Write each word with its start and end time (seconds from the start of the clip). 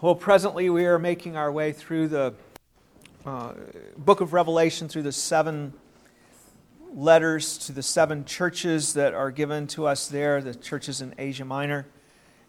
Well, 0.00 0.14
presently 0.14 0.70
we 0.70 0.86
are 0.86 0.96
making 0.96 1.36
our 1.36 1.50
way 1.50 1.72
through 1.72 2.06
the 2.06 2.32
uh, 3.26 3.54
book 3.96 4.20
of 4.20 4.32
Revelation, 4.32 4.88
through 4.88 5.02
the 5.02 5.10
seven 5.10 5.72
letters 6.94 7.58
to 7.58 7.72
the 7.72 7.82
seven 7.82 8.24
churches 8.24 8.92
that 8.94 9.12
are 9.12 9.32
given 9.32 9.66
to 9.66 9.88
us 9.88 10.06
there 10.06 10.40
the 10.40 10.54
churches 10.54 11.00
in 11.00 11.16
Asia 11.18 11.44
Minor, 11.44 11.84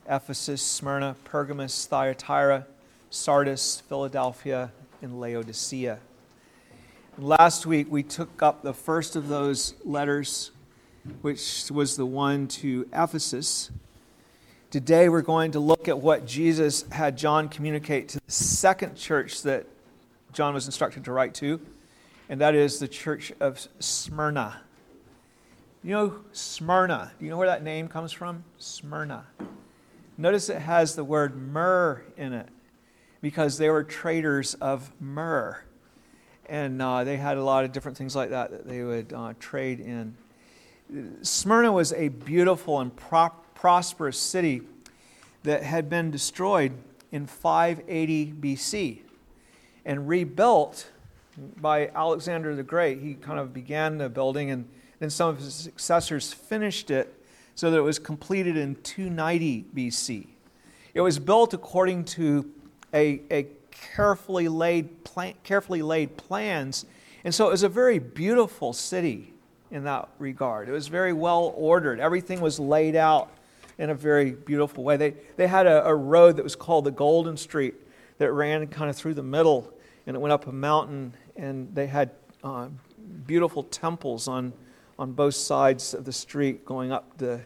Ephesus, 0.07 0.61
Smyrna, 0.61 1.15
Pergamos, 1.23 1.87
Thyatira, 1.87 2.67
Sardis, 3.09 3.81
Philadelphia, 3.89 4.71
and 5.01 5.19
Laodicea. 5.19 5.97
Last 7.17 7.65
week 7.65 7.87
we 7.89 8.03
took 8.03 8.43
up 8.43 8.61
the 8.61 8.75
first 8.75 9.15
of 9.15 9.27
those 9.27 9.73
letters, 9.83 10.51
which 11.23 11.71
was 11.71 11.97
the 11.97 12.05
one 12.05 12.47
to 12.47 12.87
Ephesus. 12.93 13.71
Today 14.71 15.09
we're 15.09 15.23
going 15.23 15.53
to 15.53 15.59
look 15.59 15.87
at 15.87 15.97
what 15.97 16.27
Jesus 16.27 16.87
had 16.91 17.17
John 17.17 17.49
communicate 17.49 18.09
to 18.09 18.19
the 18.23 18.31
second 18.31 18.95
church 18.95 19.41
that 19.41 19.65
John 20.31 20.53
was 20.53 20.67
instructed 20.67 21.05
to 21.05 21.11
write 21.11 21.33
to, 21.35 21.59
and 22.29 22.39
that 22.41 22.53
is 22.53 22.77
the 22.77 22.87
church 22.87 23.33
of 23.39 23.67
Smyrna. 23.79 24.61
You 25.83 25.91
know 25.91 26.19
Smyrna? 26.33 27.13
Do 27.17 27.25
you 27.25 27.31
know 27.31 27.37
where 27.37 27.47
that 27.47 27.63
name 27.63 27.87
comes 27.87 28.11
from? 28.11 28.43
Smyrna. 28.59 29.25
Notice 30.19 30.49
it 30.49 30.59
has 30.59 30.93
the 30.93 31.03
word 31.03 31.35
myrrh 31.35 32.03
in 32.15 32.33
it 32.33 32.49
because 33.21 33.57
they 33.57 33.71
were 33.71 33.83
traders 33.83 34.53
of 34.53 34.91
myrrh. 35.01 35.63
And 36.45 36.79
uh, 36.79 37.05
they 37.05 37.17
had 37.17 37.37
a 37.37 37.43
lot 37.43 37.65
of 37.65 37.71
different 37.71 37.97
things 37.97 38.15
like 38.15 38.29
that 38.29 38.51
that 38.51 38.67
they 38.67 38.83
would 38.83 39.13
uh, 39.13 39.33
trade 39.39 39.79
in. 39.79 40.15
Smyrna 41.23 41.71
was 41.71 41.91
a 41.93 42.09
beautiful 42.09 42.79
and 42.79 42.95
pro- 42.95 43.31
prosperous 43.59 44.17
city 44.17 44.61
that 45.43 45.63
had 45.63 45.89
been 45.89 46.09
destroyed 46.09 46.71
in 47.11 47.27
580 47.27 48.33
BC 48.39 48.99
and 49.83 50.07
rebuilt 50.07 50.89
by 51.59 51.89
Alexander 51.89 52.55
the 52.55 52.63
Great. 52.63 52.99
He 52.99 53.15
kind 53.15 53.37
of 53.37 53.53
began 53.53 53.97
the 53.97 54.07
building, 54.07 54.49
and 54.49 54.65
then 54.99 55.09
some 55.09 55.27
of 55.27 55.39
his 55.39 55.53
successors 55.53 56.31
finished 56.31 56.89
it 56.89 57.13
so 57.53 57.69
that 57.69 57.77
it 57.77 57.81
was 57.81 57.99
completed 57.99 58.55
in 58.55 58.75
290 58.75 59.65
BC. 59.75 60.27
It 60.93 61.01
was 61.01 61.19
built 61.19 61.53
according 61.53 62.05
to 62.05 62.49
a, 62.93 63.21
a 63.29 63.47
carefully 63.71 64.47
laid 64.47 65.03
plan, 65.03 65.33
carefully 65.43 65.81
laid 65.81 66.15
plans, 66.15 66.85
and 67.25 67.35
so 67.35 67.47
it 67.47 67.51
was 67.51 67.63
a 67.63 67.69
very 67.69 67.99
beautiful 67.99 68.71
city 68.71 69.33
in 69.69 69.83
that 69.83 70.07
regard. 70.17 70.69
It 70.69 70.71
was 70.71 70.87
very 70.87 71.11
well 71.11 71.53
ordered. 71.57 71.99
Everything 71.99 72.39
was 72.39 72.57
laid 72.57 72.95
out 72.95 73.31
in 73.79 73.89
a 73.89 73.95
very 73.95 74.31
beautiful 74.31 74.83
way. 74.83 74.97
They, 74.97 75.15
they 75.37 75.47
had 75.47 75.65
a, 75.65 75.87
a 75.87 75.95
road 75.95 76.37
that 76.37 76.43
was 76.43 76.55
called 76.55 76.85
the 76.85 76.91
Golden 76.91 77.37
Street 77.37 77.73
that 78.19 78.31
ran 78.31 78.67
kind 78.67 78.89
of 78.89 78.95
through 78.95 79.15
the 79.15 79.23
middle 79.23 79.73
and 80.09 80.15
it 80.15 80.19
went 80.19 80.31
up 80.31 80.47
a 80.47 80.51
mountain, 80.51 81.13
and 81.35 81.73
they 81.75 81.85
had 81.85 82.09
uh, 82.43 82.67
beautiful 83.27 83.61
temples 83.61 84.27
on, 84.27 84.53
on 84.97 85.11
both 85.11 85.35
sides 85.35 85.93
of 85.93 86.03
the 86.03 86.11
street 86.11 86.65
going 86.65 86.91
up 86.91 87.15
the, 87.19 87.41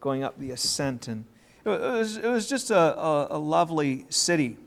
going 0.00 0.22
up 0.22 0.38
the 0.38 0.52
ascent. 0.52 1.08
And 1.08 1.24
it 1.64 1.68
was, 1.68 2.16
it 2.16 2.28
was 2.28 2.48
just 2.48 2.70
a, 2.70 2.96
a, 2.96 3.26
a 3.30 3.38
lovely 3.38 4.06
city. 4.10 4.58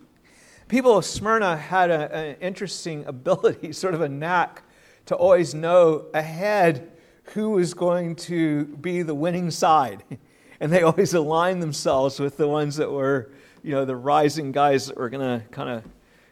People 0.68 0.98
of 0.98 1.06
Smyrna 1.06 1.56
had 1.56 1.90
an 1.90 2.36
interesting 2.42 3.06
ability, 3.08 3.72
sort 3.72 3.94
of 3.94 4.02
a 4.02 4.10
knack, 4.10 4.64
to 5.06 5.16
always 5.16 5.54
know 5.54 6.08
ahead 6.14 6.92
who 7.34 7.52
was 7.52 7.74
going 7.74 8.18
to 8.18 8.66
be 8.66 9.04
the 9.04 9.16
winning 9.16 9.52
side. 9.52 10.04
And 10.60 10.72
they 10.72 10.82
always 10.84 11.14
aligned 11.14 11.62
themselves 11.62 12.20
with 12.20 12.38
the 12.38 12.48
ones 12.48 12.76
that 12.78 12.92
were, 12.92 13.30
you 13.64 13.72
know, 13.72 13.86
the 13.86 13.96
rising 13.96 14.52
guys 14.52 14.88
that 14.88 14.98
were 14.98 15.10
going 15.10 15.42
to 15.42 15.46
kind 15.50 15.70
of 15.70 15.84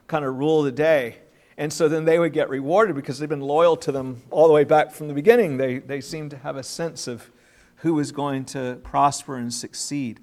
kind 0.08 0.26
of 0.26 0.36
rule 0.36 0.62
the 0.62 0.72
day. 0.72 1.18
And 1.58 1.72
so 1.72 1.88
then 1.88 2.06
they 2.06 2.20
would 2.20 2.34
get 2.34 2.50
rewarded 2.50 2.96
because 2.96 3.18
they've 3.18 3.30
been 3.30 3.42
loyal 3.42 3.78
to 3.78 3.92
them 3.92 4.22
all 4.30 4.48
the 4.48 4.54
way 4.54 4.66
back 4.66 4.92
from 4.92 5.08
the 5.08 5.14
beginning. 5.14 5.58
They, 5.58 5.80
they 5.80 6.02
seemed 6.02 6.32
to 6.32 6.38
have 6.38 6.58
a 6.58 6.64
sense 6.64 7.08
of 7.08 7.32
who 7.78 7.94
was 7.94 8.12
going 8.12 8.46
to 8.46 8.80
prosper 8.84 9.38
and 9.38 9.54
succeed. 9.54 10.20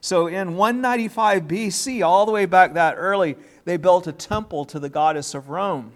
So 0.00 0.26
in 0.26 0.56
195 0.56 1.42
BC, 1.42 2.04
all 2.04 2.24
the 2.24 2.32
way 2.32 2.46
back 2.46 2.72
that 2.74 2.94
early, 2.96 3.36
they 3.66 3.76
built 3.76 4.06
a 4.06 4.12
temple 4.12 4.64
to 4.66 4.78
the 4.78 4.88
goddess 4.88 5.34
of 5.34 5.50
Rome. 5.50 5.92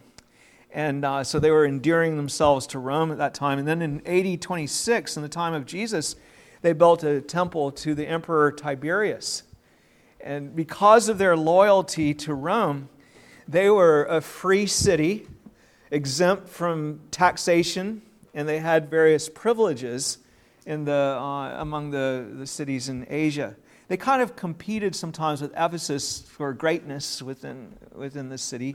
And 0.70 1.04
uh, 1.04 1.24
so 1.24 1.38
they 1.38 1.50
were 1.50 1.64
endearing 1.64 2.16
themselves 2.16 2.66
to 2.68 2.78
Rome 2.78 3.10
at 3.10 3.18
that 3.18 3.32
time. 3.32 3.58
And 3.58 3.66
then 3.66 3.80
in 3.80 4.06
AD 4.06 4.42
26, 4.42 5.16
in 5.16 5.22
the 5.22 5.28
time 5.28 5.54
of 5.54 5.64
Jesus, 5.64 6.16
they 6.64 6.72
built 6.72 7.04
a 7.04 7.20
temple 7.20 7.70
to 7.70 7.94
the 7.94 8.06
Emperor 8.06 8.50
Tiberius. 8.50 9.42
And 10.18 10.56
because 10.56 11.10
of 11.10 11.18
their 11.18 11.36
loyalty 11.36 12.14
to 12.14 12.32
Rome, 12.32 12.88
they 13.46 13.68
were 13.68 14.06
a 14.06 14.22
free 14.22 14.64
city, 14.64 15.26
exempt 15.90 16.48
from 16.48 17.00
taxation, 17.10 18.00
and 18.32 18.48
they 18.48 18.60
had 18.60 18.88
various 18.88 19.28
privileges 19.28 20.16
in 20.64 20.86
the, 20.86 21.18
uh, 21.20 21.60
among 21.60 21.90
the, 21.90 22.32
the 22.32 22.46
cities 22.46 22.88
in 22.88 23.06
Asia. 23.10 23.56
They 23.88 23.98
kind 23.98 24.22
of 24.22 24.34
competed 24.34 24.96
sometimes 24.96 25.42
with 25.42 25.52
Ephesus 25.52 26.22
for 26.22 26.54
greatness 26.54 27.20
within, 27.20 27.76
within 27.94 28.30
the 28.30 28.38
city. 28.38 28.74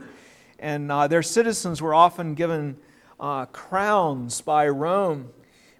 And 0.60 0.92
uh, 0.92 1.08
their 1.08 1.24
citizens 1.24 1.82
were 1.82 1.92
often 1.92 2.34
given 2.34 2.76
uh, 3.18 3.46
crowns 3.46 4.42
by 4.42 4.68
Rome 4.68 5.30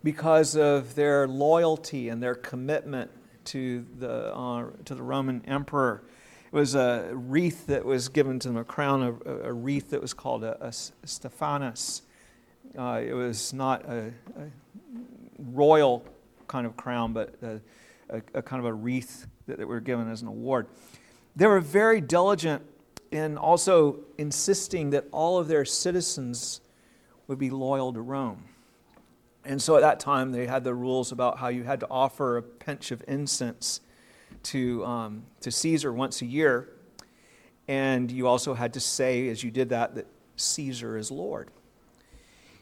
because 0.02 0.56
of 0.56 0.94
their 0.94 1.28
loyalty 1.28 2.08
and 2.08 2.22
their 2.22 2.34
commitment 2.34 3.10
to 3.46 3.84
the, 3.98 4.34
uh, 4.34 4.66
to 4.84 4.94
the 4.94 5.02
Roman 5.02 5.42
emperor. 5.46 6.02
It 6.46 6.54
was 6.54 6.74
a 6.74 7.10
wreath 7.12 7.66
that 7.66 7.84
was 7.84 8.08
given 8.08 8.38
to 8.40 8.48
them, 8.48 8.56
a 8.56 8.64
crown, 8.64 9.02
a, 9.24 9.30
a 9.30 9.52
wreath 9.52 9.90
that 9.90 10.00
was 10.00 10.14
called 10.14 10.42
a, 10.42 10.64
a 10.64 10.72
Stephanos. 10.72 12.02
Uh, 12.76 13.00
it 13.04 13.12
was 13.12 13.52
not 13.52 13.84
a, 13.86 14.12
a, 14.36 14.50
royal 15.38 16.04
kind 16.48 16.66
of 16.66 16.76
crown, 16.76 17.12
but 17.12 17.34
a, 17.42 17.60
a, 18.34 18.42
kind 18.42 18.60
of 18.60 18.66
a 18.66 18.72
wreath 18.72 19.26
that, 19.46 19.58
that 19.58 19.66
were 19.66 19.80
given 19.80 20.10
as 20.10 20.22
an 20.22 20.28
award. 20.28 20.66
They 21.36 21.46
were 21.46 21.60
very 21.60 22.00
diligent 22.00 22.62
in 23.10 23.38
also 23.38 24.00
insisting 24.18 24.90
that 24.90 25.06
all 25.12 25.38
of 25.38 25.48
their 25.48 25.64
citizens 25.64 26.60
would 27.26 27.38
be 27.38 27.50
loyal 27.50 27.92
to 27.92 28.00
Rome. 28.00 28.44
And 29.44 29.60
so 29.60 29.76
at 29.76 29.80
that 29.80 30.00
time, 30.00 30.32
they 30.32 30.46
had 30.46 30.64
the 30.64 30.74
rules 30.74 31.12
about 31.12 31.38
how 31.38 31.48
you 31.48 31.62
had 31.64 31.80
to 31.80 31.86
offer 31.90 32.36
a 32.36 32.42
pinch 32.42 32.90
of 32.90 33.02
incense 33.08 33.80
to, 34.44 34.84
um, 34.84 35.22
to 35.40 35.50
Caesar 35.50 35.92
once 35.92 36.22
a 36.22 36.26
year. 36.26 36.68
And 37.68 38.10
you 38.10 38.26
also 38.26 38.54
had 38.54 38.74
to 38.74 38.80
say, 38.80 39.28
as 39.28 39.42
you 39.42 39.50
did 39.50 39.70
that, 39.70 39.94
that 39.94 40.06
Caesar 40.36 40.96
is 40.96 41.10
Lord. 41.10 41.50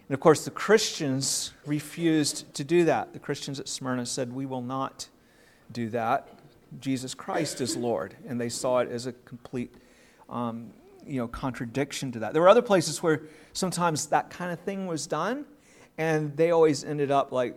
And 0.09 0.15
of 0.15 0.21
course, 0.21 0.45
the 0.45 0.51
Christians 0.51 1.53
refused 1.67 2.53
to 2.55 2.65
do 2.65 2.85
that. 2.85 3.13
The 3.13 3.19
Christians 3.19 3.61
at 3.61 3.69
Smyrna 3.69 4.07
said, 4.07 4.33
We 4.33 4.47
will 4.47 4.63
not 4.63 5.09
do 5.73 5.91
that. 5.91 6.29
Jesus 6.81 7.15
Christ 7.15 7.61
is 7.61 7.77
Lord. 7.77 8.17
And 8.27 8.41
they 8.41 8.49
saw 8.49 8.79
it 8.79 8.91
as 8.91 9.07
a 9.07 9.13
complete 9.13 9.75
um, 10.29 10.71
you 11.07 11.21
know, 11.21 11.29
contradiction 11.29 12.13
to 12.13 12.19
that. 12.21 12.33
There 12.33 12.43
were 12.43 12.49
other 12.49 12.63
places 12.63 13.03
where 13.03 13.23
sometimes 13.53 14.07
that 14.07 14.31
kind 14.31 14.53
of 14.53 14.61
thing 14.61 14.87
was 14.87 15.07
done, 15.07 15.45
and 15.99 16.37
they 16.37 16.51
always 16.51 16.85
ended 16.85 17.11
up 17.11 17.33
like 17.33 17.57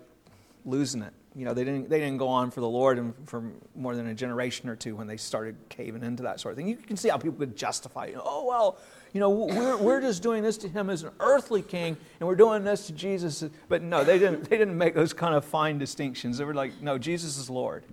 losing 0.65 1.01
it 1.01 1.13
you 1.33 1.45
know, 1.45 1.53
they 1.53 1.63
didn't, 1.63 1.89
they 1.89 1.99
didn't 1.99 2.17
go 2.17 2.27
on 2.27 2.51
for 2.51 2.59
the 2.59 2.67
Lord 2.67 2.97
and 2.97 3.13
for 3.25 3.43
more 3.73 3.95
than 3.95 4.07
a 4.07 4.13
generation 4.13 4.67
or 4.67 4.75
two 4.75 4.97
when 4.97 5.07
they 5.07 5.15
started 5.15 5.55
caving 5.69 6.03
into 6.03 6.23
that 6.23 6.41
sort 6.41 6.51
of 6.51 6.57
thing. 6.57 6.67
You 6.67 6.75
can 6.75 6.97
see 6.97 7.07
how 7.07 7.17
people 7.17 7.39
could 7.39 7.55
justify, 7.55 8.07
you 8.07 8.15
know, 8.15 8.23
oh, 8.25 8.45
well, 8.45 8.77
you 9.13 9.21
know, 9.21 9.29
we're, 9.29 9.77
we're 9.77 10.01
just 10.01 10.21
doing 10.21 10.43
this 10.43 10.57
to 10.57 10.67
him 10.67 10.89
as 10.89 11.03
an 11.03 11.11
earthly 11.21 11.61
king, 11.61 11.95
and 12.19 12.27
we're 12.27 12.35
doing 12.35 12.65
this 12.65 12.87
to 12.87 12.93
Jesus. 12.93 13.45
But 13.69 13.81
no, 13.81 14.03
they 14.03 14.19
didn't, 14.19 14.49
they 14.49 14.57
didn't 14.57 14.77
make 14.77 14.93
those 14.93 15.13
kind 15.13 15.33
of 15.33 15.45
fine 15.45 15.77
distinctions. 15.77 16.37
They 16.37 16.43
were 16.43 16.53
like, 16.53 16.81
no, 16.81 16.97
Jesus 16.97 17.37
is 17.37 17.49
Lord. 17.49 17.85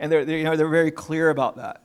And 0.00 0.10
they're, 0.10 0.24
they're 0.24 0.38
you 0.38 0.44
know, 0.44 0.56
they're 0.56 0.68
very 0.68 0.90
clear 0.90 1.30
about 1.30 1.56
that. 1.56 1.84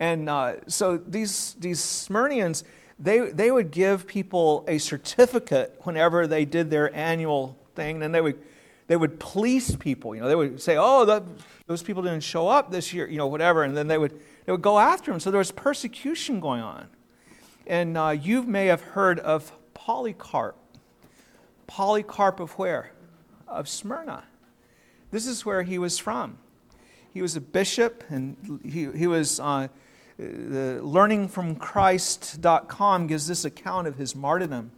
And 0.00 0.28
uh, 0.28 0.56
so 0.66 0.98
these, 0.98 1.54
these 1.60 1.80
Smyrnians, 1.80 2.64
they, 3.02 3.18
they 3.18 3.50
would 3.50 3.72
give 3.72 4.06
people 4.06 4.64
a 4.68 4.78
certificate 4.78 5.78
whenever 5.82 6.28
they 6.28 6.44
did 6.44 6.70
their 6.70 6.94
annual 6.94 7.58
thing, 7.74 8.02
and 8.02 8.14
they 8.14 8.20
would 8.20 8.38
they 8.86 8.96
would 8.96 9.18
police 9.18 9.74
people. 9.74 10.14
You 10.14 10.22
know, 10.22 10.28
they 10.28 10.34
would 10.34 10.60
say, 10.60 10.76
"Oh, 10.78 11.04
the, 11.04 11.24
those 11.66 11.82
people 11.82 12.02
didn't 12.02 12.22
show 12.22 12.48
up 12.48 12.70
this 12.70 12.92
year," 12.92 13.08
you 13.08 13.18
know, 13.18 13.26
whatever, 13.26 13.64
and 13.64 13.76
then 13.76 13.88
they 13.88 13.98
would 13.98 14.20
they 14.44 14.52
would 14.52 14.62
go 14.62 14.78
after 14.78 15.10
them. 15.10 15.18
So 15.18 15.30
there 15.30 15.38
was 15.38 15.50
persecution 15.50 16.38
going 16.40 16.62
on. 16.62 16.88
And 17.66 17.96
uh, 17.96 18.10
you 18.10 18.42
may 18.42 18.66
have 18.66 18.80
heard 18.80 19.18
of 19.20 19.52
Polycarp. 19.74 20.56
Polycarp 21.66 22.40
of 22.40 22.52
where? 22.52 22.92
Of 23.48 23.68
Smyrna. 23.68 24.24
This 25.10 25.26
is 25.26 25.44
where 25.44 25.62
he 25.62 25.78
was 25.78 25.98
from. 25.98 26.38
He 27.12 27.22
was 27.22 27.36
a 27.36 27.40
bishop, 27.40 28.04
and 28.08 28.60
he, 28.64 28.90
he 28.92 29.06
was. 29.06 29.40
Uh, 29.40 29.68
the 30.22 30.80
learningfromchrist.com 30.82 33.06
gives 33.06 33.26
this 33.26 33.44
account 33.44 33.88
of 33.88 33.96
his 33.96 34.14
martyrdom. 34.14 34.70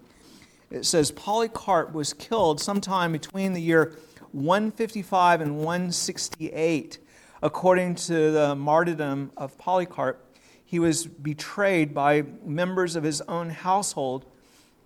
It 0.71 0.87
says 0.87 1.11
Polycarp 1.11 1.93
was 1.93 2.13
killed 2.13 2.61
sometime 2.61 3.11
between 3.13 3.53
the 3.53 3.61
year 3.61 3.97
155 4.33 5.41
and 5.41 5.59
168. 5.59 6.99
According 7.43 7.97
to 7.97 8.31
the 8.31 8.55
martyrdom 8.55 9.33
of 9.37 9.59
Polycarp, 9.59 10.21
he 10.65 10.79
was 10.79 11.07
betrayed 11.07 11.93
by 11.95 12.23
members 12.45 12.95
of 12.97 13.05
his 13.05 13.21
own 13.23 13.49
household, 13.51 14.27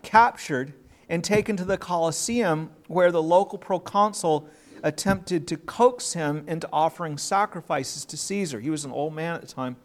captured, 0.03 0.73
and 1.07 1.23
taken 1.23 1.55
to 1.57 1.65
the 1.65 1.77
Colosseum, 1.77 2.69
where 2.87 3.11
the 3.11 3.23
local 3.23 3.57
proconsul 3.57 4.47
attempted 4.83 5.47
to 5.47 5.57
coax 5.57 6.13
him 6.13 6.43
into 6.47 6.69
offering 6.71 7.17
sacrifices 7.17 8.05
to 8.05 8.15
Caesar. 8.17 8.59
He 8.59 8.69
was 8.69 8.85
an 8.85 8.91
old 8.91 9.15
man 9.15 9.33
at 9.35 9.41
the 9.41 9.47
time. 9.47 9.77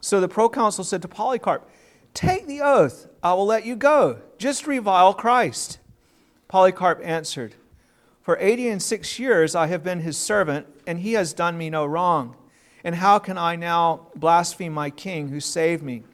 So 0.00 0.20
the 0.20 0.28
proconsul 0.28 0.84
said 0.84 1.02
to 1.02 1.08
Polycarp, 1.08 1.68
Take 2.14 2.46
the 2.46 2.60
oath, 2.60 3.08
I 3.22 3.34
will 3.34 3.46
let 3.46 3.66
you 3.66 3.76
go. 3.76 4.20
Just 4.38 4.66
revile 4.66 5.12
Christ. 5.12 5.78
Polycarp 6.48 7.00
answered, 7.02 7.54
For 8.22 8.38
eighty 8.40 8.68
and 8.68 8.82
six 8.82 9.18
years 9.18 9.54
I 9.54 9.66
have 9.66 9.84
been 9.84 10.00
his 10.00 10.16
servant, 10.16 10.66
and 10.86 11.00
he 11.00 11.12
has 11.14 11.32
done 11.32 11.58
me 11.58 11.68
no 11.70 11.84
wrong. 11.84 12.36
And 12.84 12.94
how 12.94 13.18
can 13.18 13.36
I 13.36 13.56
now 13.56 14.06
blaspheme 14.14 14.72
my 14.72 14.90
king 14.90 15.28
who 15.28 15.40
saved 15.40 15.82
me? 15.82 16.04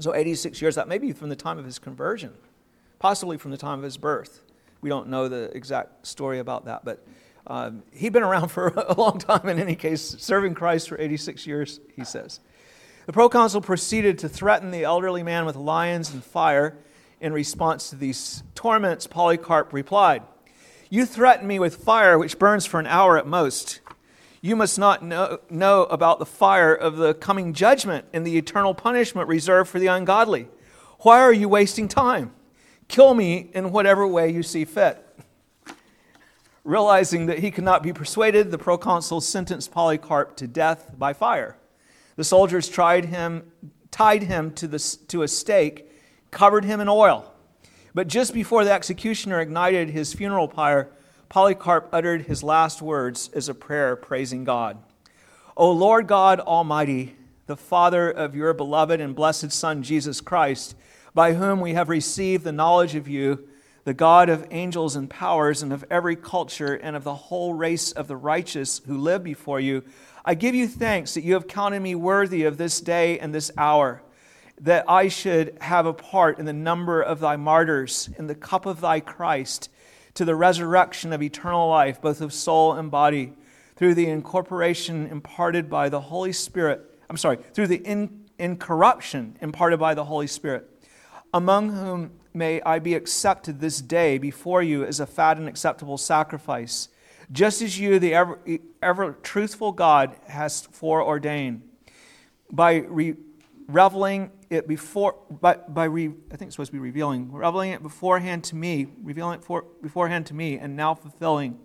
So 0.00 0.14
86 0.14 0.62
years, 0.62 0.76
that 0.76 0.86
may 0.86 0.98
be 0.98 1.12
from 1.12 1.28
the 1.28 1.36
time 1.36 1.58
of 1.58 1.64
his 1.64 1.78
conversion, 1.80 2.34
possibly 3.00 3.36
from 3.36 3.50
the 3.50 3.56
time 3.56 3.78
of 3.78 3.84
his 3.84 3.96
birth. 3.96 4.44
We 4.80 4.88
don't 4.88 5.08
know 5.08 5.28
the 5.28 5.50
exact 5.56 6.06
story 6.06 6.38
about 6.38 6.66
that, 6.66 6.84
but 6.84 7.04
um, 7.48 7.82
he'd 7.92 8.12
been 8.12 8.22
around 8.22 8.48
for 8.52 8.68
a 8.68 8.94
long 8.94 9.18
time 9.18 9.48
in 9.48 9.58
any 9.58 9.74
case, 9.74 10.14
serving 10.18 10.54
Christ 10.54 10.88
for 10.88 11.00
86 11.00 11.46
years, 11.46 11.80
he 11.96 12.04
says. 12.04 12.40
The 13.08 13.14
proconsul 13.14 13.62
proceeded 13.62 14.18
to 14.18 14.28
threaten 14.28 14.70
the 14.70 14.84
elderly 14.84 15.22
man 15.22 15.46
with 15.46 15.56
lions 15.56 16.12
and 16.12 16.22
fire. 16.22 16.76
In 17.22 17.32
response 17.32 17.88
to 17.88 17.96
these 17.96 18.42
torments, 18.54 19.06
Polycarp 19.06 19.72
replied, 19.72 20.24
You 20.90 21.06
threaten 21.06 21.46
me 21.46 21.58
with 21.58 21.76
fire, 21.76 22.18
which 22.18 22.38
burns 22.38 22.66
for 22.66 22.78
an 22.78 22.86
hour 22.86 23.16
at 23.16 23.26
most. 23.26 23.80
You 24.42 24.56
must 24.56 24.78
not 24.78 25.02
know, 25.02 25.40
know 25.48 25.84
about 25.84 26.18
the 26.18 26.26
fire 26.26 26.74
of 26.74 26.98
the 26.98 27.14
coming 27.14 27.54
judgment 27.54 28.04
and 28.12 28.26
the 28.26 28.36
eternal 28.36 28.74
punishment 28.74 29.26
reserved 29.26 29.70
for 29.70 29.78
the 29.78 29.86
ungodly. 29.86 30.46
Why 30.98 31.18
are 31.20 31.32
you 31.32 31.48
wasting 31.48 31.88
time? 31.88 32.34
Kill 32.88 33.14
me 33.14 33.48
in 33.54 33.72
whatever 33.72 34.06
way 34.06 34.30
you 34.30 34.42
see 34.42 34.66
fit. 34.66 35.02
Realizing 36.62 37.24
that 37.24 37.38
he 37.38 37.50
could 37.50 37.64
not 37.64 37.82
be 37.82 37.94
persuaded, 37.94 38.50
the 38.50 38.58
proconsul 38.58 39.22
sentenced 39.22 39.72
Polycarp 39.72 40.36
to 40.36 40.46
death 40.46 40.92
by 40.98 41.14
fire. 41.14 41.56
The 42.18 42.24
soldiers 42.24 42.68
tried 42.68 43.04
him, 43.04 43.52
tied 43.92 44.24
him 44.24 44.52
to, 44.54 44.66
the, 44.66 44.80
to 45.06 45.22
a 45.22 45.28
stake, 45.28 45.88
covered 46.32 46.64
him 46.64 46.80
in 46.80 46.88
oil. 46.88 47.32
But 47.94 48.08
just 48.08 48.34
before 48.34 48.64
the 48.64 48.72
executioner 48.72 49.38
ignited 49.38 49.90
his 49.90 50.14
funeral 50.14 50.48
pyre, 50.48 50.90
Polycarp 51.28 51.88
uttered 51.92 52.22
his 52.22 52.42
last 52.42 52.82
words 52.82 53.30
as 53.34 53.48
a 53.48 53.54
prayer 53.54 53.94
praising 53.94 54.42
God. 54.42 54.78
O 55.56 55.70
Lord 55.70 56.08
God 56.08 56.40
Almighty, 56.40 57.14
the 57.46 57.56
Father 57.56 58.10
of 58.10 58.34
your 58.34 58.52
beloved 58.52 59.00
and 59.00 59.14
blessed 59.14 59.52
Son, 59.52 59.84
Jesus 59.84 60.20
Christ, 60.20 60.74
by 61.14 61.34
whom 61.34 61.60
we 61.60 61.74
have 61.74 61.88
received 61.88 62.42
the 62.42 62.50
knowledge 62.50 62.96
of 62.96 63.06
you, 63.06 63.48
the 63.88 63.94
God 63.94 64.28
of 64.28 64.46
angels 64.50 64.96
and 64.96 65.08
powers, 65.08 65.62
and 65.62 65.72
of 65.72 65.82
every 65.90 66.14
culture, 66.14 66.74
and 66.74 66.94
of 66.94 67.04
the 67.04 67.14
whole 67.14 67.54
race 67.54 67.90
of 67.90 68.06
the 68.06 68.18
righteous 68.18 68.82
who 68.86 68.98
live 68.98 69.24
before 69.24 69.58
you, 69.58 69.82
I 70.26 70.34
give 70.34 70.54
you 70.54 70.68
thanks 70.68 71.14
that 71.14 71.24
you 71.24 71.32
have 71.32 71.48
counted 71.48 71.80
me 71.80 71.94
worthy 71.94 72.44
of 72.44 72.58
this 72.58 72.82
day 72.82 73.18
and 73.18 73.34
this 73.34 73.50
hour, 73.56 74.02
that 74.60 74.84
I 74.90 75.08
should 75.08 75.56
have 75.62 75.86
a 75.86 75.94
part 75.94 76.38
in 76.38 76.44
the 76.44 76.52
number 76.52 77.00
of 77.00 77.20
thy 77.20 77.36
martyrs, 77.36 78.10
in 78.18 78.26
the 78.26 78.34
cup 78.34 78.66
of 78.66 78.82
thy 78.82 79.00
Christ, 79.00 79.70
to 80.12 80.26
the 80.26 80.36
resurrection 80.36 81.14
of 81.14 81.22
eternal 81.22 81.70
life, 81.70 82.02
both 82.02 82.20
of 82.20 82.34
soul 82.34 82.74
and 82.74 82.90
body, 82.90 83.32
through 83.76 83.94
the 83.94 84.08
incorporation 84.08 85.06
imparted 85.06 85.70
by 85.70 85.88
the 85.88 86.02
Holy 86.02 86.34
Spirit. 86.34 86.82
I'm 87.08 87.16
sorry, 87.16 87.38
through 87.54 87.68
the 87.68 87.76
in, 87.76 88.26
incorruption 88.38 89.38
imparted 89.40 89.80
by 89.80 89.94
the 89.94 90.04
Holy 90.04 90.26
Spirit, 90.26 90.68
among 91.32 91.70
whom 91.72 92.10
may 92.38 92.62
I 92.62 92.78
be 92.78 92.94
accepted 92.94 93.60
this 93.60 93.80
day 93.80 94.16
before 94.18 94.62
you 94.62 94.84
as 94.84 95.00
a 95.00 95.06
fat 95.06 95.36
and 95.36 95.48
acceptable 95.48 95.98
sacrifice 95.98 96.88
just 97.30 97.60
as 97.60 97.78
you, 97.78 97.98
the 97.98 98.14
ever, 98.14 98.38
ever 98.82 99.12
truthful 99.22 99.72
God, 99.72 100.16
has 100.28 100.62
foreordained. 100.72 101.62
By 102.50 102.76
re- 102.76 103.16
reveling 103.66 104.30
it 104.48 104.66
before, 104.66 105.16
by, 105.30 105.56
by 105.68 105.84
re, 105.84 106.06
I 106.06 106.36
think 106.36 106.48
it's 106.48 106.54
supposed 106.54 106.70
to 106.70 106.72
be 106.72 106.78
revealing, 106.78 107.30
reveling 107.30 107.72
it 107.72 107.82
beforehand 107.82 108.44
to 108.44 108.56
me, 108.56 108.86
revealing 109.02 109.38
it 109.38 109.44
for, 109.44 109.64
beforehand 109.82 110.26
to 110.26 110.34
me, 110.34 110.58
and 110.58 110.74
now 110.74 110.94
fulfilling. 110.94 111.58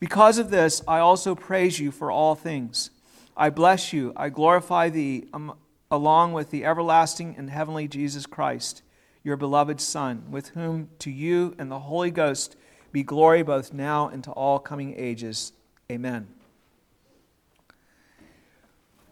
Because 0.00 0.38
of 0.38 0.50
this, 0.50 0.82
I 0.88 0.98
also 0.98 1.36
praise 1.36 1.78
you 1.78 1.92
for 1.92 2.10
all 2.10 2.34
things. 2.34 2.90
I 3.36 3.50
bless 3.50 3.92
you, 3.92 4.12
I 4.16 4.30
glorify 4.30 4.88
thee, 4.88 5.28
um, 5.32 5.54
along 5.92 6.32
with 6.32 6.50
the 6.50 6.64
everlasting 6.64 7.36
and 7.38 7.50
heavenly 7.50 7.86
Jesus 7.86 8.26
Christ, 8.26 8.82
your 9.24 9.36
beloved 9.36 9.80
Son, 9.80 10.24
with 10.30 10.48
whom 10.48 10.88
to 10.98 11.10
you 11.10 11.54
and 11.58 11.70
the 11.70 11.80
Holy 11.80 12.10
Ghost 12.10 12.56
be 12.92 13.02
glory 13.02 13.42
both 13.42 13.72
now 13.72 14.08
and 14.08 14.22
to 14.24 14.30
all 14.32 14.58
coming 14.58 14.94
ages. 14.96 15.52
Amen. 15.90 16.28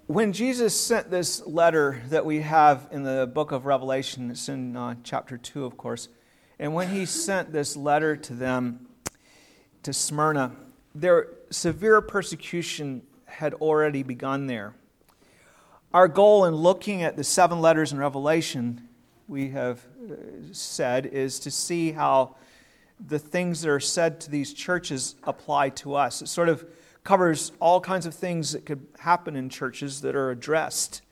When 0.07 0.33
Jesus 0.33 0.79
sent 0.79 1.11
this 1.11 1.47
letter 1.47 2.03
that 2.09 2.27
we 2.27 2.41
have 2.41 2.89
in 2.91 3.05
the 3.05 3.31
book 3.33 3.53
of 3.53 3.65
Revelation, 3.65 4.31
it's 4.33 4.49
in 4.49 4.77
uh, 4.77 4.97
chapter 5.05 5.39
2, 5.39 5.65
of 5.65 5.77
course, 5.77 6.09
and 6.59 6.75
when 6.75 6.89
he 6.89 7.07
sent 7.07 7.53
this 7.53 7.77
letter 7.77 8.17
to 8.17 8.35
them, 8.35 8.89
to 9.85 9.93
Smyrna, 9.93 10.53
their 10.95 11.29
severe 11.51 12.01
persecution 12.01 13.03
had 13.25 13.55
already 13.55 14.03
begun 14.03 14.47
there. 14.47 14.75
Our 15.95 16.09
goal 16.09 16.45
in 16.45 16.55
looking 16.55 17.03
at 17.03 17.17
the 17.17 17.25
seven 17.25 17.61
letters 17.61 17.93
in 17.93 17.99
Revelation, 17.99 18.89
we 19.31 19.51
have 19.51 19.79
uh, 20.11 20.15
said, 20.51 21.07
is 21.07 21.39
to 21.39 21.53
see 21.53 21.93
how 21.93 22.35
the 22.99 23.19
things 23.19 23.63
that 23.63 23.71
are 23.71 23.79
said 23.79 24.21
to 24.23 24.31
these 24.31 24.53
churches 24.53 25.15
apply 25.23 25.69
to 25.71 25.95
us. 25.95 26.21
It 26.21 26.27
sort 26.27 26.49
of 26.49 26.67
covers 27.05 27.53
all 27.61 27.81
kinds 27.81 28.07
of 28.07 28.15
things 28.15 28.53
that 28.53 28.67
could 28.67 28.85
happen 28.99 29.37
in 29.37 29.49
churches 29.49 30.01
that 30.01 30.17
are 30.17 30.33
addressed 30.33 31.03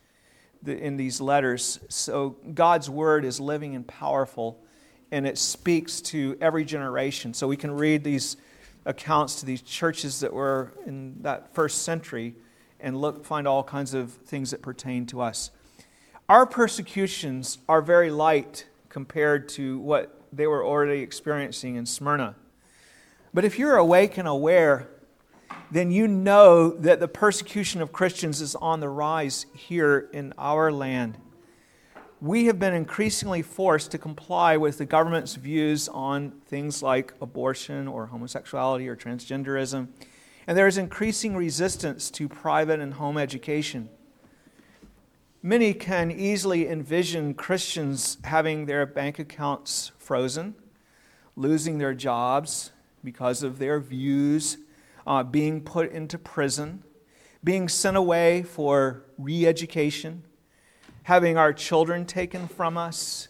in 0.66 0.96
these 0.96 1.20
letters. 1.20 1.78
So 1.88 2.30
God's 2.52 2.90
word 2.90 3.24
is 3.24 3.38
living 3.38 3.76
and 3.76 3.86
powerful, 3.86 4.60
and 5.12 5.24
it 5.24 5.38
speaks 5.38 6.00
to 6.02 6.36
every 6.40 6.64
generation. 6.64 7.32
So 7.32 7.46
we 7.46 7.56
can 7.56 7.70
read 7.70 8.02
these 8.02 8.36
accounts 8.84 9.38
to 9.40 9.46
these 9.46 9.62
churches 9.62 10.20
that 10.20 10.32
were 10.32 10.72
in 10.86 11.22
that 11.22 11.54
first 11.54 11.82
century 11.82 12.34
and 12.80 13.00
look 13.00 13.24
find 13.24 13.46
all 13.46 13.62
kinds 13.62 13.94
of 13.94 14.10
things 14.10 14.50
that 14.50 14.60
pertain 14.60 15.06
to 15.06 15.20
us. 15.20 15.52
Our 16.28 16.44
persecutions 16.44 17.56
are 17.70 17.80
very 17.80 18.10
light 18.10 18.66
compared 18.90 19.48
to 19.50 19.78
what 19.78 20.20
they 20.30 20.46
were 20.46 20.62
already 20.62 21.00
experiencing 21.00 21.76
in 21.76 21.86
Smyrna. 21.86 22.34
But 23.32 23.46
if 23.46 23.58
you're 23.58 23.76
awake 23.76 24.18
and 24.18 24.28
aware, 24.28 24.90
then 25.70 25.90
you 25.90 26.06
know 26.06 26.68
that 26.68 27.00
the 27.00 27.08
persecution 27.08 27.80
of 27.80 27.92
Christians 27.92 28.42
is 28.42 28.54
on 28.56 28.80
the 28.80 28.90
rise 28.90 29.46
here 29.54 30.10
in 30.12 30.34
our 30.36 30.70
land. 30.70 31.16
We 32.20 32.44
have 32.44 32.58
been 32.58 32.74
increasingly 32.74 33.40
forced 33.40 33.90
to 33.92 33.98
comply 33.98 34.58
with 34.58 34.76
the 34.76 34.84
government's 34.84 35.34
views 35.34 35.88
on 35.88 36.32
things 36.46 36.82
like 36.82 37.14
abortion 37.22 37.88
or 37.88 38.08
homosexuality 38.08 38.86
or 38.86 38.96
transgenderism, 38.96 39.88
and 40.46 40.58
there 40.58 40.66
is 40.66 40.76
increasing 40.76 41.34
resistance 41.34 42.10
to 42.10 42.28
private 42.28 42.80
and 42.80 42.94
home 42.94 43.16
education. 43.16 43.88
Many 45.42 45.72
can 45.72 46.10
easily 46.10 46.68
envision 46.68 47.32
Christians 47.32 48.18
having 48.24 48.66
their 48.66 48.84
bank 48.86 49.20
accounts 49.20 49.92
frozen, 49.96 50.56
losing 51.36 51.78
their 51.78 51.94
jobs 51.94 52.72
because 53.04 53.44
of 53.44 53.60
their 53.60 53.78
views, 53.78 54.58
uh, 55.06 55.22
being 55.22 55.60
put 55.60 55.92
into 55.92 56.18
prison, 56.18 56.82
being 57.44 57.68
sent 57.68 57.96
away 57.96 58.42
for 58.42 59.04
re 59.16 59.46
education, 59.46 60.24
having 61.04 61.36
our 61.36 61.52
children 61.52 62.04
taken 62.04 62.48
from 62.48 62.76
us, 62.76 63.28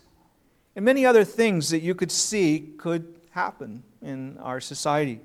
and 0.74 0.86
many 0.86 1.04
other 1.04 1.24
things 1.24 1.68
that 1.68 1.80
you 1.80 1.94
could 1.94 2.10
see 2.10 2.72
could 2.78 3.20
happen 3.32 3.82
in 4.00 4.38
our 4.38 4.60
society. 4.60 5.20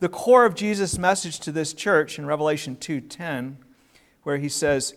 The 0.00 0.10
core 0.10 0.44
of 0.44 0.54
Jesus' 0.54 0.98
message 0.98 1.40
to 1.40 1.50
this 1.50 1.72
church 1.72 2.18
in 2.18 2.26
Revelation 2.26 2.76
2:10, 2.76 3.56
where 4.22 4.36
he 4.36 4.50
says, 4.50 4.94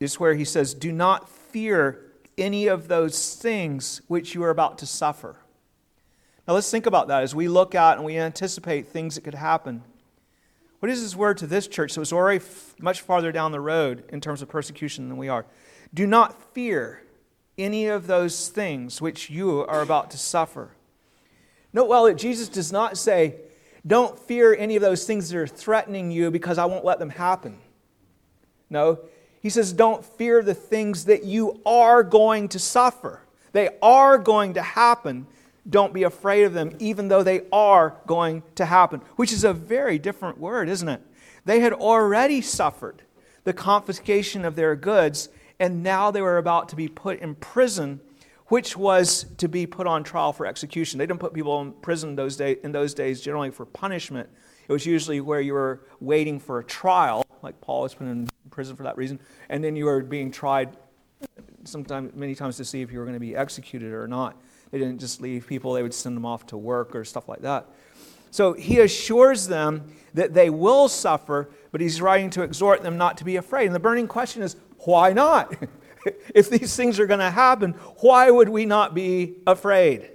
is 0.00 0.20
where 0.20 0.34
he 0.34 0.44
says, 0.44 0.74
Do 0.74 0.92
not 0.92 1.28
fear 1.28 2.02
any 2.38 2.66
of 2.66 2.88
those 2.88 3.34
things 3.34 4.02
which 4.08 4.34
you 4.34 4.42
are 4.42 4.50
about 4.50 4.78
to 4.78 4.86
suffer. 4.86 5.36
Now 6.46 6.54
let's 6.54 6.70
think 6.70 6.86
about 6.86 7.08
that 7.08 7.22
as 7.22 7.34
we 7.34 7.48
look 7.48 7.74
out 7.74 7.96
and 7.96 8.04
we 8.04 8.18
anticipate 8.18 8.88
things 8.88 9.14
that 9.14 9.24
could 9.24 9.34
happen. 9.34 9.82
What 10.80 10.90
is 10.90 11.00
his 11.00 11.16
word 11.16 11.38
to 11.38 11.46
this 11.46 11.66
church? 11.66 11.92
So 11.92 12.02
it's 12.02 12.12
already 12.12 12.44
f- 12.44 12.74
much 12.78 13.00
farther 13.00 13.32
down 13.32 13.52
the 13.52 13.60
road 13.60 14.04
in 14.10 14.20
terms 14.20 14.42
of 14.42 14.48
persecution 14.48 15.08
than 15.08 15.16
we 15.16 15.28
are. 15.28 15.46
Do 15.92 16.06
not 16.06 16.54
fear 16.54 17.02
any 17.58 17.86
of 17.86 18.06
those 18.06 18.48
things 18.48 19.00
which 19.00 19.30
you 19.30 19.64
are 19.66 19.80
about 19.80 20.10
to 20.10 20.18
suffer. 20.18 20.72
Note 21.72 21.88
well 21.88 22.04
that 22.04 22.18
Jesus 22.18 22.48
does 22.48 22.70
not 22.70 22.98
say, 22.98 23.36
Don't 23.86 24.18
fear 24.18 24.54
any 24.54 24.76
of 24.76 24.82
those 24.82 25.06
things 25.06 25.30
that 25.30 25.38
are 25.38 25.46
threatening 25.46 26.10
you 26.10 26.30
because 26.30 26.58
I 26.58 26.66
won't 26.66 26.84
let 26.84 26.98
them 26.98 27.10
happen. 27.10 27.58
No, 28.68 29.00
He 29.46 29.50
says, 29.50 29.72
Don't 29.72 30.04
fear 30.04 30.42
the 30.42 30.54
things 30.54 31.04
that 31.04 31.22
you 31.22 31.60
are 31.64 32.02
going 32.02 32.48
to 32.48 32.58
suffer. 32.58 33.20
They 33.52 33.68
are 33.80 34.18
going 34.18 34.54
to 34.54 34.60
happen. 34.60 35.28
Don't 35.70 35.94
be 35.94 36.02
afraid 36.02 36.42
of 36.42 36.52
them, 36.52 36.74
even 36.80 37.06
though 37.06 37.22
they 37.22 37.42
are 37.52 37.94
going 38.08 38.42
to 38.56 38.64
happen, 38.64 39.02
which 39.14 39.32
is 39.32 39.44
a 39.44 39.52
very 39.52 40.00
different 40.00 40.38
word, 40.38 40.68
isn't 40.68 40.88
it? 40.88 41.00
They 41.44 41.60
had 41.60 41.72
already 41.72 42.40
suffered 42.40 43.02
the 43.44 43.52
confiscation 43.52 44.44
of 44.44 44.56
their 44.56 44.74
goods, 44.74 45.28
and 45.60 45.80
now 45.80 46.10
they 46.10 46.22
were 46.22 46.38
about 46.38 46.68
to 46.70 46.76
be 46.76 46.88
put 46.88 47.20
in 47.20 47.36
prison, 47.36 48.00
which 48.46 48.76
was 48.76 49.26
to 49.36 49.46
be 49.46 49.64
put 49.64 49.86
on 49.86 50.02
trial 50.02 50.32
for 50.32 50.44
execution. 50.44 50.98
They 50.98 51.06
didn't 51.06 51.20
put 51.20 51.32
people 51.32 51.60
in 51.60 51.70
prison 51.70 52.16
those 52.16 52.36
day, 52.36 52.56
in 52.64 52.72
those 52.72 52.94
days 52.94 53.20
generally 53.20 53.52
for 53.52 53.64
punishment. 53.64 54.28
It 54.68 54.72
was 54.72 54.86
usually 54.86 55.20
where 55.20 55.40
you 55.40 55.54
were 55.54 55.80
waiting 56.00 56.40
for 56.40 56.58
a 56.58 56.64
trial, 56.64 57.24
like 57.42 57.60
Paul 57.60 57.82
was 57.82 57.94
put 57.94 58.06
in 58.06 58.28
prison 58.50 58.76
for 58.76 58.82
that 58.84 58.96
reason, 58.96 59.20
and 59.48 59.62
then 59.62 59.76
you 59.76 59.84
were 59.84 60.02
being 60.02 60.30
tried 60.30 60.76
sometimes 61.64 62.14
many 62.14 62.34
times 62.34 62.56
to 62.56 62.64
see 62.64 62.82
if 62.82 62.92
you 62.92 62.98
were 62.98 63.04
going 63.04 63.16
to 63.16 63.20
be 63.20 63.36
executed 63.36 63.92
or 63.92 64.06
not. 64.08 64.40
They 64.70 64.78
didn't 64.78 64.98
just 64.98 65.20
leave 65.20 65.46
people, 65.46 65.72
they 65.72 65.82
would 65.82 65.94
send 65.94 66.16
them 66.16 66.26
off 66.26 66.46
to 66.46 66.56
work 66.56 66.94
or 66.94 67.04
stuff 67.04 67.28
like 67.28 67.42
that. 67.42 67.68
So 68.30 68.52
he 68.52 68.80
assures 68.80 69.46
them 69.46 69.90
that 70.14 70.34
they 70.34 70.50
will 70.50 70.88
suffer, 70.88 71.48
but 71.72 71.80
he's 71.80 72.00
writing 72.00 72.30
to 72.30 72.42
exhort 72.42 72.82
them 72.82 72.98
not 72.98 73.16
to 73.18 73.24
be 73.24 73.36
afraid. 73.36 73.66
And 73.66 73.74
the 73.74 73.80
burning 73.80 74.08
question 74.08 74.42
is, 74.42 74.56
why 74.80 75.12
not? 75.12 75.54
if 76.34 76.50
these 76.50 76.76
things 76.76 77.00
are 77.00 77.06
going 77.06 77.20
to 77.20 77.30
happen, 77.30 77.72
why 78.00 78.30
would 78.30 78.48
we 78.48 78.66
not 78.66 78.94
be 78.94 79.36
afraid? 79.46 80.10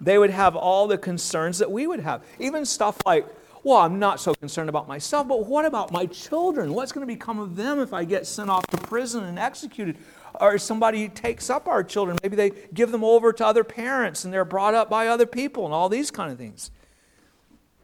They 0.00 0.18
would 0.18 0.30
have 0.30 0.56
all 0.56 0.86
the 0.86 0.98
concerns 0.98 1.58
that 1.58 1.70
we 1.70 1.86
would 1.86 2.00
have. 2.00 2.24
Even 2.38 2.64
stuff 2.64 2.98
like, 3.06 3.26
well, 3.64 3.78
I'm 3.78 3.98
not 3.98 4.20
so 4.20 4.34
concerned 4.34 4.68
about 4.68 4.86
myself, 4.86 5.26
but 5.26 5.46
what 5.46 5.64
about 5.64 5.90
my 5.90 6.04
children? 6.04 6.74
What's 6.74 6.92
going 6.92 7.06
to 7.06 7.12
become 7.12 7.38
of 7.38 7.56
them 7.56 7.80
if 7.80 7.94
I 7.94 8.04
get 8.04 8.26
sent 8.26 8.50
off 8.50 8.66
to 8.68 8.76
prison 8.76 9.24
and 9.24 9.38
executed? 9.38 9.96
Or 10.38 10.58
somebody 10.58 11.08
takes 11.08 11.48
up 11.48 11.66
our 11.66 11.82
children. 11.82 12.18
Maybe 12.22 12.36
they 12.36 12.50
give 12.74 12.92
them 12.92 13.02
over 13.02 13.32
to 13.32 13.46
other 13.46 13.64
parents 13.64 14.22
and 14.22 14.34
they're 14.34 14.44
brought 14.44 14.74
up 14.74 14.90
by 14.90 15.08
other 15.08 15.24
people 15.24 15.64
and 15.64 15.72
all 15.72 15.88
these 15.88 16.10
kind 16.10 16.30
of 16.30 16.36
things. 16.36 16.70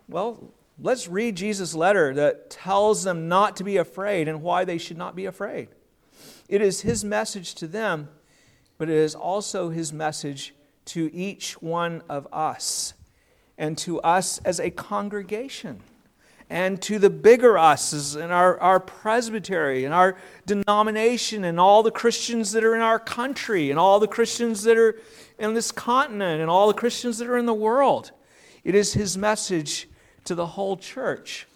Well, 0.06 0.52
let's 0.78 1.08
read 1.08 1.36
Jesus' 1.36 1.74
letter 1.74 2.12
that 2.12 2.50
tells 2.50 3.04
them 3.04 3.28
not 3.28 3.56
to 3.56 3.64
be 3.64 3.78
afraid 3.78 4.28
and 4.28 4.42
why 4.42 4.66
they 4.66 4.76
should 4.76 4.98
not 4.98 5.16
be 5.16 5.24
afraid. 5.24 5.68
It 6.46 6.60
is 6.60 6.82
his 6.82 7.04
message 7.04 7.54
to 7.54 7.66
them, 7.66 8.10
but 8.76 8.90
it 8.90 8.96
is 8.96 9.14
also 9.14 9.70
his 9.70 9.94
message 9.94 10.54
to 10.86 11.10
each 11.14 11.62
one 11.62 12.02
of 12.10 12.28
us 12.32 12.92
and 13.60 13.76
to 13.76 14.00
us 14.00 14.38
as 14.38 14.58
a 14.58 14.70
congregation 14.70 15.80
and 16.48 16.80
to 16.82 16.98
the 16.98 17.10
bigger 17.10 17.58
us 17.58 18.16
in 18.16 18.30
our, 18.30 18.58
our 18.58 18.80
presbytery 18.80 19.84
and 19.84 19.92
our 19.92 20.16
denomination 20.46 21.44
and 21.44 21.60
all 21.60 21.82
the 21.82 21.90
Christians 21.90 22.52
that 22.52 22.64
are 22.64 22.74
in 22.74 22.80
our 22.80 22.98
country 22.98 23.70
and 23.70 23.78
all 23.78 24.00
the 24.00 24.08
Christians 24.08 24.62
that 24.62 24.78
are 24.78 24.98
in 25.38 25.52
this 25.52 25.70
continent 25.70 26.40
and 26.40 26.50
all 26.50 26.68
the 26.68 26.74
Christians 26.74 27.18
that 27.18 27.28
are 27.28 27.36
in 27.36 27.44
the 27.44 27.54
world. 27.54 28.12
It 28.64 28.74
is 28.74 28.94
his 28.94 29.16
message 29.18 29.88
to 30.24 30.34
the 30.34 30.46
whole 30.46 30.78
church 30.78 31.46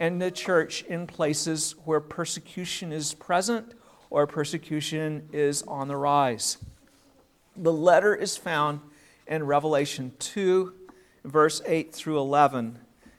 and 0.00 0.20
the 0.20 0.32
church 0.32 0.82
in 0.82 1.06
places 1.06 1.76
where 1.84 2.00
persecution 2.00 2.92
is 2.92 3.14
present 3.14 3.72
or 4.10 4.26
persecution 4.26 5.28
is 5.32 5.62
on 5.62 5.86
the 5.86 5.96
rise. 5.96 6.58
The 7.56 7.72
letter 7.72 8.16
is 8.16 8.36
found 8.36 8.80
in 9.28 9.44
Revelation 9.44 10.12
2, 10.18 10.74
verse 11.24 11.62
8 11.66 11.94
through 11.94 12.18
11. 12.18 12.78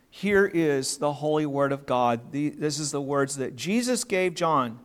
Here 0.10 0.46
is 0.46 0.98
the 0.98 1.14
holy 1.14 1.46
word 1.46 1.72
of 1.72 1.86
God. 1.86 2.32
The, 2.32 2.50
this 2.50 2.80
is 2.80 2.92
the 2.92 3.02
words 3.02 3.38
that 3.38 3.56
Jesus 3.56 4.04
gave 4.04 4.36
John 4.36 4.80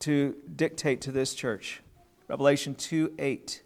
to 0.00 0.36
dictate 0.54 1.00
to 1.02 1.12
this 1.12 1.34
church. 1.34 1.82
Revelation 2.28 2.74
2 2.74 3.14
8. 3.18 3.62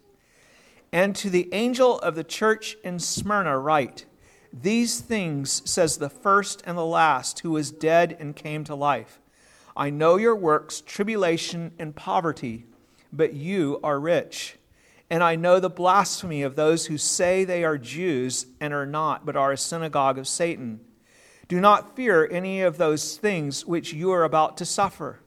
And 0.91 1.15
to 1.15 1.29
the 1.29 1.49
angel 1.53 1.99
of 1.99 2.15
the 2.15 2.23
church 2.23 2.77
in 2.83 2.99
Smyrna, 2.99 3.57
write, 3.57 4.05
these 4.53 5.01
things 5.01 5.67
says 5.69 5.97
the 5.97 6.09
first 6.09 6.61
and 6.65 6.77
the 6.77 6.85
last, 6.85 7.39
who 7.39 7.51
was 7.51 7.71
dead 7.71 8.15
and 8.19 8.35
came 8.35 8.63
to 8.65 8.75
life. 8.75 9.19
I 9.75 9.89
know 9.89 10.17
your 10.17 10.35
works, 10.35 10.81
tribulation 10.81 11.71
and 11.79 11.95
poverty, 11.95 12.65
but 13.11 13.33
you 13.33 13.79
are 13.83 13.99
rich. 13.99 14.57
And 15.09 15.23
I 15.23 15.35
know 15.35 15.59
the 15.59 15.69
blasphemy 15.69 16.41
of 16.41 16.55
those 16.55 16.87
who 16.87 16.97
say 16.97 17.43
they 17.43 17.63
are 17.63 17.77
Jews 17.77 18.47
and 18.59 18.73
are 18.73 18.85
not, 18.85 19.25
but 19.25 19.35
are 19.35 19.51
a 19.51 19.57
synagogue 19.57 20.17
of 20.17 20.27
Satan. 20.27 20.79
Do 21.47 21.59
not 21.59 21.95
fear 21.95 22.27
any 22.31 22.61
of 22.61 22.77
those 22.77 23.17
things 23.17 23.65
which 23.65 23.93
you 23.93 24.11
are 24.11 24.23
about 24.23 24.57
to 24.57 24.65
suffer. 24.65 25.19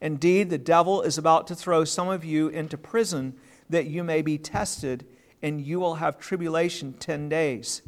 Indeed, 0.00 0.50
the 0.50 0.58
devil 0.58 1.02
is 1.02 1.18
about 1.18 1.46
to 1.48 1.54
throw 1.54 1.84
some 1.84 2.08
of 2.08 2.24
you 2.24 2.48
into 2.48 2.78
prison 2.78 3.34
that 3.68 3.86
you 3.86 4.04
may 4.04 4.22
be 4.22 4.38
tested, 4.38 5.06
and 5.42 5.60
you 5.60 5.80
will 5.80 5.96
have 5.96 6.18
tribulation 6.18 6.92
ten 6.94 7.28
days. 7.28 7.82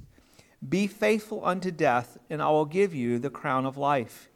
Be 0.66 0.86
faithful 0.86 1.44
unto 1.44 1.70
death, 1.70 2.18
and 2.28 2.42
I 2.42 2.48
will 2.50 2.64
give 2.64 2.94
you 2.94 3.18
the 3.18 3.30
crown 3.30 3.66
of 3.66 3.76
life. 3.76 4.28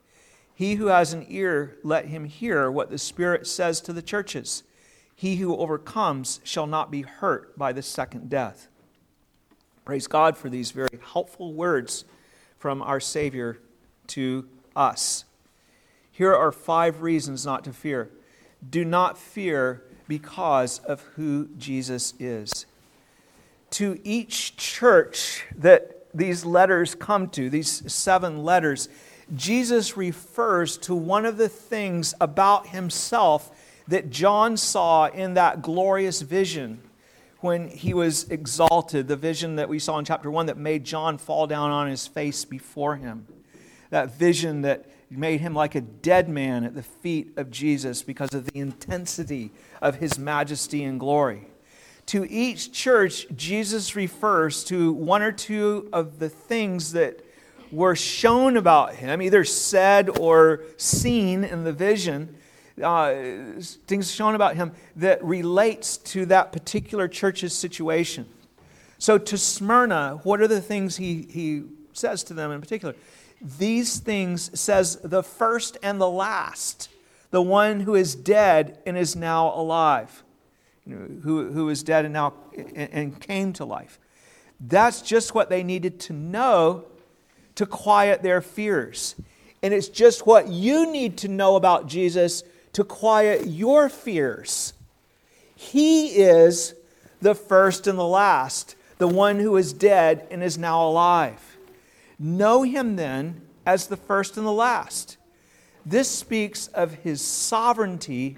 He 0.55 0.75
who 0.75 0.87
has 0.87 1.13
an 1.13 1.27
ear, 1.29 1.79
let 1.83 2.07
him 2.07 2.27
hear 2.27 2.71
what 2.71 2.91
the 2.91 2.99
Spirit 2.99 3.47
says 3.47 3.81
to 3.83 3.93
the 3.93 4.03
churches. 4.03 4.63
He 5.21 5.37
who 5.37 5.55
overcomes 5.55 6.41
shall 6.45 6.67
not 6.67 6.91
be 6.91 7.03
hurt 7.03 7.59
by 7.59 7.75
the 7.75 7.83
second 7.83 8.31
death. 8.31 8.69
Praise 9.85 10.07
God 10.07 10.35
for 10.35 10.49
these 10.49 10.71
very 10.71 10.99
helpful 11.13 11.53
words 11.53 12.07
from 12.57 12.81
our 12.81 13.01
Savior 13.01 13.59
to 14.07 14.49
us. 14.75 15.27
Here 16.11 16.35
are 16.35 16.51
five 16.51 17.03
reasons 17.03 17.45
not 17.45 17.65
to 17.65 17.73
fear. 17.75 18.09
Do 18.71 18.83
not 18.83 19.19
fear 19.19 19.83
because 20.09 20.79
of 20.79 21.03
who 21.17 21.51
Jesus 21.59 22.15
is. 22.19 22.65
To 23.73 24.01
each 24.03 24.57
church 24.57 25.45
that 25.55 26.07
these 26.15 26.47
letters 26.47 26.95
come 26.95 27.29
to, 27.33 27.51
these 27.51 27.93
seven 27.93 28.43
letters, 28.43 28.89
Jesus 29.37 29.99
refers 29.99 30.79
to 30.79 30.95
one 30.95 31.27
of 31.27 31.37
the 31.37 31.51
things 31.51 32.15
about 32.23 32.69
himself 32.69 33.55
that 33.89 34.11
John 34.11 34.57
saw 34.57 35.07
in 35.07 35.35
that 35.35 35.63
glorious 35.63 36.21
vision 36.21 36.83
when 37.41 37.69
he 37.69 37.95
was 37.95 38.29
exalted, 38.29 39.09
the 39.09 39.17
vision 39.17 39.57
that 39.57 39.69
we 39.69 39.79
saw 39.79 39.99
in 39.99 40.05
chapter 40.05 40.31
1 40.31 40.47
that 40.47 40.59
made 40.59 40.85
John 40.85 41.17
fall 41.19 41.47
down 41.47 41.71
on 41.71 41.89
his 41.89 42.07
face 42.07 42.45
before 42.45 42.97
him. 42.97 43.27
That 43.91 44.15
vision 44.15 44.63
that 44.63 44.87
made 45.11 45.41
him 45.41 45.55
like 45.55 45.75
a 45.75 45.81
dead 45.81 46.29
man 46.29 46.65
at 46.65 46.75
the 46.75 46.83
feet 46.83 47.33
of 47.37 47.51
Jesus 47.51 48.03
because 48.03 48.35
of 48.35 48.45
the 48.45 48.59
intensity 48.59 49.51
of 49.81 49.97
his 49.97 50.19
majesty 50.19 50.85
and 50.85 51.01
glory 51.01 51.51
to 52.11 52.29
each 52.29 52.73
church, 52.73 53.29
Jesus 53.37 53.95
refers 53.95 54.65
to 54.65 54.93
one 54.93 55.23
or 55.23 55.31
two 55.31 55.89
of 55.93 56.19
the 56.19 56.29
things 56.29 56.91
that 56.91 57.25
were 57.71 57.95
shown 57.95 58.57
about 58.57 58.97
him, 58.97 59.23
either 59.23 59.45
said 59.45 60.19
or 60.19 60.63
seen 60.77 61.45
in 61.45 61.63
the 61.63 61.73
vision, 61.73 62.35
uh, 62.83 63.15
things 63.87 64.11
shown 64.11 64.35
about 64.35 64.57
him 64.57 64.73
that 64.97 65.23
relates 65.25 65.97
to 65.99 66.27
that 66.27 66.53
particular 66.53 67.09
church's 67.09 67.53
situation. 67.53 68.27
So 68.99 69.19
to 69.19 69.39
Smyrna, 69.39 70.21
what 70.25 70.41
are 70.41 70.49
the 70.49 70.61
things 70.61 70.97
he, 70.97 71.27
he 71.31 71.65
says 71.93 72.23
to 72.25 72.35
them 72.35 72.51
in 72.51 72.61
particular? 72.61 72.95
These 73.41 73.99
things 73.99 74.59
says 74.59 74.97
the 75.03 75.23
first 75.23 75.79
and 75.83 76.01
the 76.01 76.11
last, 76.11 76.89
the 77.31 77.41
one 77.41 77.81
who 77.81 77.95
is 77.95 78.15
dead 78.15 78.79
and 78.87 78.99
is 78.99 79.17
now 79.17 79.55
alive 79.55 80.23
who, 80.91 81.51
who 81.51 81.69
is 81.69 81.83
dead 81.83 82.05
and 82.05 82.15
now 82.15 82.35
and 82.75 83.19
came 83.21 83.53
to 83.55 83.65
life. 83.65 83.99
That's 84.61 85.03
just 85.03 85.35
what 85.35 85.49
they 85.49 85.63
needed 85.63 86.01
to 86.01 86.13
know 86.13 86.85
to 87.55 87.67
quiet 87.67 88.23
their 88.23 88.41
fears. 88.41 89.15
And 89.63 89.75
it's 89.75 89.89
just 89.89 90.27
what 90.27 90.49
you 90.49 90.91
need 90.91 91.19
to 91.19 91.29
know 91.29 91.57
about 91.57 91.87
Jesus 91.87 92.43
to 92.73 92.85
quiet 92.85 93.47
your 93.47 93.89
fears. 93.89 94.73
He 95.55 96.09
is 96.09 96.75
the 97.21 97.35
first 97.35 97.87
and 97.87 97.99
the 97.99 98.07
last, 98.07 98.77
the 98.99 99.09
one 99.09 99.39
who 99.39 99.57
is 99.57 99.73
dead 99.73 100.27
and 100.31 100.43
is 100.43 100.57
now 100.57 100.87
alive. 100.87 101.57
Know 102.19 102.63
him 102.63 102.97
then 102.97 103.43
as 103.67 103.87
the 103.87 103.97
first 103.97 104.37
and 104.37 104.47
the 104.47 104.53
last. 104.53 105.17
This 105.85 106.09
speaks 106.09 106.67
of 106.69 106.95
his 106.95 107.23
sovereignty 107.23 108.37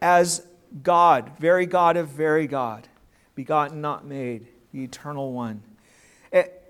as 0.00 0.46
God, 0.82 1.32
very 1.38 1.66
God 1.66 1.96
of 1.96 2.08
very 2.08 2.46
God, 2.46 2.88
begotten, 3.34 3.80
not 3.80 4.06
made, 4.06 4.46
the 4.72 4.84
eternal 4.84 5.32
one. 5.32 5.62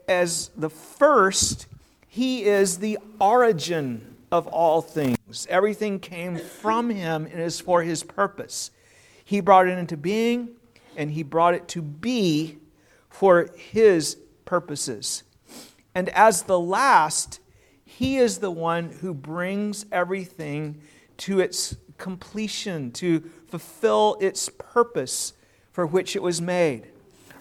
As 0.08 0.50
the 0.56 0.70
first, 0.70 1.66
he 2.08 2.44
is 2.44 2.78
the 2.78 2.98
origin 3.20 4.16
of 4.30 4.46
all 4.48 4.82
things. 4.82 5.16
Everything 5.48 5.98
came 5.98 6.36
from 6.36 6.90
him 6.90 7.26
and 7.26 7.40
is 7.40 7.60
for 7.60 7.82
his 7.82 8.02
purpose. 8.02 8.70
He 9.24 9.40
brought 9.40 9.68
it 9.68 9.78
into 9.78 9.96
being 9.96 10.56
and 10.96 11.10
he 11.10 11.22
brought 11.22 11.54
it 11.54 11.68
to 11.68 11.82
be 11.82 12.58
for 13.08 13.50
his 13.56 14.18
purposes. 14.44 15.22
And 15.94 16.08
as 16.10 16.42
the 16.42 16.58
last, 16.58 17.40
he 17.84 18.16
is 18.16 18.38
the 18.38 18.50
one 18.50 18.90
who 19.00 19.14
brings 19.14 19.86
everything 19.92 20.80
to 21.18 21.40
its 21.40 21.76
completion, 21.98 22.90
to 22.90 23.20
fulfill 23.46 24.16
its 24.20 24.48
purpose 24.58 25.34
for 25.70 25.86
which 25.86 26.16
it 26.16 26.22
was 26.22 26.40
made. 26.40 26.88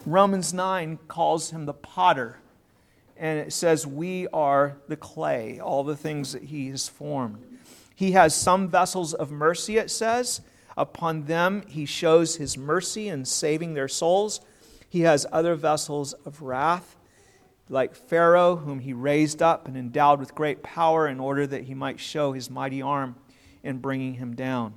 Romans 0.06 0.52
9 0.52 0.98
calls 1.08 1.50
him 1.50 1.66
the 1.66 1.72
potter, 1.72 2.38
and 3.16 3.38
it 3.38 3.52
says, 3.52 3.86
We 3.86 4.28
are 4.28 4.76
the 4.88 4.96
clay, 4.96 5.58
all 5.58 5.84
the 5.84 5.96
things 5.96 6.32
that 6.32 6.44
he 6.44 6.68
has 6.68 6.88
formed. 6.88 7.51
He 7.94 8.12
has 8.12 8.34
some 8.34 8.68
vessels 8.68 9.14
of 9.14 9.30
mercy, 9.30 9.76
it 9.78 9.90
says. 9.90 10.40
Upon 10.76 11.24
them 11.24 11.62
he 11.68 11.84
shows 11.84 12.36
his 12.36 12.56
mercy 12.56 13.08
in 13.08 13.24
saving 13.24 13.74
their 13.74 13.88
souls. 13.88 14.40
He 14.88 15.02
has 15.02 15.26
other 15.32 15.54
vessels 15.54 16.12
of 16.24 16.42
wrath, 16.42 16.96
like 17.68 17.94
Pharaoh, 17.94 18.56
whom 18.56 18.80
he 18.80 18.92
raised 18.92 19.42
up 19.42 19.68
and 19.68 19.76
endowed 19.76 20.20
with 20.20 20.34
great 20.34 20.62
power 20.62 21.06
in 21.08 21.20
order 21.20 21.46
that 21.46 21.64
he 21.64 21.74
might 21.74 22.00
show 22.00 22.32
his 22.32 22.50
mighty 22.50 22.82
arm 22.82 23.16
in 23.62 23.78
bringing 23.78 24.14
him 24.14 24.34
down. 24.34 24.74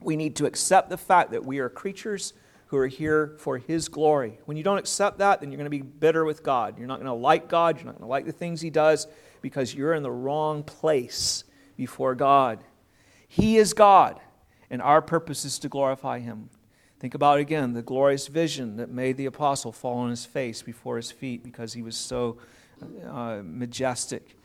We 0.00 0.16
need 0.16 0.36
to 0.36 0.46
accept 0.46 0.88
the 0.88 0.96
fact 0.96 1.32
that 1.32 1.44
we 1.44 1.58
are 1.58 1.68
creatures 1.68 2.32
who 2.66 2.76
are 2.76 2.86
here 2.86 3.36
for 3.38 3.58
His 3.58 3.88
glory. 3.88 4.38
When 4.44 4.56
you 4.56 4.62
don't 4.62 4.78
accept 4.78 5.18
that, 5.18 5.40
then 5.40 5.50
you're 5.50 5.56
going 5.56 5.66
to 5.66 5.70
be 5.70 5.82
bitter 5.82 6.24
with 6.24 6.42
God. 6.42 6.78
You're 6.78 6.88
not 6.88 6.96
going 6.96 7.06
to 7.06 7.12
like 7.12 7.48
God. 7.48 7.76
You're 7.76 7.86
not 7.86 7.92
going 7.92 8.06
to 8.06 8.10
like 8.10 8.26
the 8.26 8.32
things 8.32 8.60
He 8.60 8.70
does 8.70 9.06
because 9.40 9.74
you're 9.74 9.94
in 9.94 10.02
the 10.02 10.10
wrong 10.10 10.62
place 10.62 11.44
before 11.76 12.14
God. 12.14 12.64
He 13.28 13.56
is 13.56 13.72
God, 13.72 14.20
and 14.70 14.80
our 14.80 15.02
purpose 15.02 15.44
is 15.44 15.58
to 15.60 15.68
glorify 15.68 16.20
Him. 16.20 16.50
Think 16.98 17.14
about 17.14 17.38
again 17.38 17.74
the 17.74 17.82
glorious 17.82 18.26
vision 18.26 18.76
that 18.78 18.88
made 18.88 19.16
the 19.16 19.26
apostle 19.26 19.70
fall 19.70 19.98
on 19.98 20.10
his 20.10 20.24
face 20.24 20.62
before 20.62 20.96
his 20.96 21.10
feet 21.10 21.44
because 21.44 21.74
he 21.74 21.82
was 21.82 21.96
so 21.96 22.38
uh, 23.06 23.42
majestic. 23.44 24.36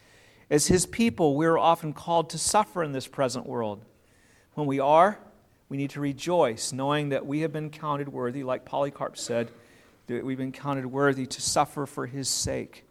As 0.50 0.68
his 0.68 0.86
people, 0.86 1.38
we're 1.38 1.58
often 1.58 1.94
called 1.94 2.30
to 2.32 2.38
suffer 2.38 2.84
in 2.84 2.92
this 2.92 3.08
present 3.08 3.46
world. 3.46 3.86
When 4.54 4.68
we 4.68 4.82
are, 4.82 5.18
we 5.70 5.78
need 5.78 5.92
to 5.92 6.02
rejoice, 6.02 6.74
knowing 6.74 7.10
that 7.10 7.26
we 7.26 7.40
have 7.40 7.54
been 7.54 7.70
counted 7.70 8.10
worthy, 8.10 8.44
like 8.44 8.66
Polycarp 8.66 9.18
said, 9.18 9.50
that 10.08 10.26
we've 10.26 10.38
been 10.38 10.52
counted 10.52 10.86
worthy 10.86 11.26
to 11.26 11.42
suffer 11.42 11.86
for 11.86 12.06
his 12.06 12.28
sake, 12.28 12.86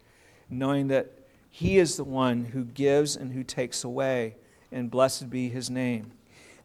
knowing 0.49 0.87
that 0.87 1.20
he 1.51 1.77
is 1.77 1.97
the 1.97 2.03
one 2.03 2.45
who 2.45 2.63
gives 2.63 3.15
and 3.15 3.31
who 3.31 3.43
takes 3.43 3.83
away, 3.83 4.37
and 4.71 4.89
blessed 4.89 5.29
be 5.29 5.49
his 5.49 5.69
name. 5.69 6.13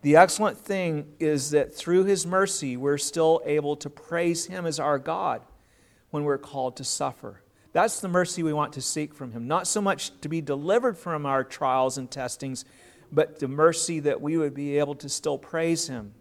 The 0.00 0.16
excellent 0.16 0.57
thing 0.57 1.12
is 1.19 1.50
that 1.50 1.75
through 1.75 2.05
his 2.05 2.26
mercy, 2.26 2.76
we're 2.76 2.97
still 2.97 3.43
able 3.45 3.76
to 3.76 3.90
praise 3.90 4.47
him 4.47 4.64
as 4.64 4.81
our 4.81 4.99
God 4.99 5.43
when 6.11 6.25
we're 6.25 6.38
called 6.38 6.76
to 6.76 6.85
suffer. 6.85 7.43
That's 7.73 8.00
the 8.00 8.09
mercy 8.09 8.43
we 8.43 8.55
want 8.55 8.73
to 8.75 8.81
seek 8.81 9.14
from 9.14 9.33
him. 9.33 9.47
Not 9.47 9.66
so 9.66 9.83
much 9.83 10.19
to 10.21 10.28
be 10.28 10.40
delivered 10.40 10.97
from 10.97 11.26
our 11.26 11.45
trials 11.45 11.99
and 11.99 12.11
testings, 12.11 12.64
but 13.12 13.38
the 13.38 13.49
mercy 13.49 14.00
that 14.00 14.21
we 14.21 14.37
would 14.37 14.55
be 14.55 14.78
able 14.78 14.95
to 14.97 15.09
still 15.09 15.38
praise 15.38 15.88
Him 15.88 16.14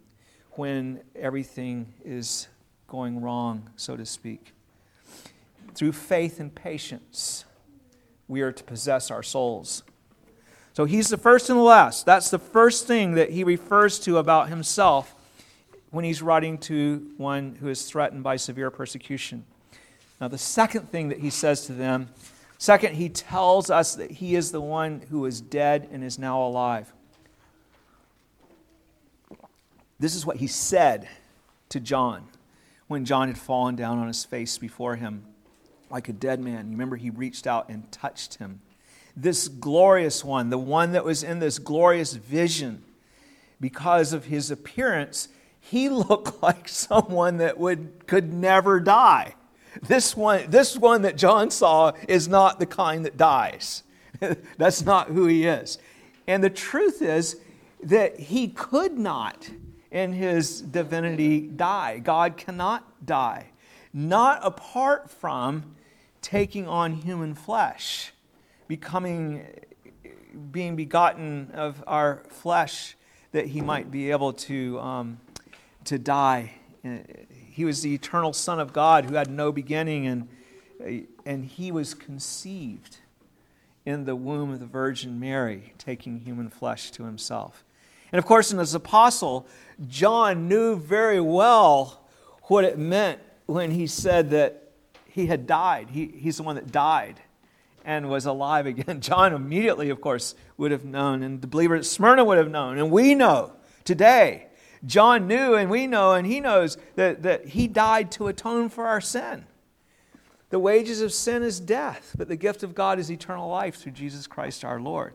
when 0.51 1.01
everything 1.15 1.93
is 2.03 2.47
going 2.87 3.21
wrong, 3.21 3.69
so 3.75 3.97
to 3.97 4.05
speak. 4.05 4.53
Through 5.73 5.93
faith 5.93 6.39
and 6.39 6.53
patience, 6.53 7.45
we 8.27 8.41
are 8.41 8.51
to 8.51 8.63
possess 8.63 9.11
our 9.11 9.23
souls. 9.23 9.83
So 10.73 10.85
He's 10.85 11.09
the 11.09 11.17
first 11.17 11.49
and 11.49 11.57
the 11.57 11.63
last. 11.63 12.05
That's 12.05 12.29
the 12.29 12.39
first 12.39 12.87
thing 12.87 13.13
that 13.15 13.31
He 13.31 13.43
refers 13.43 13.99
to 13.99 14.17
about 14.17 14.49
Himself 14.49 15.15
when 15.91 16.05
He's 16.05 16.21
writing 16.21 16.57
to 16.59 17.11
one 17.17 17.55
who 17.59 17.69
is 17.69 17.83
threatened 17.83 18.23
by 18.23 18.35
severe 18.35 18.71
persecution. 18.71 19.45
Now, 20.19 20.27
the 20.27 20.37
second 20.37 20.89
thing 20.89 21.09
that 21.09 21.19
He 21.19 21.29
says 21.29 21.65
to 21.67 21.73
them 21.73 22.09
Second, 22.57 22.95
he 22.95 23.09
tells 23.09 23.69
us 23.69 23.95
that 23.95 24.11
he 24.11 24.35
is 24.35 24.51
the 24.51 24.61
one 24.61 25.03
who 25.09 25.25
is 25.25 25.41
dead 25.41 25.89
and 25.91 26.03
is 26.03 26.17
now 26.17 26.41
alive. 26.41 26.91
This 29.99 30.15
is 30.15 30.25
what 30.25 30.37
he 30.37 30.47
said 30.47 31.07
to 31.69 31.79
John 31.79 32.27
when 32.87 33.05
John 33.05 33.27
had 33.27 33.37
fallen 33.37 33.75
down 33.75 33.97
on 33.97 34.07
his 34.07 34.23
face 34.23 34.57
before 34.57 34.95
him 34.95 35.25
like 35.95 36.09
a 36.09 36.13
dead 36.13 36.41
man. 36.41 36.65
You 36.65 36.71
remember 36.71 36.97
he 36.97 37.09
reached 37.09 37.47
out 37.47 37.69
and 37.69 37.89
touched 37.89 38.35
him. 38.35 38.59
This 39.15 39.47
glorious 39.47 40.25
one, 40.25 40.49
the 40.49 40.57
one 40.57 40.91
that 40.91 41.05
was 41.05 41.23
in 41.23 41.39
this 41.39 41.57
glorious 41.57 42.15
vision, 42.15 42.83
because 43.61 44.11
of 44.11 44.25
his 44.25 44.51
appearance, 44.51 45.29
he 45.57 45.87
looked 46.09 46.43
like 46.43 46.67
someone 46.67 47.37
that 47.37 47.57
would, 47.57 48.07
could 48.07 48.33
never 48.33 48.81
die. 48.81 49.35
This 49.83 50.17
one, 50.17 50.49
this 50.49 50.75
one 50.75 51.03
that 51.03 51.15
John 51.15 51.49
saw 51.49 51.93
is 52.09 52.27
not 52.27 52.59
the 52.59 52.65
kind 52.65 53.05
that 53.05 53.15
dies. 53.15 53.83
That's 54.57 54.83
not 54.83 55.07
who 55.07 55.27
he 55.27 55.45
is. 55.45 55.77
And 56.27 56.43
the 56.43 56.49
truth 56.49 57.01
is 57.01 57.37
that 57.83 58.19
he 58.19 58.49
could 58.49 58.99
not, 58.99 59.49
in 59.91 60.11
his 60.11 60.59
divinity, 60.59 61.39
die. 61.39 61.99
God 61.99 62.35
cannot 62.35 63.05
die, 63.05 63.45
not 63.93 64.41
apart 64.43 65.09
from 65.09 65.71
taking 66.25 66.67
on 66.67 66.91
human 66.91 67.35
flesh, 67.35 68.11
becoming, 68.67 69.45
being 70.51 70.75
begotten 70.75 71.51
of 71.53 71.83
our 71.85 72.23
flesh, 72.29 72.95
that 73.31 73.45
he 73.45 73.61
might 73.61 73.91
be 73.91 74.09
able 74.11 74.33
to, 74.33 74.79
um, 74.79 75.19
to 75.83 75.99
die 75.99 76.51
he 77.55 77.63
was 77.63 77.81
the 77.81 77.93
eternal 77.93 78.33
Son 78.33 78.59
of 78.59 78.73
God 78.73 79.05
who 79.05 79.15
had 79.15 79.29
no 79.29 79.51
beginning, 79.51 80.07
and, 80.07 81.07
and 81.25 81.45
he 81.45 81.71
was 81.71 81.93
conceived 81.93 82.97
in 83.85 84.03
the 84.03 84.15
womb 84.15 84.51
of 84.51 84.59
the 84.59 84.65
Virgin 84.65 85.19
Mary, 85.19 85.73
taking 85.77 86.19
human 86.19 86.49
flesh 86.49 86.91
to 86.91 87.05
himself. 87.05 87.63
And 88.11 88.19
of 88.19 88.25
course, 88.25 88.51
in 88.51 88.59
his 88.59 88.75
apostle, 88.75 89.47
John 89.87 90.47
knew 90.49 90.75
very 90.75 91.21
well 91.21 92.01
what 92.43 92.65
it 92.65 92.77
meant 92.77 93.21
when 93.45 93.71
he 93.71 93.87
said 93.87 94.31
that 94.31 94.64
he 95.15 95.27
had 95.27 95.47
died. 95.47 95.91
He, 95.91 96.07
he's 96.07 96.35
the 96.35 96.43
one 96.43 96.55
that 96.55 96.73
died 96.73 97.21
and 97.85 98.09
was 98.09 98.25
alive 98.25 98.65
again. 98.65 98.99
John 98.99 99.31
immediately, 99.31 99.89
of 99.89 100.01
course, 100.01 100.35
would 100.57 100.71
have 100.71 100.83
known, 100.83 101.23
and 101.23 101.41
the 101.41 101.47
believer 101.47 101.73
at 101.73 101.85
Smyrna 101.85 102.25
would 102.25 102.37
have 102.37 102.51
known, 102.51 102.77
and 102.77 102.91
we 102.91 103.15
know 103.15 103.53
today 103.85 104.47
John 104.85 105.25
knew 105.25 105.55
and 105.55 105.69
we 105.69 105.87
know 105.87 106.11
and 106.11 106.27
he 106.27 106.41
knows 106.41 106.77
that, 106.95 107.23
that 107.23 107.47
he 107.47 107.65
died 107.69 108.11
to 108.11 108.27
atone 108.27 108.67
for 108.67 108.87
our 108.87 108.99
sin. 108.99 109.45
The 110.49 110.59
wages 110.59 110.99
of 110.99 111.13
sin 111.13 111.43
is 111.43 111.61
death, 111.61 112.13
but 112.17 112.27
the 112.27 112.35
gift 112.35 112.61
of 112.61 112.75
God 112.75 112.99
is 112.99 113.09
eternal 113.09 113.47
life 113.47 113.75
through 113.75 113.93
Jesus 113.93 114.27
Christ 114.27 114.65
our 114.65 114.81
Lord. 114.81 115.13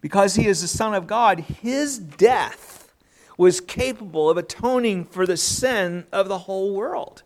Because 0.00 0.36
he 0.36 0.46
is 0.46 0.62
the 0.62 0.68
Son 0.68 0.94
of 0.94 1.08
God, 1.08 1.40
his 1.40 1.98
death 1.98 2.94
was 3.36 3.60
capable 3.60 4.30
of 4.30 4.36
atoning 4.36 5.06
for 5.06 5.26
the 5.26 5.36
sin 5.36 6.06
of 6.12 6.28
the 6.28 6.38
whole 6.38 6.72
world. 6.72 7.23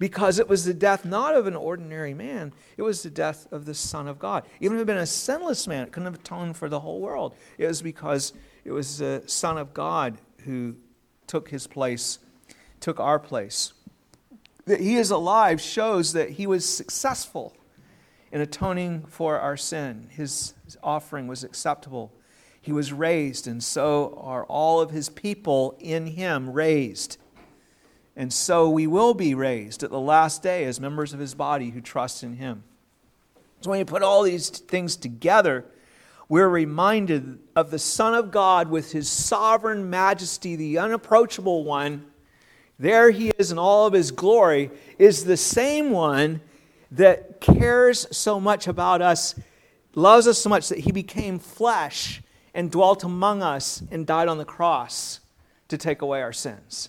Because 0.00 0.38
it 0.38 0.48
was 0.48 0.64
the 0.64 0.72
death 0.72 1.04
not 1.04 1.36
of 1.36 1.46
an 1.46 1.54
ordinary 1.54 2.14
man, 2.14 2.54
it 2.78 2.82
was 2.82 3.02
the 3.02 3.10
death 3.10 3.46
of 3.52 3.66
the 3.66 3.74
Son 3.74 4.08
of 4.08 4.18
God. 4.18 4.46
Even 4.58 4.78
if 4.78 4.78
it 4.78 4.80
had 4.80 4.86
been 4.86 4.96
a 4.96 5.06
sinless 5.06 5.68
man, 5.68 5.84
it 5.84 5.92
couldn't 5.92 6.10
have 6.10 6.20
atoned 6.20 6.56
for 6.56 6.70
the 6.70 6.80
whole 6.80 7.00
world. 7.00 7.34
It 7.58 7.66
was 7.66 7.82
because 7.82 8.32
it 8.64 8.72
was 8.72 8.96
the 8.96 9.22
Son 9.26 9.58
of 9.58 9.74
God 9.74 10.16
who 10.46 10.76
took 11.26 11.50
his 11.50 11.66
place, 11.66 12.18
took 12.80 12.98
our 12.98 13.18
place. 13.18 13.74
That 14.64 14.80
he 14.80 14.96
is 14.96 15.10
alive 15.10 15.60
shows 15.60 16.14
that 16.14 16.30
he 16.30 16.46
was 16.46 16.66
successful 16.66 17.54
in 18.32 18.40
atoning 18.40 19.04
for 19.04 19.38
our 19.38 19.58
sin. 19.58 20.08
His 20.10 20.54
offering 20.82 21.26
was 21.26 21.44
acceptable. 21.44 22.10
He 22.58 22.72
was 22.72 22.90
raised, 22.90 23.46
and 23.46 23.62
so 23.62 24.18
are 24.22 24.44
all 24.44 24.80
of 24.80 24.92
his 24.92 25.10
people 25.10 25.76
in 25.78 26.06
him 26.06 26.48
raised. 26.50 27.18
And 28.16 28.32
so 28.32 28.68
we 28.68 28.86
will 28.86 29.14
be 29.14 29.34
raised 29.34 29.82
at 29.82 29.90
the 29.90 30.00
last 30.00 30.42
day 30.42 30.64
as 30.64 30.80
members 30.80 31.12
of 31.12 31.20
his 31.20 31.34
body 31.34 31.70
who 31.70 31.80
trust 31.80 32.22
in 32.22 32.36
him. 32.36 32.64
So 33.60 33.70
when 33.70 33.78
you 33.78 33.84
put 33.84 34.02
all 34.02 34.22
these 34.22 34.48
things 34.48 34.96
together, 34.96 35.64
we're 36.28 36.48
reminded 36.48 37.38
of 37.56 37.70
the 37.70 37.78
Son 37.78 38.14
of 38.14 38.30
God 38.30 38.70
with 38.70 38.92
his 38.92 39.08
sovereign 39.08 39.90
majesty, 39.90 40.56
the 40.56 40.78
unapproachable 40.78 41.64
one. 41.64 42.06
There 42.78 43.10
he 43.10 43.30
is 43.38 43.52
in 43.52 43.58
all 43.58 43.86
of 43.86 43.92
his 43.92 44.10
glory, 44.10 44.70
is 44.98 45.24
the 45.24 45.36
same 45.36 45.90
one 45.90 46.40
that 46.92 47.40
cares 47.40 48.06
so 48.16 48.40
much 48.40 48.66
about 48.66 49.02
us, 49.02 49.34
loves 49.94 50.26
us 50.26 50.38
so 50.38 50.48
much 50.48 50.68
that 50.68 50.78
he 50.78 50.92
became 50.92 51.38
flesh 51.38 52.22
and 52.54 52.70
dwelt 52.70 53.04
among 53.04 53.42
us 53.42 53.82
and 53.90 54.06
died 54.06 54.28
on 54.28 54.38
the 54.38 54.44
cross 54.44 55.20
to 55.68 55.76
take 55.76 56.02
away 56.02 56.22
our 56.22 56.32
sins. 56.32 56.88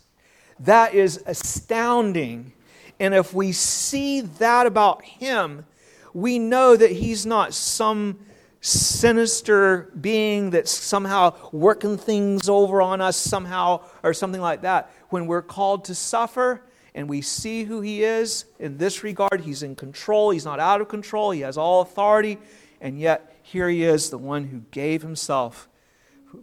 That 0.61 0.93
is 0.93 1.23
astounding. 1.25 2.53
And 2.99 3.13
if 3.13 3.33
we 3.33 3.51
see 3.51 4.21
that 4.21 4.67
about 4.67 5.03
him, 5.03 5.65
we 6.13 6.39
know 6.39 6.75
that 6.75 6.91
he's 6.91 7.25
not 7.25 7.53
some 7.53 8.19
sinister 8.61 9.91
being 9.99 10.51
that's 10.51 10.71
somehow 10.71 11.35
working 11.51 11.97
things 11.97 12.47
over 12.47 12.79
on 12.81 13.01
us 13.01 13.17
somehow 13.17 13.83
or 14.03 14.13
something 14.13 14.41
like 14.41 14.61
that. 14.61 14.91
When 15.09 15.25
we're 15.25 15.41
called 15.41 15.85
to 15.85 15.95
suffer 15.95 16.61
and 16.93 17.09
we 17.09 17.21
see 17.21 17.63
who 17.63 17.81
He 17.81 18.03
is 18.03 18.45
in 18.59 18.77
this 18.77 19.03
regard, 19.03 19.41
He's 19.41 19.63
in 19.63 19.75
control, 19.75 20.29
He's 20.29 20.45
not 20.45 20.59
out 20.59 20.79
of 20.79 20.89
control, 20.89 21.31
He 21.31 21.41
has 21.41 21.57
all 21.57 21.81
authority, 21.81 22.37
and 22.79 22.99
yet 22.99 23.35
here 23.41 23.67
He 23.67 23.83
is, 23.83 24.09
the 24.09 24.17
one 24.17 24.45
who 24.45 24.59
gave 24.71 25.01
Himself 25.01 25.67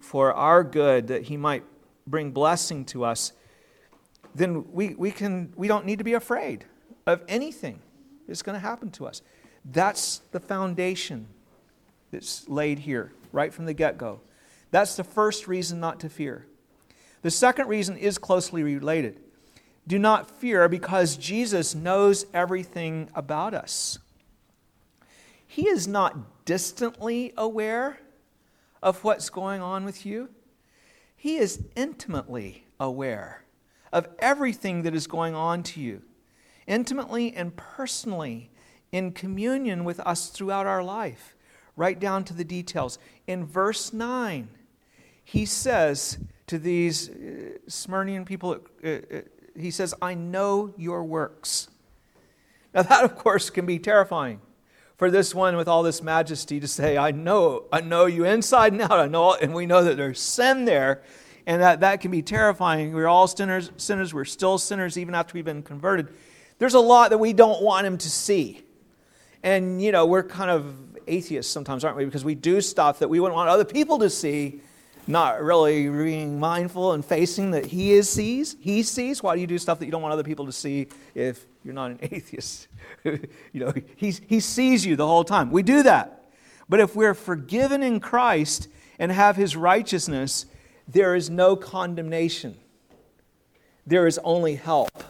for 0.01 0.35
our 0.35 0.65
good, 0.65 1.07
that 1.09 1.25
He 1.25 1.37
might 1.37 1.63
bring 2.07 2.33
blessing 2.33 2.85
to 2.87 3.05
us, 3.05 3.33
then 4.39 4.73
we, 4.73 4.95
we, 4.95 5.11
can, 5.11 5.53
we 5.57 5.69
don't 5.69 5.85
need 5.85 5.99
to 5.99 6.05
be 6.05 6.15
afraid 6.15 6.65
of 7.07 7.23
anything 7.29 7.81
that's 8.27 8.43
going 8.43 8.55
to 8.55 8.61
happen 8.61 8.91
to 8.93 9.07
us. 9.07 9.23
That's 9.65 10.19
the 10.31 10.41
foundation 10.41 11.27
that's 12.11 12.49
laid 12.49 12.81
here, 12.81 13.13
right 13.33 13.53
from 13.53 13.67
the 13.67 13.75
get 13.75 13.99
go. 13.99 14.21
That's 14.71 14.97
the 14.97 15.05
first 15.05 15.49
reason 15.49 15.81
not 15.81 16.01
to 16.01 16.09
fear. 16.09 16.47
The 17.23 17.31
second 17.31 17.69
reason 17.69 17.97
is 17.97 18.19
closely 18.19 18.63
related. 18.63 19.19
Do 19.87 19.99
not 19.99 20.31
fear 20.31 20.69
because 20.69 21.17
Jesus 21.17 21.75
knows 21.75 22.27
everything 22.33 23.09
about 23.15 23.55
us. 23.55 23.99
He 25.47 25.67
is 25.67 25.89
not 25.89 26.45
distantly 26.45 27.33
aware 27.37 27.99
of 28.83 29.03
what's 29.03 29.31
going 29.31 29.61
on 29.61 29.85
with 29.85 30.07
you, 30.07 30.29
He 31.17 31.37
is 31.37 31.65
intimately 31.75 32.65
aware 32.79 33.43
of 33.93 34.09
everything 34.19 34.83
that 34.83 34.95
is 34.95 35.07
going 35.07 35.35
on 35.35 35.63
to 35.63 35.81
you, 35.81 36.03
intimately 36.67 37.35
and 37.35 37.57
personally 37.57 38.51
in 38.93 39.13
communion 39.13 39.85
with 39.85 40.01
us 40.01 40.29
throughout 40.29 40.67
our 40.67 40.83
life, 40.83 41.35
right 41.77 41.99
down 41.99 42.25
to 42.25 42.35
the 42.35 42.45
details. 42.45 42.99
In 43.27 43.45
verse 43.45 43.93
9, 43.93 44.49
he 45.25 45.45
says 45.45 46.19
to 46.47 46.59
these 46.59 47.11
uh, 47.11 47.13
Smyrnian 47.69 48.25
people, 48.25 48.59
uh, 48.83 48.89
uh, 48.89 49.21
he 49.55 49.71
says, 49.71 49.95
I 50.01 50.15
know 50.15 50.73
your 50.77 51.05
works. 51.05 51.69
Now, 52.75 52.83
that, 52.83 53.05
of 53.05 53.17
course, 53.17 53.51
can 53.51 53.67
be 53.67 53.79
terrifying 53.79 54.41
for 54.97 55.11
this 55.11 55.35
one 55.35 55.57
with 55.57 55.69
all 55.69 55.83
this 55.83 56.03
majesty 56.03 56.61
to 56.61 56.69
say, 56.69 56.99
I 56.99 57.13
know, 57.13 57.65
I 57.73 57.81
know 57.81 58.07
you 58.07 58.25
inside 58.25 58.73
and 58.73 58.83
out. 58.83 58.93
I 58.93 59.07
know, 59.07 59.35
and 59.35 59.55
we 59.55 59.65
know 59.65 59.85
that 59.85 59.97
there's 59.97 60.21
sin 60.21 60.65
there, 60.65 61.03
and 61.49 61.63
that, 61.63 61.81
that 61.81 62.03
can 62.03 62.11
be 62.11 62.21
terrifying. 62.21 62.93
We're 62.93 63.07
all 63.07 63.27
sinners, 63.27 63.73
sinners. 63.79 64.13
We're 64.13 64.27
still 64.27 64.59
sinners 64.59 64.99
even 64.99 65.15
after 65.15 65.33
we've 65.33 65.47
been 65.47 65.63
converted. 65.63 66.09
There's 66.59 66.75
a 66.75 66.81
lot 66.81 67.09
that 67.09 67.17
we 67.17 67.33
don't 67.33 67.63
want 67.63 67.87
him 67.87 67.97
to 67.97 68.11
see. 68.11 68.63
And, 69.43 69.81
you 69.81 69.91
know, 69.91 70.05
we're 70.05 70.25
kind 70.25 70.51
of 70.51 70.77
atheists 71.07 71.51
sometimes, 71.51 71.85
aren't 71.85 71.97
we? 71.97 72.05
Because 72.05 72.23
we 72.23 72.35
do 72.35 72.61
stuff 72.61 72.99
that 72.99 73.09
we 73.09 73.19
wouldn't 73.19 73.35
want 73.35 73.49
other 73.49 73.65
people 73.65 73.99
to 74.01 74.11
see, 74.11 74.61
not 75.07 75.41
really 75.41 75.89
being 75.89 76.39
mindful 76.39 76.93
and 76.93 77.03
facing 77.03 77.53
that 77.53 77.65
he 77.65 77.93
is 77.93 78.11
sees. 78.11 78.55
He 78.61 78.83
sees. 78.83 79.23
Why 79.23 79.35
do 79.35 79.41
you 79.41 79.47
do 79.47 79.57
stuff 79.57 79.79
that 79.79 79.87
you 79.87 79.91
don't 79.91 80.03
want 80.03 80.13
other 80.13 80.25
people 80.25 80.45
to 80.45 80.53
see 80.53 80.89
if 81.15 81.47
you're 81.65 81.73
not 81.73 81.93
an 81.93 81.99
atheist? 82.03 82.69
you 83.05 83.21
know, 83.55 83.73
he, 83.97 84.11
he 84.11 84.41
sees 84.41 84.85
you 84.85 84.97
the 84.97 85.07
whole 85.07 85.25
time. 85.25 85.51
We 85.51 85.63
do 85.63 85.83
that. 85.85 86.27
But 86.69 86.81
if 86.81 86.95
we're 86.95 87.15
forgiven 87.15 87.83
in 87.83 88.01
Christ 88.01 88.69
and 88.99 89.11
have 89.11 89.37
his 89.37 89.57
righteousness, 89.57 90.45
there 90.89 91.15
is 91.15 91.29
no 91.29 91.55
condemnation. 91.55 92.57
There 93.87 94.07
is 94.07 94.19
only 94.25 94.55
help. 94.55 95.05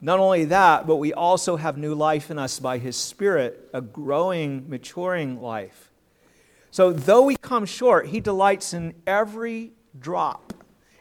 Not 0.00 0.18
only 0.18 0.46
that, 0.46 0.86
but 0.86 0.96
we 0.96 1.12
also 1.12 1.56
have 1.56 1.76
new 1.76 1.94
life 1.94 2.30
in 2.30 2.38
us 2.38 2.58
by 2.58 2.78
his 2.78 2.96
Spirit, 2.96 3.68
a 3.74 3.80
growing, 3.80 4.68
maturing 4.70 5.42
life. 5.42 5.90
So, 6.70 6.92
though 6.92 7.22
we 7.22 7.36
come 7.36 7.66
short, 7.66 8.06
he 8.06 8.20
delights 8.20 8.72
in 8.72 8.94
every 9.06 9.72
drop, 9.98 10.54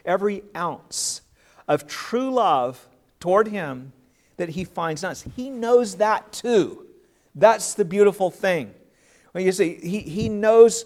every 0.03 0.43
ounce 0.55 1.21
of 1.67 1.87
true 1.87 2.31
love 2.31 2.87
toward 3.19 3.47
him 3.47 3.93
that 4.37 4.49
he 4.49 4.63
finds 4.63 5.03
in 5.03 5.11
us. 5.11 5.25
He 5.35 5.49
knows 5.49 5.95
that 5.97 6.31
too. 6.31 6.87
That's 7.35 7.75
the 7.75 7.85
beautiful 7.85 8.31
thing. 8.31 8.73
When 9.31 9.45
you 9.45 9.51
see, 9.51 9.75
he, 9.75 9.99
he 9.99 10.27
knows 10.27 10.85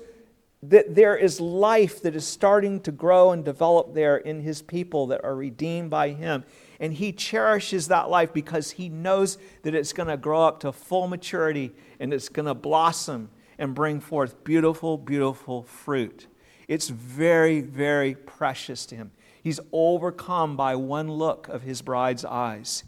that 0.70 0.96
there 0.96 1.18
is 1.18 1.42
life 1.42 2.02
that 2.04 2.16
is 2.16 2.26
starting 2.26 2.80
to 2.82 2.92
grow 2.92 3.32
and 3.32 3.44
develop 3.44 3.94
there 3.94 4.16
in 4.18 4.40
his 4.40 4.62
people 4.62 5.08
that 5.08 5.24
are 5.24 5.36
redeemed 5.36 5.90
by 5.90 6.10
him. 6.10 6.46
And 6.80 6.94
he 6.94 7.12
cherishes 7.12 7.90
that 7.90 8.10
life 8.10 8.32
because 8.32 8.72
he 8.72 8.88
knows 8.88 9.38
that 9.64 9.76
it's 9.76 9.92
going 9.92 10.08
to 10.08 10.18
grow 10.18 10.46
up 10.46 10.62
to 10.62 10.72
full 10.72 11.08
maturity 11.08 11.74
and 12.00 12.14
it's 12.14 12.30
going 12.30 12.46
to 12.46 12.54
blossom 12.54 13.30
and 13.58 13.76
bring 13.76 14.00
forth 14.00 14.44
beautiful, 14.46 14.98
beautiful 14.98 15.64
fruit. 15.64 16.28
It's 16.70 16.88
very, 16.90 17.60
very 17.60 18.16
precious 18.16 18.86
to 18.88 18.96
him. 18.96 19.12
He's 19.42 19.60
overcome 19.74 20.56
by 20.56 20.76
one 20.76 21.12
look 21.12 21.50
of 21.50 21.64
his 21.64 21.82
bride's 21.82 22.24
eyes. 22.24 22.86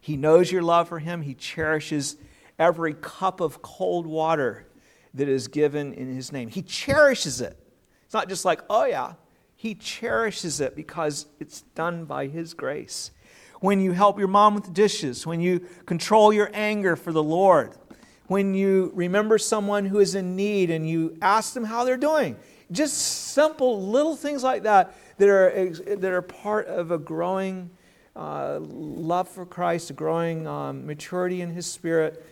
He 0.00 0.16
knows 0.16 0.50
your 0.50 0.62
love 0.62 0.88
for 0.88 0.98
him. 0.98 1.22
He 1.22 1.34
cherishes 1.34 2.16
every 2.58 2.94
cup 2.94 3.40
of 3.40 3.62
cold 3.62 4.06
water 4.06 4.66
that 5.14 5.28
is 5.28 5.48
given 5.48 5.92
in 5.92 6.14
his 6.14 6.32
name. 6.32 6.48
He 6.48 6.62
cherishes 6.62 7.40
it. 7.40 7.58
It's 8.04 8.14
not 8.14 8.28
just 8.28 8.44
like, 8.44 8.60
oh, 8.70 8.84
yeah. 8.84 9.14
He 9.56 9.74
cherishes 9.74 10.60
it 10.60 10.74
because 10.74 11.26
it's 11.38 11.62
done 11.74 12.04
by 12.04 12.26
his 12.26 12.54
grace. 12.54 13.10
When 13.60 13.80
you 13.80 13.92
help 13.92 14.18
your 14.18 14.28
mom 14.28 14.54
with 14.54 14.64
the 14.64 14.70
dishes, 14.72 15.26
when 15.26 15.40
you 15.40 15.60
control 15.86 16.32
your 16.32 16.50
anger 16.52 16.96
for 16.96 17.12
the 17.12 17.22
Lord, 17.22 17.76
when 18.26 18.54
you 18.54 18.90
remember 18.94 19.38
someone 19.38 19.86
who 19.86 20.00
is 20.00 20.14
in 20.14 20.34
need 20.34 20.70
and 20.70 20.88
you 20.88 21.16
ask 21.22 21.54
them 21.54 21.64
how 21.64 21.84
they're 21.84 21.96
doing. 21.96 22.36
Just 22.72 22.96
simple 23.32 23.86
little 23.88 24.16
things 24.16 24.42
like 24.42 24.62
that 24.62 24.96
that 25.18 25.28
are, 25.28 25.70
that 25.96 26.12
are 26.12 26.22
part 26.22 26.66
of 26.66 26.90
a 26.90 26.98
growing 26.98 27.70
uh, 28.16 28.58
love 28.60 29.28
for 29.28 29.46
Christ, 29.46 29.90
a 29.90 29.92
growing 29.92 30.46
um, 30.46 30.86
maturity 30.86 31.40
in 31.40 31.50
His 31.50 31.66
Spirit, 31.66 32.24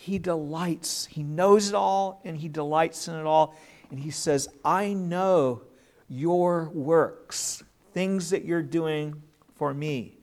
He 0.00 0.18
delights. 0.18 1.04
He 1.04 1.22
knows 1.22 1.68
it 1.68 1.74
all 1.74 2.22
and 2.24 2.38
He 2.38 2.48
delights 2.48 3.06
in 3.06 3.14
it 3.16 3.26
all. 3.26 3.54
And 3.90 4.00
He 4.00 4.10
says, 4.10 4.48
I 4.64 4.94
know 4.94 5.60
your 6.08 6.70
works, 6.70 7.62
things 7.92 8.30
that 8.30 8.46
you're 8.46 8.62
doing 8.62 9.22
for 9.56 9.74
me. 9.74 10.16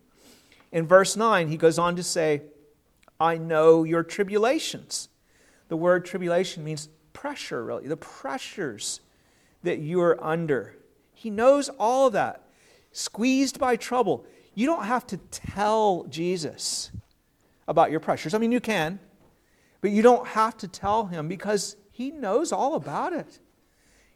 In 0.72 0.88
verse 0.88 1.16
9, 1.16 1.50
He 1.50 1.58
goes 1.58 1.78
on 1.78 1.96
to 1.96 2.02
say, 2.02 2.42
I 3.20 3.38
know 3.38 3.84
your 3.84 4.02
tribulations. 4.02 5.10
The 5.68 5.78
word 5.78 6.06
tribulation 6.06 6.64
means 6.64 6.90
pressure, 7.14 7.64
really, 7.64 7.88
the 7.88 7.98
pressures 7.98 9.02
that 9.62 9.78
you 9.78 10.02
are 10.02 10.18
under. 10.24 10.76
He 11.14 11.30
knows 11.30 11.70
all 11.78 12.08
of 12.08 12.14
that. 12.14 12.50
Squeezed 12.94 13.60
by 13.60 13.76
trouble. 13.76 14.26
You 14.56 14.66
don't 14.66 14.86
have 14.86 15.06
to 15.08 15.18
tell 15.18 16.06
Jesus 16.06 16.90
about 17.68 17.92
your 17.92 18.00
pressures. 18.00 18.34
I 18.34 18.40
mean, 18.40 18.52
you 18.52 18.60
can, 18.60 19.00
but 19.82 19.92
you 19.92 20.02
don't 20.02 20.28
have 20.28 20.58
to 20.58 20.68
tell 20.68 21.06
him 21.06 21.28
because 21.28 21.76
he 21.92 22.12
knows 22.12 22.52
all 22.52 22.76
about 22.76 23.14
it. 23.14 23.40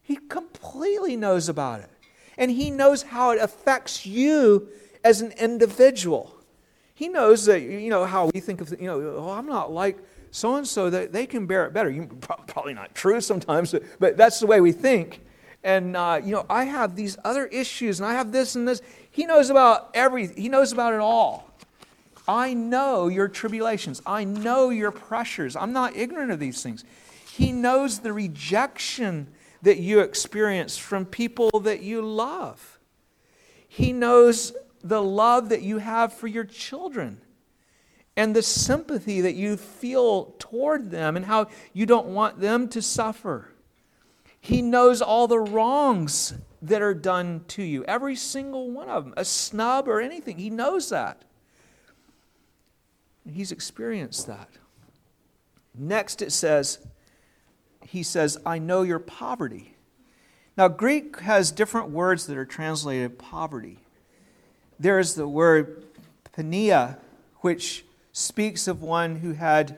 He 0.02 0.16
completely 0.16 1.16
knows 1.16 1.50
about 1.50 1.82
it. 1.82 1.90
And 2.38 2.52
he 2.52 2.72
knows 2.72 3.04
how 3.04 3.32
it 3.32 3.42
affects 3.42 4.06
you 4.06 4.70
as 5.04 5.22
an 5.22 5.32
individual. 5.34 6.36
He 6.94 7.08
knows 7.08 7.46
that, 7.46 7.62
you 7.62 7.90
know, 7.90 8.06
how 8.06 8.30
we 8.34 8.40
think 8.40 8.62
of, 8.62 8.70
you 8.80 8.88
know, 8.88 9.16
oh, 9.18 9.32
I'm 9.32 9.48
not 9.48 9.72
like 9.72 9.98
so 10.32 10.56
and 10.56 10.68
so, 10.68 10.90
that 10.90 11.12
they 11.12 11.26
can 11.26 11.46
bear 11.46 11.66
it 11.66 11.74
better. 11.74 11.90
You, 11.90 12.06
probably 12.48 12.74
not 12.74 12.96
true 12.96 13.22
sometimes, 13.22 13.76
but 14.00 14.18
that's 14.18 14.40
the 14.40 14.48
way 14.48 14.62
we 14.62 14.72
think. 14.72 15.22
And, 15.64 15.96
uh, 15.96 16.22
you 16.24 16.32
know, 16.32 16.46
I 16.50 16.64
have 16.64 16.96
these 16.96 17.18
other 17.24 17.46
issues 17.48 18.00
and 18.00 18.08
I 18.08 18.14
have 18.14 18.32
this 18.32 18.56
and 18.56 18.68
this. 18.68 18.82
He 19.12 19.26
knows 19.26 19.50
about 19.50 19.92
everything, 19.94 20.42
He 20.42 20.50
knows 20.50 20.72
about 20.72 20.94
it 20.94 21.00
all. 21.00 21.52
I 22.28 22.54
know 22.54 23.08
your 23.08 23.28
tribulations. 23.28 24.02
I 24.06 24.24
know 24.24 24.70
your 24.70 24.92
pressures. 24.92 25.56
I'm 25.56 25.74
not 25.74 25.96
ignorant 25.96 26.32
of 26.32 26.40
these 26.40 26.62
things. 26.62 26.84
He 27.32 27.52
knows 27.52 28.00
the 28.00 28.14
rejection 28.14 29.28
that 29.62 29.78
you 29.78 30.00
experience 30.00 30.78
from 30.78 31.06
people 31.06 31.50
that 31.62 31.82
you 31.82 32.02
love. 32.02 32.80
He 33.68 33.94
knows 33.94 34.54
the 34.84 35.02
love 35.02 35.50
that 35.50 35.62
you 35.62 35.78
have 35.78 36.14
for 36.14 36.28
your 36.28 36.44
children 36.44 37.22
and 38.18 38.36
the 38.36 38.42
sympathy 38.42 39.22
that 39.22 39.36
you 39.36 39.58
feel 39.58 40.36
toward 40.40 40.92
them 40.92 41.16
and 41.16 41.26
how 41.26 41.48
you 41.74 41.86
don't 41.86 42.08
want 42.08 42.40
them 42.40 42.68
to 42.70 42.82
suffer. 42.82 43.50
He 44.40 44.62
knows 44.62 45.02
all 45.02 45.28
the 45.28 45.40
wrongs 45.40 46.34
that 46.62 46.82
are 46.82 46.94
done 46.94 47.46
to 47.50 47.64
you, 47.64 47.86
every 47.86 48.16
single 48.16 48.70
one 48.72 48.90
of 48.90 49.06
them, 49.06 49.14
a 49.16 49.24
snub 49.24 49.88
or 49.88 50.02
anything. 50.02 50.38
He 50.38 50.50
knows 50.50 50.90
that. 50.90 51.24
He's 53.30 53.52
experienced 53.52 54.28
that. 54.28 54.50
Next, 55.76 56.22
it 56.22 56.32
says, 56.32 56.80
He 57.84 58.04
says, 58.04 58.38
I 58.46 58.60
know 58.60 58.82
your 58.82 59.00
poverty. 59.00 59.76
Now, 60.58 60.68
Greek 60.68 61.20
has 61.22 61.52
different 61.52 61.90
words 61.90 62.26
that 62.28 62.38
are 62.38 62.46
translated 62.46 63.18
poverty. 63.18 63.80
There 64.80 65.00
is 65.00 65.16
the 65.16 65.28
word 65.28 65.86
penia, 66.36 66.98
which 67.38 67.86
speaks 68.12 68.68
of 68.68 68.82
one 68.82 69.18
who 69.18 69.34
had 69.34 69.78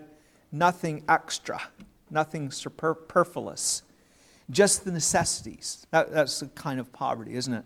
nothing 0.51 1.03
extra, 1.07 1.61
nothing 2.09 2.49
superfluous 2.51 3.83
just 4.49 4.85
the 4.85 4.91
necessities. 4.91 5.85
That, 5.91 6.11
that's 6.11 6.39
the 6.39 6.47
kind 6.47 6.79
of 6.79 6.91
poverty, 6.91 7.35
isn't 7.35 7.53
it? 7.53 7.65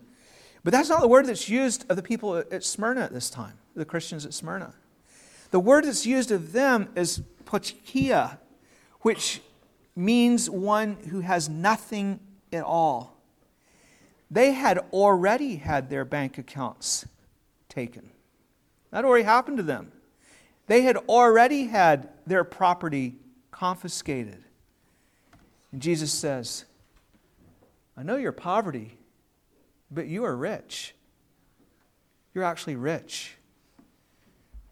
But 0.64 0.72
that's 0.72 0.88
not 0.88 1.00
the 1.00 1.08
word 1.08 1.26
that's 1.26 1.48
used 1.48 1.88
of 1.90 1.96
the 1.96 2.02
people 2.02 2.36
at 2.36 2.64
Smyrna 2.64 3.02
at 3.02 3.12
this 3.12 3.30
time, 3.30 3.54
the 3.74 3.84
Christians 3.84 4.26
at 4.26 4.34
Smyrna. 4.34 4.74
The 5.50 5.60
word 5.60 5.84
that's 5.84 6.04
used 6.04 6.30
of 6.30 6.52
them 6.52 6.88
is 6.94 7.22
poikia, 7.44 8.38
which 9.00 9.40
means 9.96 10.48
one 10.48 10.96
who 11.10 11.20
has 11.20 11.48
nothing 11.48 12.20
at 12.52 12.62
all. 12.62 13.16
they 14.30 14.52
had 14.52 14.78
already 14.92 15.56
had 15.56 15.88
their 15.88 16.04
bank 16.04 16.36
accounts 16.36 17.06
taken. 17.68 18.10
That 18.90 19.04
already 19.04 19.24
happened 19.24 19.56
to 19.56 19.62
them. 19.62 19.90
They 20.66 20.82
had 20.82 20.96
already 21.08 21.64
had 21.64 22.10
their 22.26 22.44
property 22.44 23.16
confiscated. 23.50 24.44
And 25.72 25.80
Jesus 25.80 26.12
says, 26.12 26.66
I 27.96 28.02
know 28.02 28.16
your 28.16 28.32
poverty, 28.32 28.98
but 29.90 30.06
you 30.06 30.24
are 30.24 30.36
rich. 30.36 30.94
You're 32.34 32.44
actually 32.44 32.76
rich. 32.76 33.37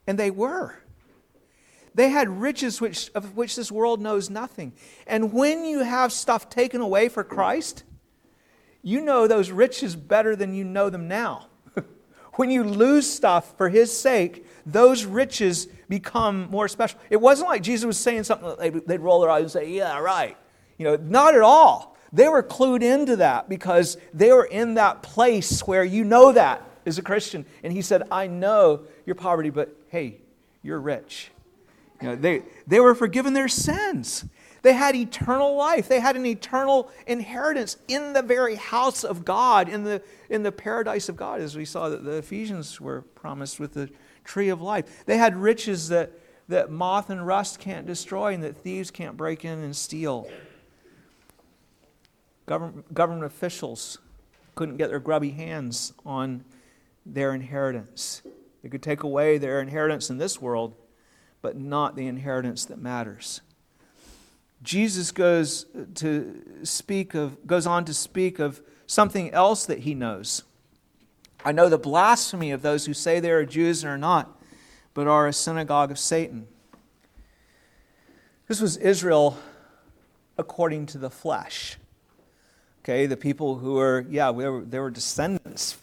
And 0.07 0.19
they 0.19 0.31
were. 0.31 0.75
They 1.95 2.11
had 2.11 2.29
riches 2.29 2.81
which, 2.81 3.11
of 3.15 3.37
which 3.37 3.57
this 3.57 3.73
world 3.73 4.03
knows 4.03 4.29
nothing. 4.29 4.75
And 5.07 5.33
when 5.33 5.65
you 5.65 5.81
have 5.81 6.13
stuff 6.13 6.51
taken 6.51 6.83
away 6.83 7.09
for 7.09 7.25
Christ, 7.25 7.85
you 8.83 9.01
know 9.01 9.27
those 9.27 9.51
riches 9.51 9.97
better 9.97 10.37
than 10.37 10.55
you 10.55 10.63
know 10.63 10.91
them 10.91 11.09
now. 11.09 11.47
when 12.35 12.51
you 12.51 12.65
lose 12.65 13.11
stuff 13.11 13.57
for 13.57 13.71
His 13.71 13.99
sake, 13.99 14.47
those 14.67 15.07
riches 15.07 15.69
become 15.89 16.51
more 16.51 16.69
special. 16.69 17.01
It 17.09 17.21
wasn't 17.21 17.49
like 17.49 17.63
Jesus 17.63 17.87
was 17.87 17.99
saying 17.99 18.25
something 18.25 18.55
that 18.59 18.87
they'd 18.87 19.01
roll 19.01 19.23
their 19.23 19.31
eyes 19.31 19.43
and 19.43 19.51
say, 19.51 19.71
Yeah, 19.71 19.99
right. 19.99 20.37
You 20.77 20.85
know, 20.85 20.97
not 20.97 21.35
at 21.35 21.41
all. 21.41 21.97
They 22.13 22.29
were 22.29 22.43
clued 22.43 22.83
into 22.83 23.17
that 23.17 23.49
because 23.49 23.97
they 24.13 24.33
were 24.33 24.45
in 24.45 24.75
that 24.75 25.03
place 25.03 25.61
where 25.61 25.83
you 25.85 26.05
know 26.05 26.33
that 26.33 26.63
as 26.85 26.99
a 26.99 27.03
Christian. 27.03 27.47
And 27.63 27.73
he 27.73 27.83
said, 27.83 28.03
I 28.11 28.27
know 28.27 28.83
your 29.05 29.17
poverty, 29.17 29.51
but 29.51 29.76
hey, 29.97 30.19
you're 30.63 30.79
rich. 30.79 31.31
You 32.03 32.09
know, 32.09 32.17
they, 32.17 32.43
they 32.67 32.81
were 32.81 32.95
forgiven 32.95 33.33
their 33.33 33.49
sins. 33.49 34.27
They 34.61 34.75
had 34.75 34.95
eternal 34.95 35.57
life. 35.57 35.89
They 35.89 36.01
had 36.01 36.17
an 36.17 36.27
eternal 36.27 36.91
inheritance 37.07 37.79
in 37.89 38.13
the 38.13 38.21
very 38.21 38.57
house 38.57 39.05
of 39.05 39.25
God, 39.25 39.71
in 39.71 39.85
the, 39.85 40.03
in 40.29 40.43
the 40.43 40.53
paradise 40.53 41.09
of 41.09 41.17
God, 41.17 41.41
as 41.41 41.57
we 41.57 41.65
saw 41.65 41.89
that 41.89 42.05
the 42.05 42.19
Ephesians 42.19 42.79
were 42.79 43.03
promised 43.15 43.59
with 43.59 43.73
the 43.73 43.89
tree 44.23 44.51
of 44.51 44.61
life. 44.61 45.07
They 45.07 45.17
had 45.17 45.35
riches 45.35 45.89
that, 45.89 46.13
that 46.49 46.71
moth 46.71 47.09
and 47.09 47.27
rust 47.27 47.59
can't 47.59 47.87
destroy 47.87 48.35
and 48.35 48.43
that 48.43 48.59
thieves 48.59 48.91
can't 48.91 49.17
break 49.17 49.47
in 49.47 49.61
and 49.61 49.75
steal. 49.75 50.29
Government, 52.45 52.93
government 52.93 53.25
officials 53.25 53.97
couldn't 54.57 54.77
get 54.77 54.91
their 54.91 55.01
grubby 55.01 55.31
hands 55.31 55.95
on 56.05 56.45
their 57.07 57.33
inheritance. 57.33 58.21
They 58.67 58.71
could 58.71 58.83
take 58.83 59.05
away 59.05 59.39
their 59.39 59.61
inheritance 59.61 60.11
in 60.11 60.19
this 60.19 60.43
world, 60.43 60.75
but 61.41 61.57
not 61.57 61.95
the 61.95 62.09
inheritance 62.09 62.65
that 62.65 62.79
matters. 62.79 63.41
Jesus 64.61 65.13
goes 65.13 65.67
to 65.95 66.43
speak 66.65 67.15
of 67.15 67.47
goes 67.47 67.65
on 67.65 67.85
to 67.85 67.95
speak 67.95 68.41
of 68.41 68.61
something 68.89 69.31
else 69.31 69.67
that 69.67 69.79
he 69.79 69.95
knows. 69.95 70.43
I 71.45 71.53
know 71.53 71.69
the 71.69 71.79
blasphemy 71.79 72.51
of 72.51 72.63
those 72.63 72.87
who 72.87 72.93
say 72.93 73.21
they 73.21 73.31
are 73.31 73.47
Jews 73.47 73.85
and 73.85 73.93
are 73.93 73.97
not, 73.97 74.37
but 74.95 75.07
are 75.07 75.29
a 75.29 75.33
synagogue 75.33 75.93
of 75.93 75.99
Satan. 76.01 76.49
This 78.49 78.61
was 78.61 78.77
Israel 78.79 79.39
according 80.37 80.87
to 80.87 80.99
the 80.99 81.09
flesh. 81.09 81.77
Okay, 82.89 83.07
the 83.07 83.17
people 83.17 83.57
who 83.57 83.73
were, 83.75 84.07
yeah, 84.09 84.31
they 84.31 84.49
were, 84.49 84.65
they 84.65 84.79
were 84.79 84.91
descendants, 84.91 85.77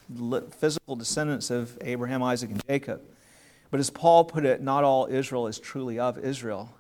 physical 0.52 0.96
descendants 0.96 1.50
of 1.50 1.78
Abraham, 1.82 2.24
Isaac, 2.24 2.52
and 2.52 2.66
Jacob. 2.66 3.02
But 3.72 3.82
as 3.82 3.90
Paul 3.90 4.24
put 4.24 4.46
it, 4.46 4.62
not 4.62 4.86
all 4.86 5.08
Israel 5.08 5.48
is 5.48 5.60
truly 5.60 6.00
of 6.00 6.18
Israel. 6.18 6.74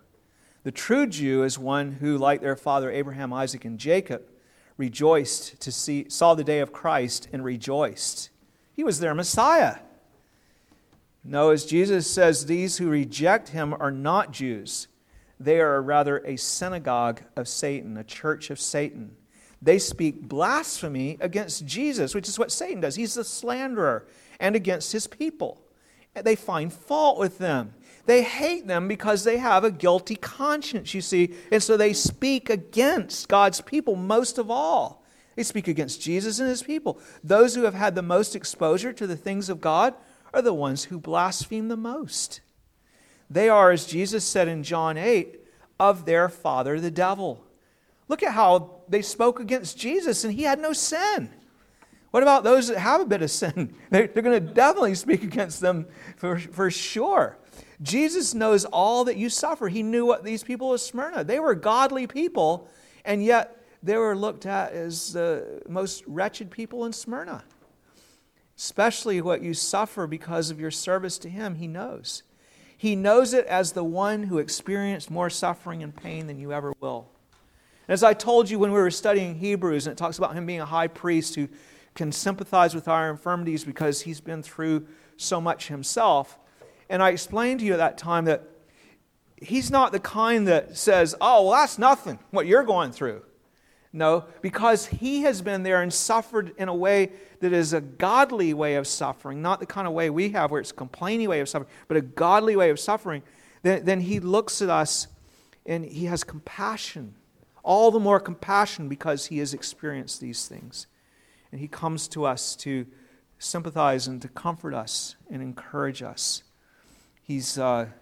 The 0.63 0.71
true 0.71 1.07
Jew 1.07 1.43
is 1.43 1.59
one 1.59 1.91
who, 1.91 2.17
like 2.17 2.39
their 2.39 2.55
father 2.55 2.89
Abraham, 2.89 3.33
Isaac, 3.33 3.65
and 3.65 3.77
Jacob, 3.77 4.23
rejoiced 4.77 5.59
to 5.59 5.73
see, 5.73 6.07
saw 6.07 6.35
the 6.35 6.45
day 6.45 6.61
of 6.61 6.71
Christ 6.71 7.27
and 7.33 7.43
rejoiced. 7.43 8.29
He 8.71 8.85
was 8.85 9.01
their 9.01 9.13
Messiah. 9.13 9.79
No, 11.21 11.49
as 11.49 11.65
Jesus 11.65 12.09
says, 12.09 12.45
these 12.45 12.77
who 12.77 12.87
reject 12.87 13.49
him 13.49 13.75
are 13.77 13.91
not 13.91 14.31
Jews. 14.31 14.87
They 15.37 15.59
are 15.59 15.81
rather 15.81 16.19
a 16.19 16.37
synagogue 16.37 17.23
of 17.35 17.49
Satan, 17.49 17.97
a 17.97 18.05
church 18.05 18.49
of 18.49 18.57
Satan. 18.57 19.17
They 19.63 19.79
speak 19.79 20.21
blasphemy 20.21 21.17
against 21.21 21.65
Jesus, 21.65 22.13
which 22.13 22.27
is 22.27 22.37
what 22.37 22.51
Satan 22.51 22.81
does. 22.81 22.95
He's 22.95 23.13
the 23.13 23.23
slanderer, 23.23 24.05
and 24.39 24.55
against 24.55 24.91
his 24.91 25.07
people. 25.07 25.61
They 26.13 26.35
find 26.35 26.71
fault 26.71 27.17
with 27.17 27.37
them. 27.37 27.73
They 28.05 28.23
hate 28.23 28.67
them 28.67 28.89
because 28.89 29.23
they 29.23 29.37
have 29.37 29.63
a 29.63 29.71
guilty 29.71 30.17
conscience, 30.17 30.93
you 30.93 30.99
see. 30.99 31.33
And 31.49 31.63
so 31.63 31.77
they 31.77 31.93
speak 31.93 32.49
against 32.49 33.29
God's 33.29 33.61
people 33.61 33.95
most 33.95 34.37
of 34.37 34.51
all. 34.51 35.03
They 35.37 35.43
speak 35.43 35.69
against 35.69 36.01
Jesus 36.01 36.39
and 36.39 36.49
his 36.49 36.61
people. 36.61 36.99
Those 37.23 37.55
who 37.55 37.63
have 37.63 37.73
had 37.73 37.95
the 37.95 38.01
most 38.01 38.35
exposure 38.35 38.91
to 38.93 39.07
the 39.07 39.15
things 39.15 39.49
of 39.49 39.61
God 39.61 39.95
are 40.33 40.41
the 40.41 40.53
ones 40.53 40.85
who 40.85 40.99
blaspheme 40.99 41.69
the 41.69 41.77
most. 41.77 42.41
They 43.29 43.47
are, 43.47 43.71
as 43.71 43.85
Jesus 43.85 44.25
said 44.25 44.49
in 44.49 44.61
John 44.63 44.97
8, 44.97 45.39
of 45.79 46.05
their 46.05 46.27
father 46.27 46.79
the 46.79 46.91
devil. 46.91 47.45
Look 48.07 48.23
at 48.23 48.33
how 48.33 48.81
they 48.87 49.01
spoke 49.01 49.39
against 49.39 49.77
Jesus 49.77 50.23
and 50.23 50.33
he 50.33 50.43
had 50.43 50.59
no 50.59 50.73
sin. 50.73 51.29
What 52.11 52.21
about 52.21 52.43
those 52.43 52.67
that 52.67 52.77
have 52.77 53.01
a 53.01 53.05
bit 53.05 53.23
of 53.23 53.31
sin? 53.31 53.73
They're, 53.89 54.07
going 54.07 54.39
to 54.39 54.53
definitely 54.53 54.95
speak 54.95 55.23
against 55.23 55.61
them 55.61 55.87
for, 56.15 56.37
for 56.37 56.69
sure. 56.69 57.37
Jesus 57.81 58.33
knows 58.33 58.65
all 58.65 59.05
that 59.05 59.17
you 59.17 59.29
suffer. 59.29 59.67
He 59.67 59.81
knew 59.81 60.05
what 60.05 60.23
these 60.23 60.43
people 60.43 60.73
of 60.73 60.81
Smyrna, 60.81 61.23
they 61.23 61.39
were 61.39 61.55
godly 61.55 62.05
people, 62.05 62.69
and 63.03 63.23
yet 63.23 63.59
they 63.81 63.97
were 63.97 64.15
looked 64.15 64.45
at 64.45 64.73
as 64.73 65.13
the 65.13 65.63
most 65.67 66.03
wretched 66.05 66.51
people 66.51 66.85
in 66.85 66.93
Smyrna. 66.93 67.43
Especially 68.55 69.19
what 69.19 69.41
you 69.41 69.53
suffer 69.53 70.05
because 70.05 70.51
of 70.51 70.59
your 70.59 70.71
service 70.71 71.17
to 71.17 71.29
Him, 71.29 71.55
He 71.55 71.67
knows. 71.67 72.21
He 72.77 72.95
knows 72.95 73.33
it 73.33 73.45
as 73.47 73.71
the 73.71 73.83
one 73.83 74.23
who 74.23 74.37
experienced 74.37 75.09
more 75.09 75.29
suffering 75.29 75.81
and 75.81 75.95
pain 75.95 76.27
than 76.27 76.37
you 76.37 76.53
ever 76.53 76.73
will. 76.79 77.09
As 77.87 78.03
I 78.03 78.13
told 78.13 78.49
you 78.49 78.59
when 78.59 78.71
we 78.71 78.79
were 78.79 78.91
studying 78.91 79.35
Hebrews, 79.35 79.87
and 79.87 79.91
it 79.91 79.97
talks 79.97 80.17
about 80.17 80.35
Him 80.35 80.45
being 80.45 80.61
a 80.61 80.65
high 80.65 80.87
priest 80.87 81.35
who 81.35 81.47
can 81.95 82.11
sympathize 82.11 82.73
with 82.73 82.87
our 82.87 83.09
infirmities 83.09 83.63
because 83.63 84.01
He's 84.01 84.21
been 84.21 84.41
through 84.43 84.87
so 85.17 85.41
much 85.41 85.67
Himself. 85.67 86.37
And 86.89 87.01
I 87.03 87.09
explained 87.09 87.59
to 87.59 87.65
you 87.65 87.73
at 87.73 87.77
that 87.77 87.97
time 87.97 88.25
that 88.25 88.43
he's 89.43 89.69
not 89.69 89.91
the 89.91 89.99
kind 89.99 90.47
that 90.47 90.77
says, 90.77 91.15
oh, 91.21 91.43
well, 91.43 91.59
that's 91.59 91.77
nothing, 91.77 92.19
what 92.31 92.47
you're 92.47 92.63
going 92.63 92.91
through. 92.91 93.23
No, 93.95 94.25
because 94.41 94.87
he 94.87 95.21
has 95.21 95.41
been 95.41 95.61
there 95.61 95.83
and 95.83 95.93
suffered 95.93 96.53
in 96.57 96.67
a 96.67 96.73
way 96.73 97.11
that 97.41 97.53
is 97.53 97.73
a 97.73 97.81
godly 97.81 98.53
way 98.53 98.75
of 98.75 98.87
suffering, 98.87 99.41
not 99.41 99.59
the 99.59 99.67
kind 99.67 99.87
of 99.87 99.93
way 99.93 100.09
we 100.09 100.29
have 100.29 100.49
where 100.49 100.59
it's 100.59 100.71
a 100.71 100.75
complaining 100.75 101.29
way 101.29 101.41
of 101.41 101.49
suffering, 101.49 101.69
but 101.87 101.97
a 101.97 102.01
godly 102.01 102.55
way 102.55 102.71
of 102.71 102.79
suffering. 102.79 103.21
Then, 103.61 103.85
then 103.85 104.01
he 104.01 104.19
looks 104.19 104.63
at 104.63 104.69
us 104.69 105.07
and 105.65 105.85
he 105.85 106.05
has 106.05 106.23
compassion, 106.23 107.13
all 107.63 107.91
the 107.91 107.99
more 107.99 108.19
compassion 108.19 108.89
because 108.89 109.27
he 109.27 109.39
has 109.39 109.53
experienced 109.53 110.19
these 110.19 110.47
things. 110.47 110.87
And 111.51 111.61
he 111.61 111.67
comes 111.67 112.07
to 112.09 112.25
us 112.25 112.55
to 112.57 112.85
sympathize 113.39 114.07
and 114.07 114.21
to 114.21 114.27
comfort 114.27 114.73
us 114.73 115.15
and 115.29 115.41
encourage 115.41 116.03
us. 116.03 116.43
He's 117.23 117.57
a 117.57 117.93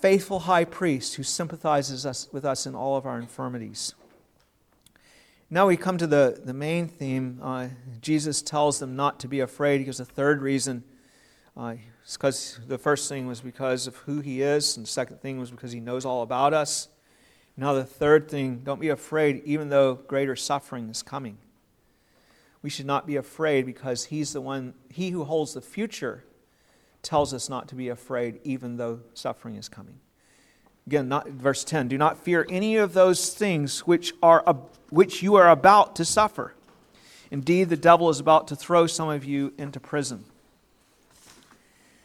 faithful 0.00 0.40
high 0.40 0.64
priest 0.64 1.16
who 1.16 1.22
sympathizes 1.22 2.06
us, 2.06 2.28
with 2.32 2.44
us 2.44 2.66
in 2.66 2.74
all 2.74 2.96
of 2.96 3.06
our 3.06 3.18
infirmities. 3.18 3.94
Now 5.50 5.66
we 5.66 5.76
come 5.76 5.98
to 5.98 6.06
the, 6.06 6.40
the 6.44 6.54
main 6.54 6.88
theme. 6.88 7.38
Uh, 7.42 7.68
Jesus 8.00 8.42
tells 8.42 8.78
them 8.78 8.96
not 8.96 9.20
to 9.20 9.28
be 9.28 9.40
afraid. 9.40 9.78
He 9.78 9.84
gives 9.84 10.00
a 10.00 10.04
third 10.04 10.42
reason. 10.42 10.82
Uh, 11.56 11.76
because 12.12 12.60
the 12.66 12.78
first 12.78 13.08
thing 13.08 13.26
was 13.26 13.40
because 13.40 13.86
of 13.86 13.96
who 13.96 14.20
he 14.20 14.40
is, 14.40 14.76
and 14.76 14.86
the 14.86 14.90
second 14.90 15.20
thing 15.20 15.40
was 15.40 15.50
because 15.50 15.72
he 15.72 15.80
knows 15.80 16.04
all 16.04 16.22
about 16.22 16.54
us. 16.54 16.88
Now 17.56 17.72
the 17.72 17.84
third 17.84 18.28
thing, 18.28 18.60
don't 18.64 18.80
be 18.80 18.90
afraid, 18.90 19.42
even 19.44 19.70
though 19.70 19.94
greater 19.94 20.36
suffering 20.36 20.90
is 20.90 21.02
coming. 21.02 21.38
We 22.62 22.70
should 22.70 22.86
not 22.86 23.06
be 23.06 23.16
afraid 23.16 23.64
because 23.64 24.06
he's 24.06 24.32
the 24.32 24.40
one, 24.40 24.74
he 24.90 25.10
who 25.10 25.24
holds 25.24 25.54
the 25.54 25.60
future 25.60 26.24
tells 27.02 27.32
us 27.32 27.48
not 27.48 27.68
to 27.68 27.74
be 27.74 27.88
afraid 27.88 28.40
even 28.44 28.76
though 28.76 29.00
suffering 29.14 29.54
is 29.54 29.68
coming. 29.68 30.00
Again, 30.86 31.08
not, 31.08 31.28
verse 31.28 31.64
10 31.64 31.88
Do 31.88 31.98
not 31.98 32.18
fear 32.18 32.46
any 32.48 32.76
of 32.76 32.92
those 32.92 33.32
things 33.32 33.86
which, 33.86 34.12
are, 34.22 34.42
which 34.90 35.22
you 35.22 35.36
are 35.36 35.50
about 35.50 35.96
to 35.96 36.04
suffer. 36.04 36.54
Indeed, 37.30 37.68
the 37.68 37.76
devil 37.76 38.08
is 38.08 38.20
about 38.20 38.48
to 38.48 38.56
throw 38.56 38.86
some 38.86 39.08
of 39.08 39.24
you 39.24 39.52
into 39.58 39.80
prison. 39.80 40.24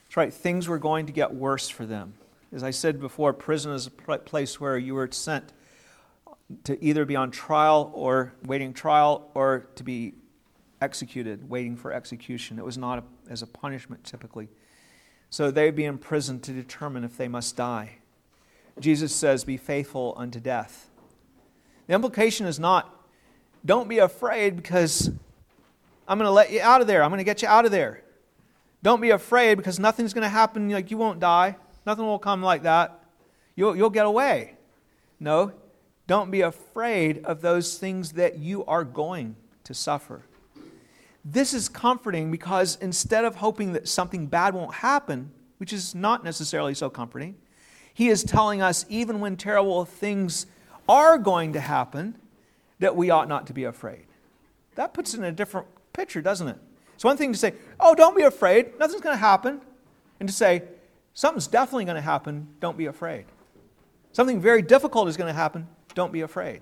That's 0.05 0.17
right, 0.17 0.33
things 0.33 0.67
were 0.67 0.79
going 0.79 1.05
to 1.05 1.11
get 1.11 1.33
worse 1.33 1.69
for 1.69 1.85
them. 1.85 2.13
As 2.53 2.63
I 2.63 2.71
said 2.71 2.99
before, 2.99 3.31
prison 3.33 3.71
is 3.71 3.87
a 3.87 4.17
place 4.17 4.59
where 4.59 4.77
you 4.77 4.93
were 4.93 5.09
sent 5.11 5.53
to 6.65 6.83
either 6.83 7.05
be 7.05 7.15
on 7.15 7.31
trial 7.31 7.91
or 7.93 8.33
waiting 8.43 8.73
trial 8.73 9.29
or 9.33 9.67
to 9.75 9.83
be 9.83 10.13
executed, 10.81 11.49
waiting 11.49 11.77
for 11.77 11.93
execution. 11.93 12.59
It 12.59 12.65
was 12.65 12.77
not 12.77 12.99
a, 12.99 13.03
as 13.31 13.41
a 13.41 13.47
punishment 13.47 14.03
typically. 14.03 14.49
So 15.29 15.49
they'd 15.49 15.75
be 15.75 15.85
imprisoned 15.85 16.43
to 16.43 16.51
determine 16.51 17.05
if 17.05 17.15
they 17.15 17.29
must 17.29 17.55
die. 17.55 17.99
Jesus 18.79 19.15
says, 19.15 19.45
Be 19.45 19.55
faithful 19.55 20.13
unto 20.17 20.39
death. 20.41 20.89
The 21.87 21.93
implication 21.93 22.47
is 22.47 22.59
not, 22.59 22.93
don't 23.65 23.87
be 23.87 23.99
afraid 23.99 24.55
because 24.57 25.09
I'm 26.07 26.17
going 26.17 26.27
to 26.27 26.31
let 26.31 26.51
you 26.51 26.61
out 26.61 26.81
of 26.81 26.87
there. 26.87 27.03
I'm 27.03 27.09
going 27.09 27.19
to 27.19 27.23
get 27.23 27.41
you 27.41 27.47
out 27.47 27.63
of 27.63 27.71
there. 27.71 28.03
Don't 28.83 28.99
be 28.99 29.11
afraid 29.11 29.55
because 29.55 29.79
nothing's 29.79 30.13
going 30.13 30.23
to 30.23 30.29
happen. 30.29 30.69
Like 30.69 30.91
you 30.91 30.97
won't 30.97 31.19
die. 31.19 31.55
Nothing 31.85 32.05
will 32.05 32.19
come 32.19 32.41
like 32.43 32.63
that. 32.63 33.03
You'll, 33.55 33.75
you'll 33.75 33.89
get 33.89 34.05
away. 34.05 34.55
No, 35.19 35.53
don't 36.07 36.31
be 36.31 36.41
afraid 36.41 37.23
of 37.25 37.41
those 37.41 37.77
things 37.77 38.13
that 38.13 38.37
you 38.39 38.65
are 38.65 38.83
going 38.83 39.35
to 39.63 39.73
suffer. 39.73 40.23
This 41.23 41.53
is 41.53 41.69
comforting 41.69 42.31
because 42.31 42.77
instead 42.81 43.25
of 43.25 43.35
hoping 43.35 43.73
that 43.73 43.87
something 43.87 44.25
bad 44.27 44.53
won't 44.53 44.75
happen, 44.75 45.31
which 45.57 45.71
is 45.71 45.93
not 45.93 46.23
necessarily 46.23 46.73
so 46.73 46.89
comforting, 46.89 47.35
he 47.93 48.09
is 48.09 48.23
telling 48.23 48.61
us 48.61 48.85
even 48.89 49.19
when 49.19 49.37
terrible 49.37 49.85
things 49.85 50.47
are 50.89 51.17
going 51.17 51.53
to 51.53 51.59
happen, 51.59 52.15
that 52.79 52.95
we 52.95 53.11
ought 53.11 53.29
not 53.29 53.45
to 53.47 53.53
be 53.53 53.65
afraid. 53.65 54.05
That 54.75 54.93
puts 54.93 55.13
it 55.13 55.19
in 55.19 55.25
a 55.25 55.31
different 55.31 55.67
picture, 55.93 56.21
doesn't 56.21 56.47
it? 56.47 56.57
It's 56.95 57.03
one 57.03 57.17
thing 57.17 57.31
to 57.31 57.37
say, 57.37 57.53
oh, 57.79 57.93
don't 57.93 58.15
be 58.15 58.23
afraid, 58.23 58.79
nothing's 58.79 59.01
going 59.01 59.15
to 59.15 59.19
happen, 59.19 59.61
and 60.19 60.27
to 60.27 60.33
say, 60.33 60.63
something's 61.13 61.47
definitely 61.47 61.85
going 61.85 61.95
to 61.95 62.01
happen, 62.01 62.47
don't 62.59 62.77
be 62.77 62.85
afraid. 62.85 63.25
Something 64.11 64.41
very 64.41 64.61
difficult 64.61 65.07
is 65.07 65.17
going 65.17 65.27
to 65.27 65.37
happen, 65.37 65.67
don't 65.95 66.11
be 66.11 66.21
afraid. 66.21 66.61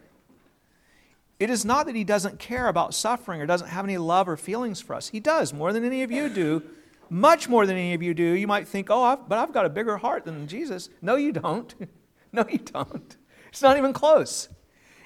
It 1.40 1.50
is 1.50 1.64
not 1.64 1.86
that 1.86 1.96
he 1.96 2.04
doesn't 2.04 2.38
care 2.38 2.68
about 2.68 2.94
suffering 2.94 3.42
or 3.42 3.46
doesn't 3.46 3.70
have 3.70 3.86
any 3.86 3.98
love 3.98 4.28
or 4.28 4.36
feelings 4.36 4.82
for 4.82 4.94
us. 4.94 5.10
He 5.10 5.20
does, 5.20 5.54
more 5.54 5.72
than 5.72 5.86
any 5.86 6.04
of 6.04 6.12
you 6.12 6.28
do, 6.28 6.64
much 7.10 7.48
more 7.48 7.66
than 7.66 7.78
any 7.78 7.94
of 7.94 8.04
you 8.04 8.14
do. 8.14 8.24
You 8.24 8.46
might 8.46 8.68
think, 8.68 8.90
oh, 8.90 9.04
I've, 9.04 9.28
but 9.28 9.38
I've 9.38 9.54
got 9.54 9.66
a 9.66 9.70
bigger 9.70 9.98
heart 9.98 10.26
than 10.26 10.48
Jesus. 10.48 10.90
No, 11.02 11.16
you 11.16 11.32
don't. 11.32 11.74
no, 12.34 12.46
you 12.50 12.60
don't. 12.60 13.16
It's 13.48 13.62
not 13.62 13.78
even 13.78 13.94
close. 13.94 14.50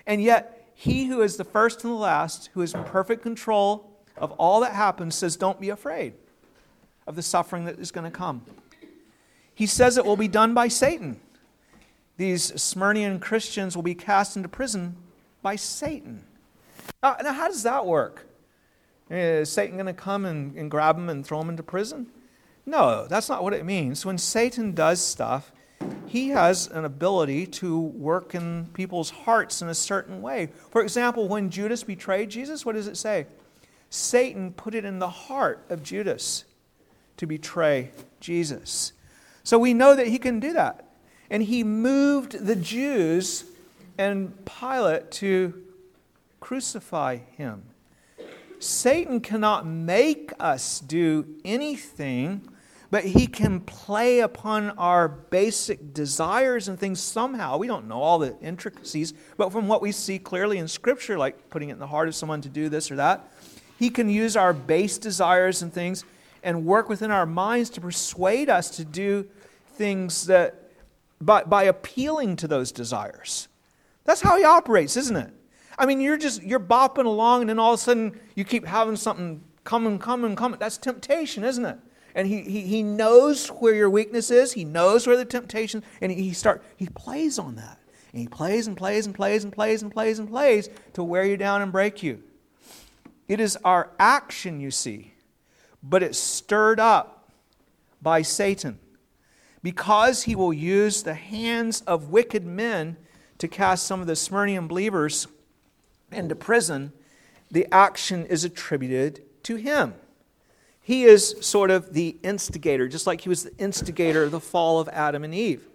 And 0.06 0.21
yet, 0.21 0.71
he 0.73 1.06
who 1.06 1.21
is 1.21 1.38
the 1.38 1.43
first 1.43 1.84
and 1.84 1.93
the 1.93 1.97
last, 1.97 2.49
who 2.53 2.62
is 2.62 2.73
in 2.73 2.84
perfect 2.84 3.21
control 3.21 4.01
of 4.17 4.32
all 4.34 4.60
that 4.62 4.73
happens, 4.73 5.15
says, 5.15 5.38
don't 5.38 5.62
be 5.62 5.69
afraid 5.69 6.13
of 7.08 7.15
the 7.15 7.21
suffering 7.21 7.65
that 7.65 7.79
is 7.79 7.91
going 7.91 8.10
to 8.10 8.15
come. 8.15 8.43
He 9.56 9.66
says 9.66 9.98
it 9.98 10.06
will 10.06 10.18
be 10.18 10.28
done 10.28 10.54
by 10.54 10.68
Satan. 10.68 11.20
These 12.18 12.52
Smyrnian 12.54 13.20
Christians 13.20 13.76
will 13.76 13.84
be 13.84 13.96
cast 13.96 14.36
into 14.36 14.50
prison 14.50 14.96
by 15.42 15.56
Satan. 15.56 16.24
Now, 17.02 17.18
now 17.22 17.34
how 17.34 17.48
does 17.48 17.63
that 17.63 17.86
work? 17.86 18.28
Is 19.10 19.52
Satan 19.52 19.76
going 19.76 19.88
to 19.88 19.94
come 19.94 20.26
and, 20.26 20.56
and 20.56 20.72
grab 20.72 20.96
them 20.96 21.10
and 21.10 21.26
throw 21.26 21.39
them 21.39 21.50
into 21.50 21.63
prison? 21.63 22.08
No, 22.66 23.08
that's 23.08 23.30
not 23.30 23.44
what 23.44 23.54
it 23.54 23.66
means. 23.66 24.06
When 24.06 24.18
Satan 24.18 24.74
does 24.74 25.02
stuff, 25.02 25.52
he 26.08 26.30
has 26.30 26.68
an 26.68 26.86
ability 26.86 27.48
to 27.48 27.80
work 27.80 28.36
in 28.36 28.68
people's 28.74 29.10
hearts 29.10 29.62
in 29.62 29.68
a 29.68 29.74
certain 29.74 30.22
way. 30.22 30.50
For 30.70 30.82
example, 30.82 31.28
when 31.28 31.50
Judas 31.50 31.84
betrayed 31.84 32.30
Jesus, 32.30 32.66
what 32.66 32.76
does 32.76 32.88
it 32.88 32.98
say? 32.98 33.26
Satan 33.89 34.54
put 34.54 34.76
it 34.76 34.86
in 34.86 35.00
the 35.00 35.10
heart 35.10 35.66
of 35.70 35.84
Judas 35.84 36.46
to 37.18 37.28
betray 37.28 37.92
Jesus. 38.20 38.94
So 39.43 39.60
we 39.60 39.73
know 39.73 39.95
that 39.95 40.08
he 40.08 40.17
can 40.17 40.39
do 40.39 40.53
that. 40.53 40.88
And 41.29 41.43
he 41.43 41.63
moved 41.63 42.45
the 42.45 42.56
Jews 42.56 43.45
and 43.97 44.45
Pilate 44.45 45.12
to 45.12 45.53
crucify 46.39 47.17
him. 47.17 47.63
Satan 48.60 49.19
cannot 49.19 49.65
make 49.65 50.32
us 50.39 50.79
do 50.79 51.25
anything, 51.43 52.47
but 52.91 53.03
he 53.03 53.27
can 53.27 53.60
play 53.60 54.21
upon 54.21 54.69
our 54.71 55.10
basic 55.10 55.93
desires 55.93 56.69
and 56.69 56.79
things 56.79 57.01
somehow. 57.01 57.58
We 57.58 57.67
don't 57.67 57.88
know 57.88 58.01
all 58.01 58.19
the 58.19 58.38
intricacies, 58.39 59.13
but 59.36 59.51
from 59.51 59.67
what 59.67 59.82
we 59.82 59.91
see 59.91 60.17
clearly 60.17 60.60
in 60.60 60.67
Scripture, 60.67 61.17
like 61.17 61.49
putting 61.49 61.69
it 61.69 61.73
in 61.73 61.79
the 61.79 61.88
heart 61.88 62.08
of 62.08 62.15
someone 62.15 62.41
to 62.41 62.49
do 62.49 62.69
this 62.69 62.89
or 62.89 62.95
that, 62.95 63.32
he 63.79 63.89
can 63.89 64.10
use 64.10 64.38
our 64.38 64.53
base 64.53 64.97
desires 64.97 65.62
and 65.62 65.73
things 65.73 66.06
and 66.43 66.65
work 66.65 66.89
within 66.89 67.12
our 67.12 67.25
minds 67.25 67.69
to 67.71 67.82
persuade 67.82 68.49
us 68.49 68.69
to 68.71 68.86
do 68.86 69.27
things 69.75 70.27
that 70.27 70.69
by, 71.21 71.43
by 71.43 71.63
appealing 71.63 72.36
to 72.38 72.47
those 72.47 72.71
desires. 72.71 73.47
That's 74.03 74.21
how 74.21 74.38
he 74.38 74.43
operates, 74.43 74.97
isn't 74.97 75.15
it? 75.15 75.34
I 75.77 75.86
mean, 75.86 76.01
you're 76.01 76.17
just 76.17 76.43
you're 76.43 76.60
bopping 76.60 77.06
along, 77.06 77.41
and 77.41 77.49
then 77.49 77.60
all 77.60 77.73
of 77.73 77.79
a 77.79 77.82
sudden 77.82 78.19
you 78.36 78.43
keep 78.43 78.65
having 78.65 78.95
something 78.95 79.43
coming, 79.63 79.97
coming, 79.97 80.36
coming. 80.36 80.60
That's 80.60 80.77
temptation, 80.77 81.43
isn't 81.43 81.65
it? 81.65 81.77
And 82.15 82.27
he, 82.27 82.41
he, 82.41 82.62
he 82.62 82.84
knows 82.84 83.47
where 83.47 83.73
your 83.73 83.89
weakness 83.89 84.29
is. 84.29 84.53
He 84.53 84.65
knows 84.65 85.08
where 85.08 85.17
the 85.17 85.25
temptation, 85.25 85.84
and 85.99 86.12
he, 86.12 86.21
he 86.21 86.34
start 86.34 86.63
he 86.75 86.88
plays 86.88 87.39
on 87.39 87.56
that. 87.56 87.79
And 88.12 88.21
he 88.21 88.27
plays 88.27 88.67
and 88.67 88.77
plays 88.77 89.08
and 89.08 89.15
plays 89.15 89.43
and 89.43 89.51
plays 89.51 89.82
and 89.82 89.91
plays 89.91 90.19
and 90.19 90.29
plays 90.29 90.69
to 90.93 91.03
wear 91.03 91.25
you 91.25 91.38
down 91.38 91.63
and 91.63 91.71
break 91.71 92.03
you. 92.03 92.21
It 93.27 93.39
is 93.39 93.58
our 93.63 93.89
action, 93.97 94.60
you 94.60 94.69
see, 94.69 95.12
but 95.84 96.02
it's 96.02 96.17
stirred 96.17 96.80
up 96.80 97.30
by 98.02 98.22
Satan 98.22 98.80
because 99.62 100.24
he 100.24 100.36
will 100.36 100.54
use 100.54 101.04
the 101.04 101.13
hands 101.13 101.82
of 101.82 102.10
wicked 102.10 102.46
men 102.46 102.98
to 103.38 103.48
cast 103.48 103.86
some 103.86 104.02
of 104.02 104.08
the 104.08 104.13
Smyrnian 104.13 104.67
believers 104.67 105.28
into 106.12 106.36
prison, 106.36 106.93
the 107.52 107.67
action 107.72 108.26
is 108.26 108.43
attributed 108.43 109.22
to 109.43 109.56
him. 109.56 109.96
He 110.82 111.04
is 111.04 111.36
sort 111.39 111.72
of 111.72 111.93
the 111.93 112.17
instigator, 112.24 112.88
just 112.88 113.08
like 113.08 113.22
he 113.22 113.30
was 113.30 113.43
the 113.43 113.58
instigator 113.58 114.24
of 114.24 114.32
the 114.32 114.39
fall 114.39 114.80
of 114.80 114.89
Adam 114.89 115.24
and 115.24 115.34
Eve. 115.34 115.65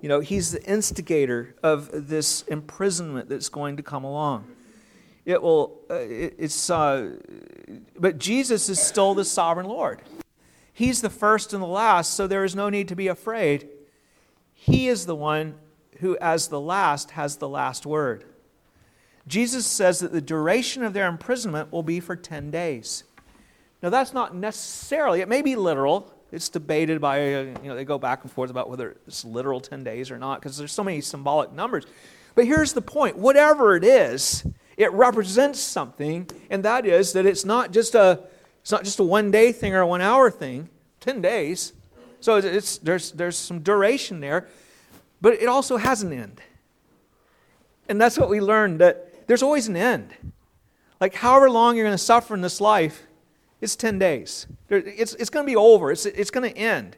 You 0.00 0.08
know, 0.08 0.20
he's 0.20 0.52
the 0.52 0.62
instigator 0.64 1.54
of 1.62 2.08
this 2.08 2.42
imprisonment 2.42 3.28
that's 3.28 3.48
going 3.48 3.76
to 3.78 3.82
come 3.82 4.04
along. 4.04 4.44
It 5.24 5.40
will, 5.40 5.80
uh, 5.88 5.94
it, 5.94 6.34
it's, 6.38 6.70
uh, 6.70 7.16
but 7.98 8.18
Jesus 8.18 8.68
is 8.68 8.80
still 8.80 9.14
the 9.14 9.24
sovereign 9.24 9.66
Lord. 9.66 10.02
He's 10.72 11.00
the 11.00 11.10
first 11.10 11.52
and 11.52 11.62
the 11.62 11.66
last, 11.66 12.14
so 12.14 12.26
there 12.26 12.44
is 12.44 12.56
no 12.56 12.68
need 12.68 12.88
to 12.88 12.96
be 12.96 13.08
afraid. 13.08 13.68
He 14.54 14.88
is 14.88 15.06
the 15.06 15.14
one 15.14 15.54
who, 15.98 16.16
as 16.18 16.48
the 16.48 16.60
last, 16.60 17.12
has 17.12 17.36
the 17.36 17.48
last 17.48 17.86
word. 17.86 18.24
Jesus 19.28 19.66
says 19.66 20.00
that 20.00 20.12
the 20.12 20.20
duration 20.20 20.82
of 20.82 20.92
their 20.92 21.08
imprisonment 21.08 21.70
will 21.70 21.82
be 21.82 22.00
for 22.00 22.16
10 22.16 22.50
days. 22.50 23.04
Now, 23.82 23.90
that's 23.90 24.12
not 24.12 24.34
necessarily, 24.34 25.20
it 25.20 25.28
may 25.28 25.42
be 25.42 25.54
literal. 25.56 26.12
It's 26.32 26.48
debated 26.48 27.00
by, 27.00 27.34
uh, 27.34 27.40
you 27.62 27.68
know, 27.68 27.76
they 27.76 27.84
go 27.84 27.98
back 27.98 28.22
and 28.22 28.32
forth 28.32 28.50
about 28.50 28.70
whether 28.70 28.96
it's 29.06 29.24
literal 29.24 29.60
10 29.60 29.84
days 29.84 30.10
or 30.10 30.18
not 30.18 30.40
because 30.40 30.56
there's 30.56 30.72
so 30.72 30.82
many 30.82 31.00
symbolic 31.00 31.52
numbers. 31.52 31.84
But 32.34 32.46
here's 32.46 32.72
the 32.72 32.82
point 32.82 33.18
whatever 33.18 33.76
it 33.76 33.84
is, 33.84 34.44
it 34.82 34.92
represents 34.92 35.60
something, 35.60 36.28
and 36.50 36.64
that 36.64 36.84
is 36.84 37.12
that 37.12 37.24
it's 37.24 37.44
not 37.44 37.70
just 37.70 37.94
a, 37.94 38.20
it's 38.60 38.72
not 38.72 38.82
just 38.82 38.98
a 38.98 39.04
one 39.04 39.30
day 39.30 39.52
thing 39.52 39.74
or 39.74 39.80
a 39.80 39.86
one 39.86 40.00
hour 40.00 40.28
thing, 40.28 40.68
10 41.00 41.22
days. 41.22 41.72
So 42.18 42.36
it's, 42.36 42.78
there's, 42.78 43.12
there's 43.12 43.36
some 43.36 43.60
duration 43.60 44.18
there, 44.18 44.48
but 45.20 45.34
it 45.34 45.46
also 45.46 45.76
has 45.76 46.02
an 46.02 46.12
end. 46.12 46.40
And 47.88 48.00
that's 48.00 48.18
what 48.18 48.28
we 48.28 48.40
learned 48.40 48.80
that 48.80 49.26
there's 49.28 49.42
always 49.42 49.68
an 49.68 49.76
end. 49.76 50.14
Like, 51.00 51.14
however 51.14 51.48
long 51.48 51.76
you're 51.76 51.84
going 51.84 51.94
to 51.94 52.02
suffer 52.02 52.34
in 52.34 52.40
this 52.40 52.60
life, 52.60 53.06
it's 53.60 53.76
10 53.76 54.00
days. 54.00 54.48
It's, 54.68 55.14
it's 55.14 55.30
going 55.30 55.46
to 55.46 55.50
be 55.50 55.56
over, 55.56 55.92
it's, 55.92 56.06
it's 56.06 56.30
going 56.32 56.52
to 56.52 56.56
end. 56.58 56.96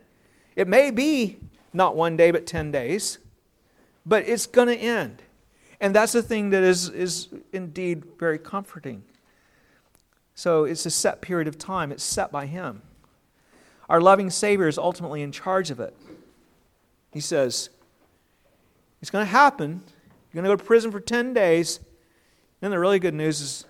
It 0.56 0.68
may 0.68 0.90
be 0.90 1.38
not 1.74 1.96
one 1.96 2.16
day, 2.16 2.30
but 2.30 2.46
10 2.46 2.72
days, 2.72 3.18
but 4.06 4.26
it's 4.26 4.46
going 4.46 4.68
to 4.68 4.76
end. 4.76 5.22
And 5.84 5.94
that's 5.94 6.12
the 6.12 6.22
thing 6.22 6.48
that 6.48 6.62
is, 6.62 6.88
is 6.88 7.28
indeed 7.52 8.04
very 8.18 8.38
comforting. 8.38 9.04
So 10.34 10.64
it's 10.64 10.86
a 10.86 10.90
set 10.90 11.20
period 11.20 11.46
of 11.46 11.58
time, 11.58 11.92
it's 11.92 12.02
set 12.02 12.32
by 12.32 12.46
Him. 12.46 12.80
Our 13.90 14.00
loving 14.00 14.30
Savior 14.30 14.66
is 14.66 14.78
ultimately 14.78 15.20
in 15.20 15.30
charge 15.30 15.70
of 15.70 15.80
it. 15.80 15.94
He 17.12 17.20
says, 17.20 17.68
It's 19.02 19.10
going 19.10 19.26
to 19.26 19.30
happen. 19.30 19.82
You're 20.32 20.42
going 20.42 20.44
to 20.44 20.56
go 20.56 20.56
to 20.56 20.64
prison 20.64 20.90
for 20.90 21.00
10 21.00 21.34
days. 21.34 21.80
Then 22.60 22.70
the 22.70 22.78
really 22.78 22.98
good 22.98 23.12
news 23.12 23.42
is 23.42 23.66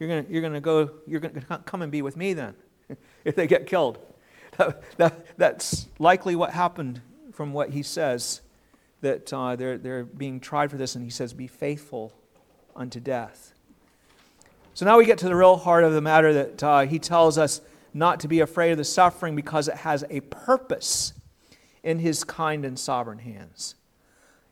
you're 0.00 0.08
going 0.08 0.24
to, 0.24 0.32
you're 0.32 0.40
going 0.40 0.54
to 0.54 0.62
go, 0.62 0.92
you're 1.06 1.20
going 1.20 1.34
to 1.34 1.58
come 1.58 1.82
and 1.82 1.92
be 1.92 2.00
with 2.00 2.16
me 2.16 2.32
then 2.32 2.54
if 3.26 3.36
they 3.36 3.46
get 3.46 3.66
killed. 3.66 3.98
That, 4.56 4.82
that, 4.96 5.26
that's 5.36 5.88
likely 5.98 6.36
what 6.36 6.52
happened 6.54 7.02
from 7.34 7.52
what 7.52 7.68
he 7.68 7.82
says 7.82 8.40
that 9.04 9.32
uh, 9.32 9.54
they're, 9.54 9.78
they're 9.78 10.04
being 10.04 10.40
tried 10.40 10.70
for 10.70 10.76
this, 10.76 10.96
and 10.96 11.04
he 11.04 11.10
says, 11.10 11.32
Be 11.32 11.46
faithful 11.46 12.12
unto 12.74 12.98
death. 12.98 13.54
So 14.74 14.84
now 14.84 14.98
we 14.98 15.06
get 15.06 15.18
to 15.18 15.26
the 15.26 15.36
real 15.36 15.56
heart 15.56 15.84
of 15.84 15.92
the 15.92 16.00
matter 16.00 16.32
that 16.32 16.62
uh, 16.62 16.80
he 16.80 16.98
tells 16.98 17.38
us 17.38 17.60
not 17.92 18.18
to 18.20 18.28
be 18.28 18.40
afraid 18.40 18.72
of 18.72 18.78
the 18.78 18.84
suffering 18.84 19.36
because 19.36 19.68
it 19.68 19.76
has 19.76 20.04
a 20.10 20.20
purpose 20.20 21.12
in 21.84 22.00
his 22.00 22.24
kind 22.24 22.64
and 22.64 22.76
sovereign 22.76 23.18
hands. 23.18 23.76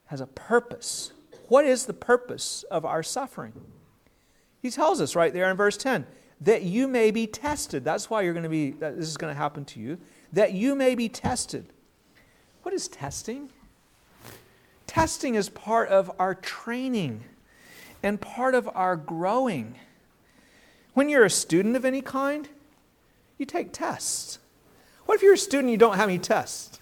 It 0.07 0.11
has 0.11 0.21
a 0.21 0.27
purpose. 0.27 1.13
What 1.49 1.65
is 1.65 1.87
the 1.87 1.95
purpose 1.95 2.63
of 2.71 2.85
our 2.85 3.03
suffering? 3.03 3.53
He 4.61 4.71
tells 4.71 5.01
us 5.01 5.17
right 5.17 5.33
there 5.33 5.51
in 5.51 5.57
verse 5.57 5.77
10 5.77 6.07
that 6.43 6.63
you 6.63 6.87
may 6.87 7.11
be 7.11 7.27
tested. 7.27 7.85
That's 7.85 8.11
why 8.11 8.23
you're 8.23 8.33
going 8.33 8.43
to 8.45 8.49
be, 8.49 8.73
this 8.73 9.09
is 9.09 9.17
going 9.17 9.33
to 9.33 9.39
happen 9.39 9.65
to 9.67 9.81
you. 9.81 9.99
That 10.33 10.53
you 10.53 10.75
may 10.75 10.95
be 10.95 11.09
tested. 11.09 11.67
What 12.63 12.75
is 12.75 12.89
testing? 12.89 13.51
Testing 14.93 15.37
is 15.37 15.49
part 15.49 15.89
of 15.89 16.13
our 16.19 16.35
training 16.35 17.25
and 18.03 18.21
part 18.21 18.55
of 18.55 18.69
our 18.75 18.95
growing. 18.95 19.77
When 20.93 21.09
you're 21.09 21.25
a 21.25 21.31
student 21.31 21.77
of 21.77 21.87
any 21.87 22.03
kind, 22.03 22.47
you 23.39 23.47
take 23.47 23.73
tests. 23.73 24.39
What 25.07 25.15
if 25.15 25.23
you're 25.23 25.33
a 25.33 25.39
student 25.39 25.63
and 25.65 25.71
you 25.71 25.79
don't 25.79 25.97
have 25.97 26.11
any 26.11 26.19
tests? 26.19 26.79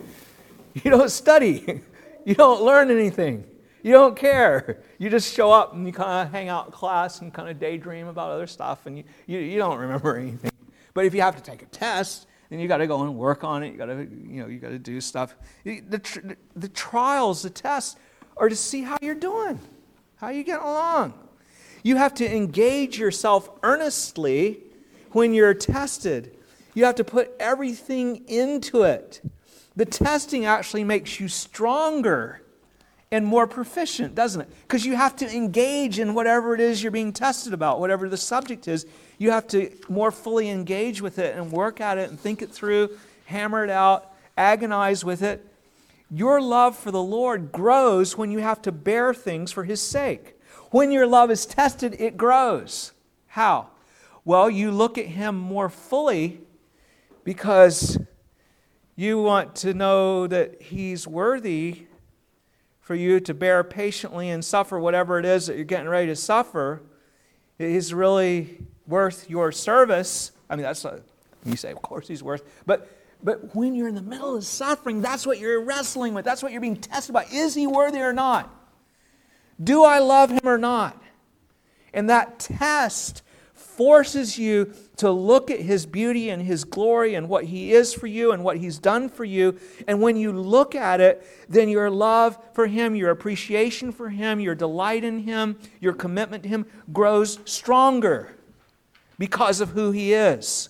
you 0.74 0.92
don't 0.92 1.10
study. 1.10 1.80
You 2.24 2.34
don't 2.34 2.62
learn 2.62 2.90
anything. 2.90 3.44
You 3.82 3.92
don't 3.92 4.16
care. 4.16 4.82
You 4.96 5.10
just 5.10 5.34
show 5.34 5.52
up 5.52 5.74
and 5.74 5.86
you 5.86 5.92
kind 5.92 6.26
of 6.26 6.32
hang 6.32 6.48
out 6.48 6.64
in 6.64 6.72
class 6.72 7.20
and 7.20 7.34
kind 7.34 7.50
of 7.50 7.58
daydream 7.58 8.06
about 8.06 8.30
other 8.30 8.46
stuff 8.46 8.86
and 8.86 8.96
you, 8.96 9.04
you, 9.26 9.40
you 9.40 9.58
don't 9.58 9.76
remember 9.76 10.16
anything. 10.16 10.52
But 10.94 11.04
if 11.04 11.14
you 11.14 11.20
have 11.20 11.36
to 11.36 11.42
take 11.42 11.60
a 11.60 11.66
test, 11.66 12.26
then 12.54 12.60
you 12.60 12.68
got 12.68 12.76
to 12.76 12.86
go 12.86 13.02
and 13.02 13.16
work 13.16 13.42
on 13.42 13.64
it. 13.64 13.72
You 13.72 13.78
got 13.78 13.86
to, 13.86 14.02
you 14.02 14.40
know, 14.40 14.46
you 14.46 14.60
got 14.60 14.68
to 14.68 14.78
do 14.78 15.00
stuff. 15.00 15.34
The, 15.64 15.80
the, 15.80 16.36
the 16.54 16.68
trials, 16.68 17.42
the 17.42 17.50
tests, 17.50 17.96
are 18.36 18.48
to 18.48 18.54
see 18.54 18.82
how 18.82 18.96
you're 19.02 19.16
doing, 19.16 19.58
how 20.16 20.28
you 20.28 20.44
get 20.44 20.60
along. 20.60 21.14
You 21.82 21.96
have 21.96 22.14
to 22.14 22.32
engage 22.32 22.96
yourself 22.96 23.50
earnestly 23.64 24.62
when 25.10 25.34
you're 25.34 25.52
tested. 25.52 26.36
You 26.74 26.84
have 26.84 26.94
to 26.94 27.04
put 27.04 27.32
everything 27.40 28.24
into 28.28 28.84
it. 28.84 29.20
The 29.74 29.84
testing 29.84 30.46
actually 30.46 30.84
makes 30.84 31.18
you 31.18 31.26
stronger 31.26 32.40
and 33.14 33.24
more 33.24 33.46
proficient, 33.46 34.12
doesn't 34.16 34.40
it? 34.40 34.48
Because 34.62 34.84
you 34.84 34.96
have 34.96 35.14
to 35.14 35.32
engage 35.32 36.00
in 36.00 36.14
whatever 36.14 36.52
it 36.52 36.60
is 36.60 36.82
you're 36.82 36.90
being 36.90 37.12
tested 37.12 37.52
about, 37.52 37.78
whatever 37.78 38.08
the 38.08 38.16
subject 38.16 38.66
is. 38.66 38.86
You 39.18 39.30
have 39.30 39.46
to 39.48 39.70
more 39.88 40.10
fully 40.10 40.50
engage 40.50 41.00
with 41.00 41.20
it 41.20 41.36
and 41.36 41.52
work 41.52 41.80
at 41.80 41.96
it 41.96 42.10
and 42.10 42.18
think 42.18 42.42
it 42.42 42.50
through, 42.50 42.90
hammer 43.26 43.62
it 43.62 43.70
out, 43.70 44.12
agonize 44.36 45.04
with 45.04 45.22
it. 45.22 45.46
Your 46.10 46.40
love 46.40 46.76
for 46.76 46.90
the 46.90 47.02
Lord 47.02 47.52
grows 47.52 48.18
when 48.18 48.32
you 48.32 48.40
have 48.40 48.60
to 48.62 48.72
bear 48.72 49.14
things 49.14 49.52
for 49.52 49.62
His 49.62 49.80
sake. 49.80 50.36
When 50.72 50.90
your 50.90 51.06
love 51.06 51.30
is 51.30 51.46
tested, 51.46 51.94
it 52.00 52.16
grows. 52.16 52.90
How? 53.28 53.68
Well, 54.24 54.50
you 54.50 54.72
look 54.72 54.98
at 54.98 55.06
Him 55.06 55.36
more 55.36 55.68
fully 55.68 56.40
because 57.22 57.96
you 58.96 59.22
want 59.22 59.54
to 59.56 59.72
know 59.72 60.26
that 60.26 60.60
He's 60.62 61.06
worthy 61.06 61.86
for 62.84 62.94
you 62.94 63.18
to 63.18 63.32
bear 63.32 63.64
patiently 63.64 64.28
and 64.28 64.44
suffer 64.44 64.78
whatever 64.78 65.18
it 65.18 65.24
is 65.24 65.46
that 65.46 65.56
you're 65.56 65.64
getting 65.64 65.88
ready 65.88 66.06
to 66.06 66.14
suffer. 66.14 66.82
is 67.58 67.94
really 67.94 68.58
worth 68.86 69.28
your 69.28 69.50
service. 69.50 70.32
I 70.50 70.56
mean, 70.56 70.64
that's 70.64 70.84
a, 70.84 71.00
you 71.46 71.56
say, 71.56 71.72
of 71.72 71.80
course 71.80 72.06
He's 72.06 72.22
worth, 72.22 72.42
but 72.66 72.90
but 73.22 73.56
when 73.56 73.74
you're 73.74 73.88
in 73.88 73.94
the 73.94 74.02
middle 74.02 74.36
of 74.36 74.44
suffering, 74.44 75.00
that's 75.00 75.26
what 75.26 75.38
you're 75.38 75.64
wrestling 75.64 76.12
with. 76.12 76.26
That's 76.26 76.42
what 76.42 76.52
you're 76.52 76.60
being 76.60 76.76
tested 76.76 77.14
by. 77.14 77.24
Is 77.32 77.54
he 77.54 77.66
worthy 77.66 78.00
or 78.00 78.12
not? 78.12 78.54
Do 79.62 79.82
I 79.82 79.98
love 80.00 80.30
him 80.30 80.42
or 80.44 80.58
not? 80.58 81.02
And 81.94 82.10
that 82.10 82.38
test 82.38 83.22
forces 83.76 84.38
you 84.38 84.72
to 84.96 85.10
look 85.10 85.50
at 85.50 85.60
his 85.60 85.86
beauty 85.86 86.30
and 86.30 86.42
his 86.42 86.64
glory 86.64 87.14
and 87.14 87.28
what 87.28 87.44
he 87.44 87.72
is 87.72 87.92
for 87.92 88.06
you 88.06 88.32
and 88.32 88.44
what 88.44 88.56
he's 88.56 88.78
done 88.78 89.08
for 89.08 89.24
you. 89.24 89.58
And 89.88 90.00
when 90.00 90.16
you 90.16 90.32
look 90.32 90.74
at 90.74 91.00
it, 91.00 91.26
then 91.48 91.68
your 91.68 91.90
love 91.90 92.38
for 92.52 92.66
him, 92.66 92.94
your 92.94 93.10
appreciation 93.10 93.92
for 93.92 94.08
him, 94.08 94.40
your 94.40 94.54
delight 94.54 95.04
in 95.04 95.20
him, 95.20 95.58
your 95.80 95.92
commitment 95.92 96.42
to 96.44 96.48
him 96.48 96.66
grows 96.92 97.38
stronger 97.44 98.36
because 99.18 99.60
of 99.60 99.70
who 99.70 99.90
he 99.90 100.12
is. 100.12 100.68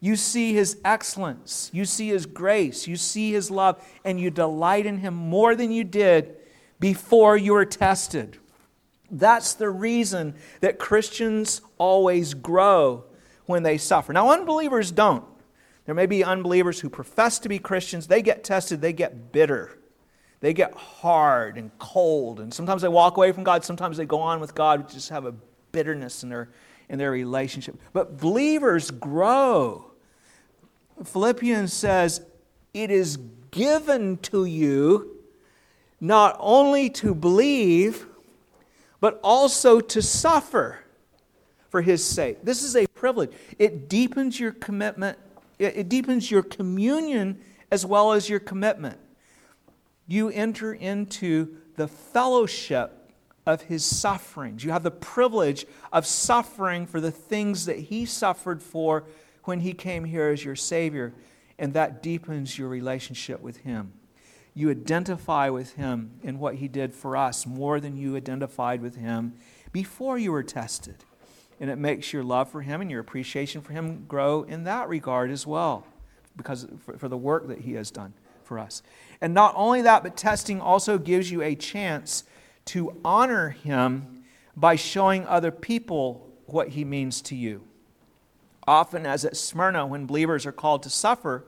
You 0.00 0.16
see 0.16 0.52
his 0.52 0.78
excellence, 0.84 1.70
you 1.72 1.84
see 1.84 2.08
his 2.08 2.26
grace, 2.26 2.88
you 2.88 2.96
see 2.96 3.32
his 3.32 3.52
love, 3.52 3.80
and 4.04 4.18
you 4.18 4.30
delight 4.30 4.84
in 4.84 4.98
him 4.98 5.14
more 5.14 5.54
than 5.54 5.70
you 5.70 5.84
did 5.84 6.36
before 6.80 7.36
you 7.36 7.52
were 7.52 7.64
tested. 7.64 8.36
That's 9.12 9.52
the 9.52 9.68
reason 9.68 10.34
that 10.60 10.78
Christians 10.78 11.60
always 11.76 12.32
grow 12.32 13.04
when 13.44 13.62
they 13.62 13.76
suffer. 13.76 14.14
Now, 14.14 14.30
unbelievers 14.30 14.90
don't. 14.90 15.24
There 15.84 15.94
may 15.94 16.06
be 16.06 16.24
unbelievers 16.24 16.80
who 16.80 16.88
profess 16.88 17.38
to 17.40 17.48
be 17.48 17.58
Christians, 17.58 18.06
they 18.06 18.22
get 18.22 18.42
tested, 18.42 18.80
they 18.80 18.94
get 18.94 19.30
bitter. 19.30 19.78
They 20.40 20.54
get 20.54 20.74
hard 20.74 21.56
and 21.56 21.70
cold, 21.78 22.40
and 22.40 22.52
sometimes 22.52 22.82
they 22.82 22.88
walk 22.88 23.16
away 23.16 23.30
from 23.30 23.44
God, 23.44 23.64
sometimes 23.64 23.96
they 23.96 24.06
go 24.06 24.20
on 24.20 24.40
with 24.40 24.56
God, 24.56 24.88
just 24.88 25.10
have 25.10 25.24
a 25.24 25.34
bitterness 25.70 26.24
in 26.24 26.30
their, 26.30 26.48
in 26.88 26.98
their 26.98 27.12
relationship. 27.12 27.76
But 27.92 28.18
believers 28.18 28.90
grow. 28.90 29.92
Philippians 31.04 31.72
says, 31.72 32.24
It 32.74 32.90
is 32.90 33.18
given 33.52 34.16
to 34.18 34.44
you 34.44 35.16
not 36.00 36.36
only 36.40 36.90
to 36.90 37.14
believe, 37.14 38.06
but 39.02 39.18
also 39.24 39.80
to 39.80 40.00
suffer 40.00 40.78
for 41.70 41.82
his 41.82 42.04
sake. 42.04 42.44
This 42.44 42.62
is 42.62 42.76
a 42.76 42.86
privilege. 42.86 43.32
It 43.58 43.88
deepens 43.88 44.38
your 44.38 44.52
commitment, 44.52 45.18
it 45.58 45.88
deepens 45.88 46.30
your 46.30 46.44
communion 46.44 47.40
as 47.72 47.84
well 47.84 48.12
as 48.12 48.28
your 48.28 48.38
commitment. 48.38 49.00
You 50.06 50.28
enter 50.28 50.72
into 50.72 51.56
the 51.74 51.88
fellowship 51.88 53.10
of 53.44 53.62
his 53.62 53.84
sufferings. 53.84 54.62
You 54.62 54.70
have 54.70 54.84
the 54.84 54.92
privilege 54.92 55.66
of 55.92 56.06
suffering 56.06 56.86
for 56.86 57.00
the 57.00 57.10
things 57.10 57.66
that 57.66 57.78
he 57.78 58.06
suffered 58.06 58.62
for 58.62 59.04
when 59.42 59.58
he 59.60 59.72
came 59.72 60.04
here 60.04 60.28
as 60.28 60.44
your 60.44 60.54
Savior, 60.54 61.12
and 61.58 61.74
that 61.74 62.04
deepens 62.04 62.56
your 62.56 62.68
relationship 62.68 63.40
with 63.40 63.56
him 63.58 63.94
you 64.54 64.70
identify 64.70 65.48
with 65.48 65.74
him 65.74 66.12
in 66.22 66.38
what 66.38 66.56
he 66.56 66.68
did 66.68 66.94
for 66.94 67.16
us 67.16 67.46
more 67.46 67.80
than 67.80 67.96
you 67.96 68.16
identified 68.16 68.82
with 68.82 68.96
him 68.96 69.34
before 69.72 70.18
you 70.18 70.32
were 70.32 70.42
tested. 70.42 70.96
And 71.60 71.70
it 71.70 71.76
makes 71.76 72.12
your 72.12 72.22
love 72.22 72.50
for 72.50 72.62
him 72.62 72.80
and 72.80 72.90
your 72.90 73.00
appreciation 73.00 73.62
for 73.62 73.72
him 73.72 74.04
grow 74.06 74.42
in 74.42 74.64
that 74.64 74.88
regard 74.88 75.30
as 75.30 75.46
well, 75.46 75.86
because 76.36 76.66
for, 76.84 76.98
for 76.98 77.08
the 77.08 77.16
work 77.16 77.48
that 77.48 77.60
he 77.60 77.74
has 77.74 77.90
done 77.90 78.12
for 78.42 78.58
us. 78.58 78.82
And 79.20 79.32
not 79.32 79.54
only 79.56 79.82
that, 79.82 80.02
but 80.02 80.16
testing 80.16 80.60
also 80.60 80.98
gives 80.98 81.30
you 81.30 81.40
a 81.40 81.54
chance 81.54 82.24
to 82.66 83.00
honor 83.04 83.50
him 83.50 84.24
by 84.56 84.76
showing 84.76 85.26
other 85.26 85.50
people 85.50 86.28
what 86.46 86.68
he 86.68 86.84
means 86.84 87.22
to 87.22 87.36
you. 87.36 87.62
Often, 88.66 89.06
as 89.06 89.24
at 89.24 89.36
Smyrna, 89.36 89.86
when 89.86 90.06
believers 90.06 90.44
are 90.44 90.52
called 90.52 90.82
to 90.82 90.90
suffer, 90.90 91.44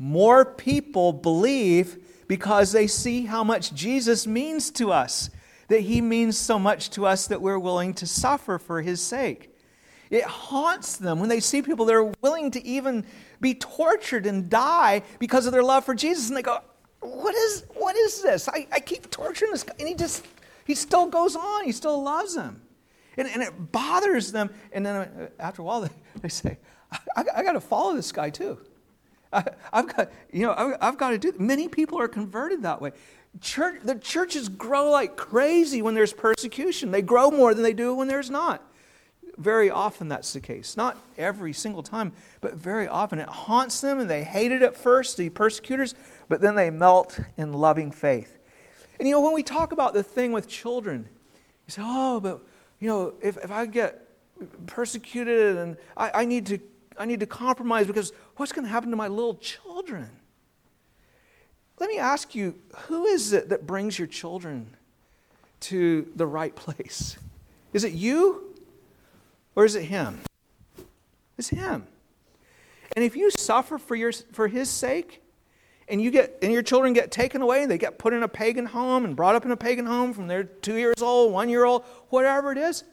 more 0.00 0.46
people 0.46 1.12
believe 1.12 1.98
because 2.26 2.72
they 2.72 2.86
see 2.86 3.26
how 3.26 3.44
much 3.44 3.74
Jesus 3.74 4.26
means 4.26 4.70
to 4.70 4.90
us, 4.90 5.28
that 5.68 5.80
he 5.80 6.00
means 6.00 6.38
so 6.38 6.58
much 6.58 6.88
to 6.90 7.04
us 7.04 7.26
that 7.26 7.42
we're 7.42 7.58
willing 7.58 7.92
to 7.94 8.06
suffer 8.06 8.58
for 8.58 8.80
his 8.80 9.02
sake. 9.02 9.54
It 10.08 10.24
haunts 10.24 10.96
them 10.96 11.20
when 11.20 11.28
they 11.28 11.38
see 11.38 11.60
people 11.60 11.84
that 11.84 11.94
are 11.94 12.12
willing 12.22 12.50
to 12.52 12.66
even 12.66 13.04
be 13.42 13.54
tortured 13.54 14.24
and 14.24 14.48
die 14.48 15.02
because 15.18 15.44
of 15.44 15.52
their 15.52 15.62
love 15.62 15.84
for 15.84 15.94
Jesus. 15.94 16.28
And 16.28 16.36
they 16.36 16.42
go, 16.42 16.60
What 17.00 17.34
is, 17.34 17.64
what 17.74 17.94
is 17.94 18.22
this? 18.22 18.48
I, 18.48 18.66
I 18.72 18.80
keep 18.80 19.10
torturing 19.10 19.52
this 19.52 19.64
guy. 19.64 19.74
And 19.78 19.86
he 19.86 19.94
just, 19.94 20.26
he 20.64 20.74
still 20.74 21.08
goes 21.08 21.36
on. 21.36 21.64
He 21.64 21.72
still 21.72 22.02
loves 22.02 22.34
them. 22.34 22.62
And, 23.18 23.28
and 23.28 23.42
it 23.42 23.70
bothers 23.70 24.32
them. 24.32 24.48
And 24.72 24.86
then 24.86 24.96
uh, 24.96 25.28
after 25.38 25.60
a 25.60 25.64
while, 25.66 25.82
they, 25.82 25.90
they 26.22 26.30
say, 26.30 26.56
I, 27.14 27.24
I 27.36 27.42
got 27.42 27.52
to 27.52 27.60
follow 27.60 27.94
this 27.94 28.10
guy 28.12 28.30
too. 28.30 28.58
I, 29.32 29.44
have 29.72 29.96
got, 29.96 30.12
you 30.32 30.46
know, 30.46 30.54
I've, 30.56 30.76
I've 30.80 30.98
got 30.98 31.10
to 31.10 31.18
do. 31.18 31.32
Many 31.38 31.68
people 31.68 31.98
are 32.00 32.08
converted 32.08 32.62
that 32.62 32.80
way. 32.80 32.92
Church, 33.40 33.80
the 33.84 33.94
churches 33.94 34.48
grow 34.48 34.90
like 34.90 35.16
crazy 35.16 35.82
when 35.82 35.94
there's 35.94 36.12
persecution. 36.12 36.90
They 36.90 37.02
grow 37.02 37.30
more 37.30 37.54
than 37.54 37.62
they 37.62 37.72
do 37.72 37.94
when 37.94 38.08
there's 38.08 38.30
not. 38.30 38.62
Very 39.36 39.70
often 39.70 40.08
that's 40.08 40.32
the 40.32 40.40
case. 40.40 40.76
Not 40.76 40.98
every 41.16 41.52
single 41.52 41.82
time, 41.82 42.12
but 42.40 42.54
very 42.54 42.88
often. 42.88 43.20
It 43.20 43.28
haunts 43.28 43.80
them 43.80 44.00
and 44.00 44.10
they 44.10 44.24
hate 44.24 44.50
it 44.50 44.62
at 44.62 44.76
first, 44.76 45.16
the 45.16 45.28
persecutors, 45.28 45.94
but 46.28 46.40
then 46.40 46.56
they 46.56 46.70
melt 46.70 47.20
in 47.36 47.52
loving 47.52 47.92
faith. 47.92 48.38
And 48.98 49.08
you 49.08 49.14
know, 49.14 49.20
when 49.20 49.32
we 49.32 49.42
talk 49.42 49.72
about 49.72 49.94
the 49.94 50.02
thing 50.02 50.32
with 50.32 50.48
children, 50.48 51.08
you 51.66 51.72
say, 51.72 51.82
oh, 51.84 52.20
but 52.20 52.42
you 52.80 52.88
know, 52.88 53.14
if, 53.22 53.36
if 53.38 53.50
I 53.50 53.66
get 53.66 54.08
persecuted 54.66 55.56
and 55.56 55.76
I, 55.96 56.10
I 56.14 56.24
need 56.24 56.46
to 56.46 56.58
I 57.00 57.06
need 57.06 57.20
to 57.20 57.26
compromise 57.26 57.86
because 57.86 58.12
what's 58.36 58.52
going 58.52 58.66
to 58.66 58.70
happen 58.70 58.90
to 58.90 58.96
my 58.96 59.08
little 59.08 59.34
children? 59.36 60.10
Let 61.78 61.88
me 61.88 61.98
ask 61.98 62.34
you 62.34 62.56
who 62.88 63.06
is 63.06 63.32
it 63.32 63.48
that 63.48 63.66
brings 63.66 63.98
your 63.98 64.06
children 64.06 64.76
to 65.60 66.06
the 66.14 66.26
right 66.26 66.54
place? 66.54 67.16
Is 67.72 67.84
it 67.84 67.94
you 67.94 68.54
or 69.56 69.64
is 69.64 69.76
it 69.76 69.84
him? 69.84 70.20
It's 71.38 71.48
him. 71.48 71.86
And 72.94 73.02
if 73.02 73.16
you 73.16 73.30
suffer 73.30 73.78
for, 73.78 73.94
your, 73.94 74.12
for 74.12 74.46
his 74.46 74.68
sake, 74.68 75.22
and 75.88 76.00
you 76.00 76.10
get 76.10 76.38
and 76.40 76.52
your 76.52 76.62
children 76.62 76.92
get 76.92 77.10
taken 77.10 77.42
away 77.42 77.62
and 77.62 77.70
they 77.70 77.78
get 77.78 77.98
put 77.98 78.12
in 78.12 78.22
a 78.22 78.28
pagan 78.28 78.64
home 78.64 79.04
and 79.04 79.16
brought 79.16 79.34
up 79.34 79.44
in 79.44 79.50
a 79.50 79.56
pagan 79.56 79.86
home 79.86 80.12
from 80.12 80.28
they're 80.28 80.44
two 80.44 80.76
years 80.76 81.02
old, 81.02 81.32
one 81.32 81.48
year 81.48 81.64
old, 81.64 81.82
whatever 82.10 82.52
it 82.52 82.58
is, 82.58 82.84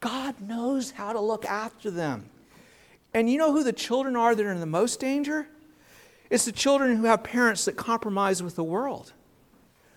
God 0.00 0.40
knows 0.40 0.92
how 0.92 1.12
to 1.12 1.20
look 1.20 1.44
after 1.44 1.90
them. 1.90 2.30
And 3.16 3.30
you 3.30 3.38
know 3.38 3.50
who 3.50 3.64
the 3.64 3.72
children 3.72 4.14
are 4.14 4.34
that 4.34 4.44
are 4.44 4.52
in 4.52 4.60
the 4.60 4.66
most 4.66 5.00
danger? 5.00 5.48
It's 6.28 6.44
the 6.44 6.52
children 6.52 6.98
who 6.98 7.04
have 7.04 7.24
parents 7.24 7.64
that 7.64 7.74
compromise 7.74 8.42
with 8.42 8.56
the 8.56 8.62
world. 8.62 9.14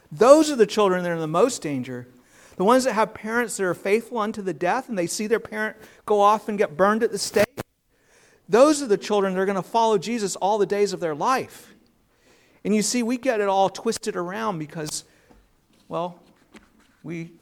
Those 0.09 0.49
are 0.49 0.55
the 0.55 0.65
children 0.65 1.03
that 1.03 1.09
are 1.09 1.15
in 1.15 1.19
the 1.19 1.27
most 1.27 1.61
danger. 1.61 2.07
The 2.55 2.63
ones 2.63 2.85
that 2.85 2.93
have 2.93 3.13
parents 3.13 3.57
that 3.57 3.65
are 3.65 3.73
faithful 3.73 4.19
unto 4.19 4.41
the 4.41 4.53
death 4.53 4.87
and 4.87 4.97
they 4.97 5.05
see 5.05 5.27
their 5.27 5.41
parent 5.41 5.75
go 6.05 6.21
off 6.21 6.47
and 6.47 6.57
get 6.57 6.77
burned 6.77 7.03
at 7.03 7.11
the 7.11 7.17
stake, 7.17 7.59
those 8.47 8.81
are 8.81 8.87
the 8.87 8.97
children 8.97 9.33
that 9.33 9.41
are 9.41 9.45
going 9.45 9.57
to 9.57 9.61
follow 9.63 9.97
Jesus 9.97 10.37
all 10.37 10.57
the 10.57 10.65
days 10.65 10.93
of 10.93 11.01
their 11.01 11.13
life. 11.13 11.73
And 12.63 12.73
you 12.73 12.81
see, 12.81 13.03
we 13.03 13.17
get 13.17 13.41
it 13.41 13.49
all 13.49 13.69
twisted 13.69 14.15
around 14.15 14.59
because, 14.59 15.03
well, 15.89 16.21
we 17.03 17.33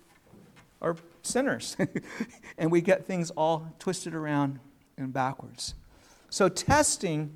are 0.82 0.96
sinners. 1.22 1.78
and 2.58 2.72
we 2.72 2.82
get 2.82 3.06
things 3.06 3.30
all 3.30 3.72
twisted 3.78 4.16
around 4.16 4.60
and 4.98 5.14
backwards. 5.14 5.76
So, 6.30 6.50
testing 6.50 7.36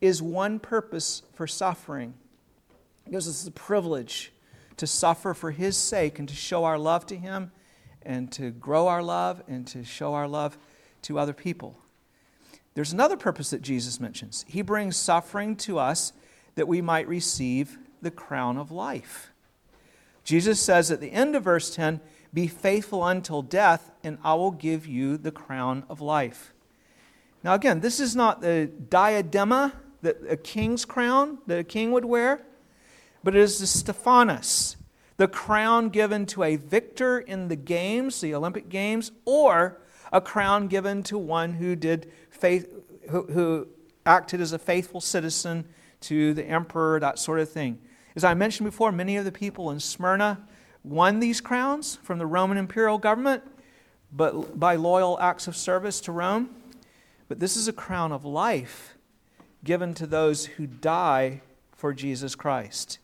is 0.00 0.20
one 0.20 0.58
purpose 0.58 1.22
for 1.34 1.46
suffering. 1.46 2.14
It 3.06 3.12
gives 3.12 3.28
us 3.28 3.44
the 3.44 3.50
privilege 3.50 4.32
to 4.76 4.86
suffer 4.86 5.34
for 5.34 5.50
His 5.50 5.76
sake 5.76 6.18
and 6.18 6.28
to 6.28 6.34
show 6.34 6.64
our 6.64 6.78
love 6.78 7.06
to 7.06 7.16
Him 7.16 7.52
and 8.04 8.30
to 8.32 8.50
grow 8.50 8.88
our 8.88 9.02
love 9.02 9.42
and 9.46 9.66
to 9.68 9.84
show 9.84 10.14
our 10.14 10.26
love 10.26 10.58
to 11.02 11.18
other 11.18 11.32
people. 11.32 11.78
There's 12.74 12.92
another 12.92 13.16
purpose 13.16 13.50
that 13.50 13.62
Jesus 13.62 14.00
mentions. 14.00 14.44
He 14.48 14.62
brings 14.62 14.96
suffering 14.96 15.56
to 15.56 15.78
us 15.78 16.12
that 16.54 16.68
we 16.68 16.80
might 16.80 17.06
receive 17.06 17.78
the 18.00 18.10
crown 18.10 18.56
of 18.56 18.70
life. 18.70 19.30
Jesus 20.24 20.60
says 20.60 20.90
at 20.90 21.00
the 21.00 21.12
end 21.12 21.36
of 21.36 21.44
verse 21.44 21.74
10, 21.74 22.00
Be 22.32 22.46
faithful 22.46 23.04
until 23.06 23.42
death, 23.42 23.90
and 24.02 24.18
I 24.24 24.34
will 24.34 24.50
give 24.50 24.86
you 24.86 25.16
the 25.16 25.30
crown 25.30 25.84
of 25.88 26.00
life. 26.00 26.52
Now, 27.44 27.54
again, 27.54 27.80
this 27.80 27.98
is 27.98 28.14
not 28.14 28.40
the 28.40 28.70
diadema, 28.88 29.72
that 30.02 30.18
a 30.28 30.36
king's 30.36 30.84
crown 30.84 31.38
that 31.46 31.58
a 31.58 31.64
king 31.64 31.92
would 31.92 32.04
wear, 32.04 32.42
but 33.22 33.36
it 33.36 33.40
is 33.40 33.58
the 33.58 33.66
stephanos, 33.66 34.76
the 35.16 35.28
crown 35.28 35.88
given 35.88 36.26
to 36.26 36.42
a 36.42 36.56
victor 36.56 37.20
in 37.20 37.48
the 37.48 37.56
games, 37.56 38.20
the 38.20 38.34
Olympic 38.34 38.68
Games, 38.68 39.12
or 39.24 39.80
a 40.12 40.20
crown 40.20 40.66
given 40.66 41.02
to 41.04 41.16
one 41.16 41.54
who 41.54 41.76
did 41.76 42.10
faith, 42.30 42.72
who, 43.10 43.22
who 43.26 43.68
acted 44.04 44.40
as 44.40 44.52
a 44.52 44.58
faithful 44.58 45.00
citizen 45.00 45.64
to 46.00 46.34
the 46.34 46.44
emperor, 46.44 46.98
that 46.98 47.18
sort 47.18 47.38
of 47.38 47.48
thing. 47.48 47.78
As 48.16 48.24
I 48.24 48.34
mentioned 48.34 48.68
before, 48.68 48.90
many 48.90 49.16
of 49.16 49.24
the 49.24 49.32
people 49.32 49.70
in 49.70 49.78
Smyrna 49.78 50.40
won 50.82 51.20
these 51.20 51.40
crowns 51.40 51.96
from 52.02 52.18
the 52.18 52.26
Roman 52.26 52.58
imperial 52.58 52.98
government, 52.98 53.44
but 54.12 54.58
by 54.58 54.74
loyal 54.74 55.18
acts 55.20 55.46
of 55.46 55.56
service 55.56 56.00
to 56.02 56.12
Rome. 56.12 56.50
But 57.28 57.40
this 57.40 57.56
is 57.56 57.68
a 57.68 57.72
crown 57.72 58.12
of 58.12 58.24
life 58.24 58.96
given 59.64 59.94
to 59.94 60.06
those 60.06 60.46
who 60.46 60.66
die 60.66 61.40
for 61.76 61.92
Jesus 61.92 62.34
Christ, 62.34 62.98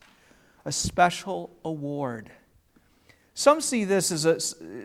a 0.65 0.71
special 0.71 1.51
award. 1.65 2.31
Some 3.33 3.61
see 3.61 3.85
this 3.85 4.11
as 4.11 4.25
a, 4.25 4.39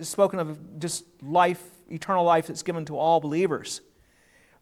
spoken 0.05 0.39
of 0.39 0.79
just 0.79 1.05
life, 1.23 1.63
eternal 1.91 2.25
life 2.25 2.47
that's 2.47 2.63
given 2.63 2.85
to 2.87 2.97
all 2.97 3.21
believers. 3.21 3.81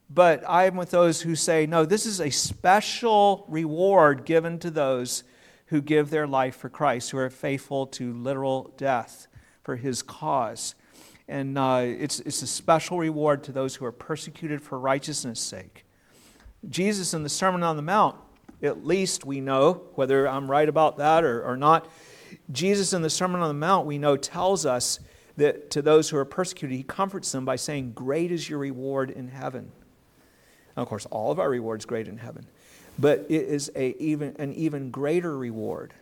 But 0.08 0.42
I 0.48 0.64
am 0.64 0.76
with 0.76 0.90
those 0.90 1.22
who 1.22 1.34
say, 1.34 1.66
no, 1.66 1.84
this 1.84 2.04
is 2.04 2.20
a 2.20 2.30
special 2.30 3.44
reward 3.48 4.24
given 4.24 4.58
to 4.60 4.70
those 4.70 5.24
who 5.66 5.80
give 5.80 6.10
their 6.10 6.26
life 6.26 6.56
for 6.56 6.68
Christ, 6.68 7.10
who 7.10 7.18
are 7.18 7.30
faithful 7.30 7.86
to 7.88 8.12
literal 8.12 8.74
death 8.76 9.26
for 9.62 9.76
his 9.76 10.02
cause. 10.02 10.74
And 11.28 11.56
uh, 11.56 11.82
it's, 11.84 12.20
it's 12.20 12.42
a 12.42 12.46
special 12.46 12.98
reward 12.98 13.44
to 13.44 13.52
those 13.52 13.76
who 13.76 13.84
are 13.84 13.92
persecuted 13.92 14.60
for 14.60 14.78
righteousness' 14.78 15.40
sake. 15.40 15.84
Jesus 16.68 17.14
in 17.14 17.22
the 17.22 17.28
Sermon 17.28 17.62
on 17.62 17.76
the 17.76 17.82
Mount, 17.82 18.16
at 18.62 18.86
least 18.86 19.24
we 19.24 19.40
know, 19.40 19.82
whether 19.94 20.28
I'm 20.28 20.50
right 20.50 20.68
about 20.68 20.98
that 20.98 21.24
or, 21.24 21.42
or 21.42 21.56
not, 21.56 21.90
Jesus 22.50 22.92
in 22.92 23.02
the 23.02 23.10
Sermon 23.10 23.40
on 23.40 23.48
the 23.48 23.54
Mount, 23.54 23.86
we 23.86 23.98
know, 23.98 24.16
tells 24.16 24.64
us 24.64 25.00
that 25.36 25.70
to 25.70 25.82
those 25.82 26.10
who 26.10 26.16
are 26.16 26.24
persecuted, 26.24 26.76
he 26.76 26.82
comforts 26.82 27.32
them 27.32 27.44
by 27.44 27.56
saying, 27.56 27.92
Great 27.92 28.30
is 28.30 28.48
your 28.48 28.58
reward 28.58 29.10
in 29.10 29.28
heaven. 29.28 29.72
Now, 30.76 30.82
of 30.82 30.88
course, 30.88 31.06
all 31.06 31.30
of 31.30 31.38
our 31.38 31.50
rewards 31.50 31.84
great 31.84 32.08
in 32.08 32.18
heaven, 32.18 32.46
but 32.98 33.26
it 33.28 33.42
is 33.48 33.70
a, 33.74 33.96
even, 33.98 34.36
an 34.38 34.52
even 34.54 34.90
greater 34.90 35.36
reward 35.36 35.94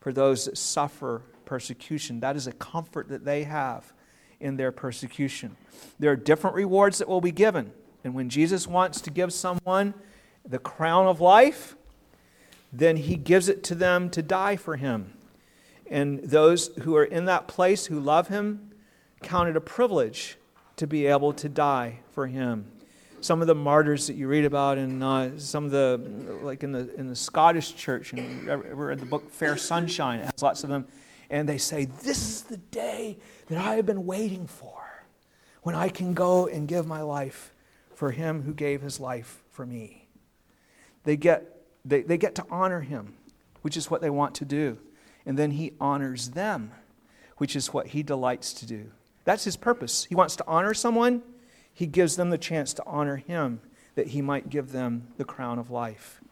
for 0.00 0.12
those 0.12 0.46
that 0.46 0.56
suffer 0.56 1.22
persecution. 1.44 2.20
That 2.20 2.36
is 2.36 2.46
a 2.46 2.52
comfort 2.52 3.08
that 3.08 3.24
they 3.24 3.44
have 3.44 3.92
in 4.40 4.56
their 4.56 4.72
persecution. 4.72 5.56
There 5.98 6.10
are 6.10 6.16
different 6.16 6.56
rewards 6.56 6.98
that 6.98 7.08
will 7.08 7.20
be 7.20 7.32
given. 7.32 7.72
And 8.04 8.14
when 8.14 8.28
Jesus 8.28 8.66
wants 8.66 9.00
to 9.02 9.10
give 9.10 9.32
someone 9.32 9.94
the 10.44 10.58
crown 10.58 11.06
of 11.06 11.20
life, 11.20 11.76
then 12.72 12.96
he 12.96 13.16
gives 13.16 13.48
it 13.48 13.62
to 13.64 13.74
them 13.74 14.10
to 14.10 14.22
die 14.22 14.56
for 14.56 14.76
him. 14.76 15.12
And 15.88 16.20
those 16.20 16.68
who 16.82 16.96
are 16.96 17.04
in 17.04 17.24
that 17.26 17.48
place 17.48 17.86
who 17.86 17.98
love 17.98 18.28
him 18.28 18.72
count 19.22 19.48
it 19.48 19.56
a 19.56 19.60
privilege 19.60 20.36
to 20.76 20.86
be 20.86 21.06
able 21.06 21.32
to 21.32 21.48
die 21.48 22.00
for 22.10 22.26
him 22.26 22.70
some 23.26 23.40
of 23.40 23.46
the 23.46 23.54
martyrs 23.54 24.06
that 24.06 24.14
you 24.14 24.28
read 24.28 24.44
about 24.44 24.78
in 24.78 25.02
uh, 25.02 25.36
some 25.38 25.64
of 25.64 25.70
the, 25.70 26.00
like 26.42 26.62
in 26.62 26.72
the, 26.72 26.94
in 26.94 27.08
the 27.08 27.16
Scottish 27.16 27.74
church, 27.74 28.12
and 28.12 28.48
ever 28.48 28.86
read 28.86 29.00
the 29.00 29.06
book 29.06 29.30
Fair 29.30 29.56
Sunshine, 29.56 30.20
it 30.20 30.26
has 30.26 30.42
lots 30.42 30.62
of 30.62 30.70
them, 30.70 30.86
and 31.30 31.48
they 31.48 31.58
say, 31.58 31.84
This 31.84 32.28
is 32.28 32.42
the 32.42 32.56
day 32.56 33.18
that 33.48 33.58
I 33.58 33.76
have 33.76 33.86
been 33.86 34.06
waiting 34.06 34.46
for, 34.46 35.04
when 35.62 35.74
I 35.74 35.88
can 35.88 36.14
go 36.14 36.46
and 36.46 36.68
give 36.68 36.86
my 36.86 37.02
life 37.02 37.52
for 37.94 38.10
him 38.10 38.42
who 38.42 38.52
gave 38.52 38.82
his 38.82 39.00
life 39.00 39.42
for 39.50 39.64
me. 39.64 40.08
They 41.04 41.16
get, 41.16 41.62
they, 41.84 42.02
they 42.02 42.18
get 42.18 42.34
to 42.36 42.46
honor 42.50 42.80
him, 42.80 43.14
which 43.62 43.76
is 43.76 43.90
what 43.90 44.00
they 44.00 44.10
want 44.10 44.34
to 44.36 44.44
do. 44.44 44.78
And 45.24 45.38
then 45.38 45.52
he 45.52 45.72
honors 45.80 46.30
them, 46.30 46.72
which 47.38 47.56
is 47.56 47.72
what 47.72 47.88
he 47.88 48.02
delights 48.02 48.52
to 48.54 48.66
do. 48.66 48.90
That's 49.24 49.44
his 49.44 49.56
purpose. 49.56 50.04
He 50.04 50.14
wants 50.14 50.36
to 50.36 50.44
honor 50.46 50.74
someone 50.74 51.22
he 51.76 51.86
gives 51.86 52.16
them 52.16 52.30
the 52.30 52.38
chance 52.38 52.72
to 52.72 52.82
honor 52.86 53.16
him 53.16 53.60
that 53.96 54.08
he 54.08 54.22
might 54.22 54.48
give 54.48 54.72
them 54.72 55.08
the 55.18 55.26
crown 55.26 55.58
of 55.58 55.70
life. 55.70 56.22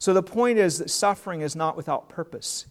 So 0.00 0.12
the 0.12 0.24
point 0.24 0.58
is 0.58 0.78
that 0.78 0.90
suffering 0.90 1.40
is 1.40 1.54
not 1.54 1.76
without 1.76 2.08
purpose. 2.08 2.66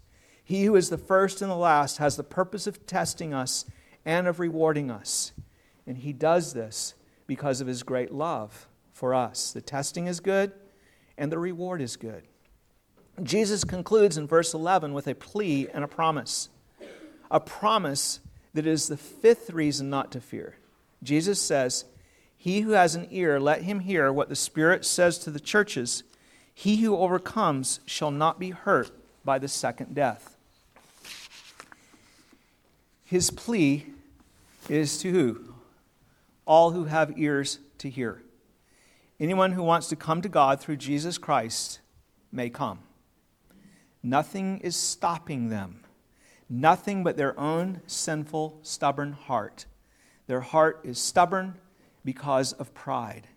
He 0.46 0.66
who 0.66 0.76
is 0.76 0.90
the 0.90 0.98
first 0.98 1.42
and 1.42 1.50
the 1.50 1.56
last 1.56 1.98
has 1.98 2.16
the 2.16 2.24
purpose 2.24 2.68
of 2.68 2.86
testing 2.86 3.34
us 3.34 3.66
and 4.06 4.28
of 4.28 4.40
rewarding 4.40 4.92
us. 4.92 5.34
And 5.88 5.98
he 5.98 6.14
does 6.14 6.54
this 6.54 6.94
because 7.26 7.62
of 7.62 7.68
his 7.68 7.82
great 7.82 8.12
love 8.12 8.68
for 8.94 9.16
us. 9.16 9.52
The 9.52 9.62
testing 9.62 10.06
is 10.06 10.20
good 10.20 10.52
and 11.18 11.32
the 11.32 11.40
reward 11.40 11.82
is 11.82 11.98
good. 11.98 12.24
Jesus 13.24 13.64
concludes 13.64 14.18
in 14.18 14.28
verse 14.28 14.54
11 14.54 14.94
with 14.94 15.08
a 15.08 15.16
plea 15.16 15.68
and 15.74 15.84
a 15.84 15.88
promise. 15.88 16.50
A 17.32 17.40
promise 17.40 18.20
that 18.54 18.68
is 18.68 18.88
the 18.88 18.98
fifth 18.98 19.50
reason 19.50 19.90
not 19.90 20.12
to 20.12 20.22
fear. 20.22 20.58
Jesus 21.02 21.42
says, 21.42 21.86
He 22.38 22.62
who 22.62 22.72
has 22.72 22.94
an 22.94 23.08
ear, 23.10 23.40
let 23.40 23.64
him 23.64 23.80
hear 23.80 24.14
what 24.14 24.30
the 24.30 24.36
Spirit 24.36 24.86
says 24.86 25.18
to 25.20 25.32
the 25.32 25.40
churches. 25.40 26.04
He 26.54 26.78
who 26.78 26.96
overcomes 26.96 27.80
shall 27.86 28.12
not 28.12 28.40
be 28.40 28.52
hurt 28.52 28.92
by 29.24 29.40
the 29.40 29.48
second 29.48 29.96
death. 29.96 30.35
His 33.06 33.32
plea 33.32 33.86
is 34.68 34.98
to 35.00 35.12
who? 35.12 35.54
All 36.46 36.72
who 36.72 36.86
have 36.86 37.18
ears 37.18 37.60
to 37.78 37.90
hear. 37.90 38.22
Anyone 39.20 39.54
who 39.54 39.64
wants 39.64 39.88
to 39.88 39.96
come 39.96 40.22
to 40.22 40.30
God 40.30 40.60
through 40.60 40.78
Jesus 40.78 41.18
Christ 41.18 41.80
may 42.32 42.50
come. 42.50 42.80
Nothing 44.04 44.60
is 44.60 44.76
stopping 44.76 45.50
them. 45.50 45.84
Nothing 46.50 47.04
but 47.04 47.16
their 47.16 47.40
own 47.40 47.82
sinful, 47.88 48.60
stubborn 48.62 49.14
heart 49.14 49.66
their 50.28 50.42
heart 50.42 50.82
is 50.84 50.98
stubborn 50.98 51.56
because 52.04 52.54
of 52.54 52.74
pride. 52.74 53.28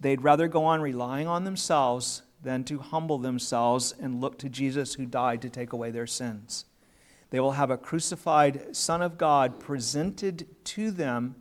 They'd 0.00 0.22
rather 0.22 0.48
go 0.48 0.64
on 0.64 0.80
relying 0.80 1.26
on 1.26 1.44
themselves 1.44 2.22
than 2.42 2.64
to 2.64 2.78
humble 2.78 3.18
themselves 3.18 3.94
and 3.98 4.20
look 4.20 4.38
to 4.38 4.48
Jesus 4.48 4.94
who 4.94 5.06
died 5.06 5.42
to 5.42 5.50
take 5.50 5.72
away 5.72 5.90
their 5.90 6.06
sins. 6.06 6.64
They 7.36 7.40
will 7.40 7.52
have 7.52 7.70
a 7.70 7.76
crucified 7.76 8.74
Son 8.74 9.02
of 9.02 9.18
God 9.18 9.60
presented 9.60 10.46
to 10.64 10.90
them 10.90 11.34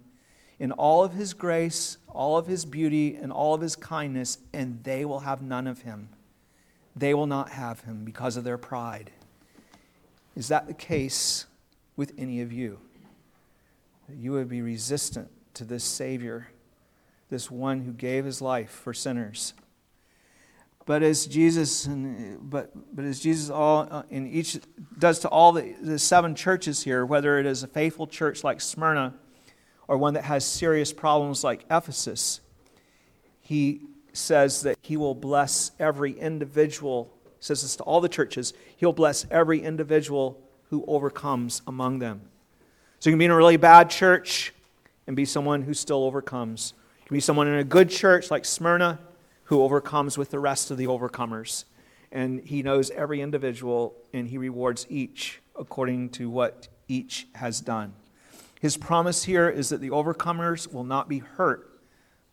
in 0.60 0.74
all 0.74 1.06
of 1.06 1.14
his 1.14 1.34
grace, 1.34 2.00
all 2.10 2.38
of 2.38 2.48
his 2.48 2.66
beauty, 2.66 3.16
and 3.16 3.32
all 3.32 3.54
of 3.54 3.62
his 3.62 3.78
kindness, 3.78 4.40
and 4.52 4.84
they 4.84 5.06
will 5.06 5.22
have 5.22 5.42
none 5.42 5.68
of 5.68 5.84
him. 5.84 6.10
They 6.98 7.14
will 7.14 7.28
not 7.28 7.52
have 7.52 7.80
him 7.80 8.04
because 8.04 8.36
of 8.36 8.44
their 8.44 8.58
pride. 8.58 9.12
Is 10.36 10.50
that 10.50 10.68
the 10.68 10.74
case 10.74 11.46
with 11.96 12.12
any 12.18 12.42
of 12.42 12.52
you? 12.52 12.80
that 14.10 14.18
you 14.18 14.34
would 14.34 14.50
be 14.50 14.62
resistant 14.62 15.30
to 15.54 15.64
this 15.64 15.86
Savior, 15.86 16.50
this 17.30 17.50
one 17.50 17.84
who 17.84 17.94
gave 17.94 18.26
his 18.26 18.42
life 18.42 18.70
for 18.70 18.94
sinners. 18.94 19.54
But 20.86 21.02
as 21.02 21.26
Jesus, 21.26 21.88
but, 21.88 22.72
but 22.96 23.06
as 23.06 23.20
Jesus 23.20 23.50
all 23.50 23.88
uh, 23.90 24.04
in 24.12 24.28
each 24.28 24.60
does 25.00 25.20
to 25.20 25.30
all 25.30 25.52
the, 25.52 25.74
the 25.82 25.98
seven 25.98 26.36
churches 26.36 26.84
here, 26.84 27.04
whether 27.06 27.40
it 27.40 27.48
is 27.48 27.64
a 27.64 27.68
faithful 27.68 28.06
church 28.06 28.44
like 28.44 28.62
Smyrna 28.62 29.16
or 29.88 29.98
one 29.98 30.14
that 30.14 30.26
has 30.26 30.46
serious 30.46 30.94
problems 30.94 31.44
like 31.44 31.66
Ephesus, 31.72 32.40
he 33.42 33.82
says 34.14 34.62
that 34.62 34.78
he 34.82 34.96
will 34.96 35.16
bless 35.16 35.72
every 35.80 36.12
individual, 36.12 37.12
says 37.40 37.64
this 37.64 37.76
to 37.78 37.84
all 37.84 38.00
the 38.00 38.10
churches, 38.10 38.54
he'll 38.78 38.94
bless 38.94 39.26
every 39.32 39.62
individual 39.62 40.40
who 40.70 40.86
overcomes 40.88 41.64
among 41.66 41.98
them. 41.98 42.22
So 43.00 43.10
you 43.10 43.14
can 43.14 43.20
be 43.20 43.26
in 43.26 43.32
a 43.32 43.36
really 43.36 43.58
bad 43.58 43.90
church 43.90 44.54
and 45.08 45.16
be 45.16 45.26
someone 45.26 45.64
who 45.64 45.74
still 45.74 46.04
overcomes. 46.04 46.74
You 47.02 47.08
can 47.08 47.16
be 47.16 47.22
someone 47.22 47.48
in 47.48 47.56
a 47.56 47.64
good 47.64 47.90
church 47.90 48.30
like 48.30 48.46
Smyrna 48.46 49.00
who 49.46 49.62
overcomes 49.62 50.18
with 50.18 50.32
the 50.32 50.40
rest 50.40 50.72
of 50.72 50.78
the 50.78 50.88
overcomers. 50.88 51.66
And 52.12 52.42
he 52.42 52.64
knows 52.64 52.92
every 52.92 53.22
individual 53.22 53.96
and 54.14 54.28
he 54.28 54.38
rewards 54.38 54.86
each 54.90 55.42
according 55.58 56.10
to 56.12 56.30
what 56.30 56.68
each 56.88 57.28
has 57.36 57.62
done. 57.62 57.94
His 58.60 58.78
promise 58.78 59.24
here 59.26 59.50
is 59.50 59.70
that 59.70 59.82
the 59.82 59.90
overcomers 59.90 60.72
will 60.72 60.84
not 60.84 61.10
be 61.10 61.20
hurt 61.20 61.80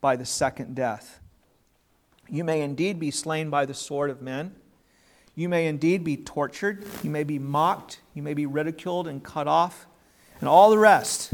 by 0.01 0.17
the 0.17 0.25
second 0.25 0.75
death. 0.75 1.21
You 2.29 2.45
may 2.45 2.63
indeed 2.63 2.99
be 2.99 3.11
slain 3.11 3.51
by 3.51 3.67
the 3.67 3.75
sword 3.75 4.11
of 4.11 4.23
men. 4.23 4.55
You 5.35 5.49
may 5.49 5.67
indeed 5.67 6.05
be 6.05 6.17
tortured. 6.17 6.85
You 7.03 7.11
may 7.11 7.25
be 7.25 7.39
mocked. 7.39 8.01
You 8.15 8.23
may 8.23 8.35
be 8.35 8.47
ridiculed 8.47 9.09
and 9.09 9.23
cut 9.23 9.49
off, 9.49 9.87
and 10.41 10.49
all 10.49 10.71
the 10.71 10.79
rest. 10.79 11.33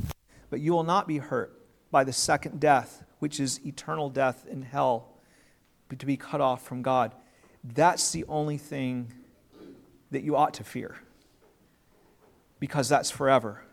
But 0.50 0.60
you 0.60 0.72
will 0.72 0.84
not 0.84 1.06
be 1.06 1.18
hurt 1.18 1.60
by 1.90 2.04
the 2.04 2.12
second 2.12 2.60
death, 2.60 3.04
which 3.18 3.40
is 3.40 3.64
eternal 3.66 4.10
death 4.10 4.46
in 4.46 4.62
hell, 4.62 5.17
to 5.96 6.06
be 6.06 6.16
cut 6.16 6.40
off 6.40 6.64
from 6.64 6.82
God. 6.82 7.14
That's 7.64 8.10
the 8.12 8.24
only 8.28 8.58
thing 8.58 9.12
that 10.10 10.22
you 10.22 10.36
ought 10.36 10.54
to 10.54 10.64
fear, 10.64 10.96
because 12.60 12.88
that's 12.88 13.10
forever. 13.10 13.64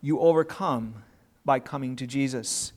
You 0.00 0.20
overcome 0.20 1.02
by 1.44 1.60
coming 1.60 1.96
to 1.96 2.06
Jesus. 2.06 2.72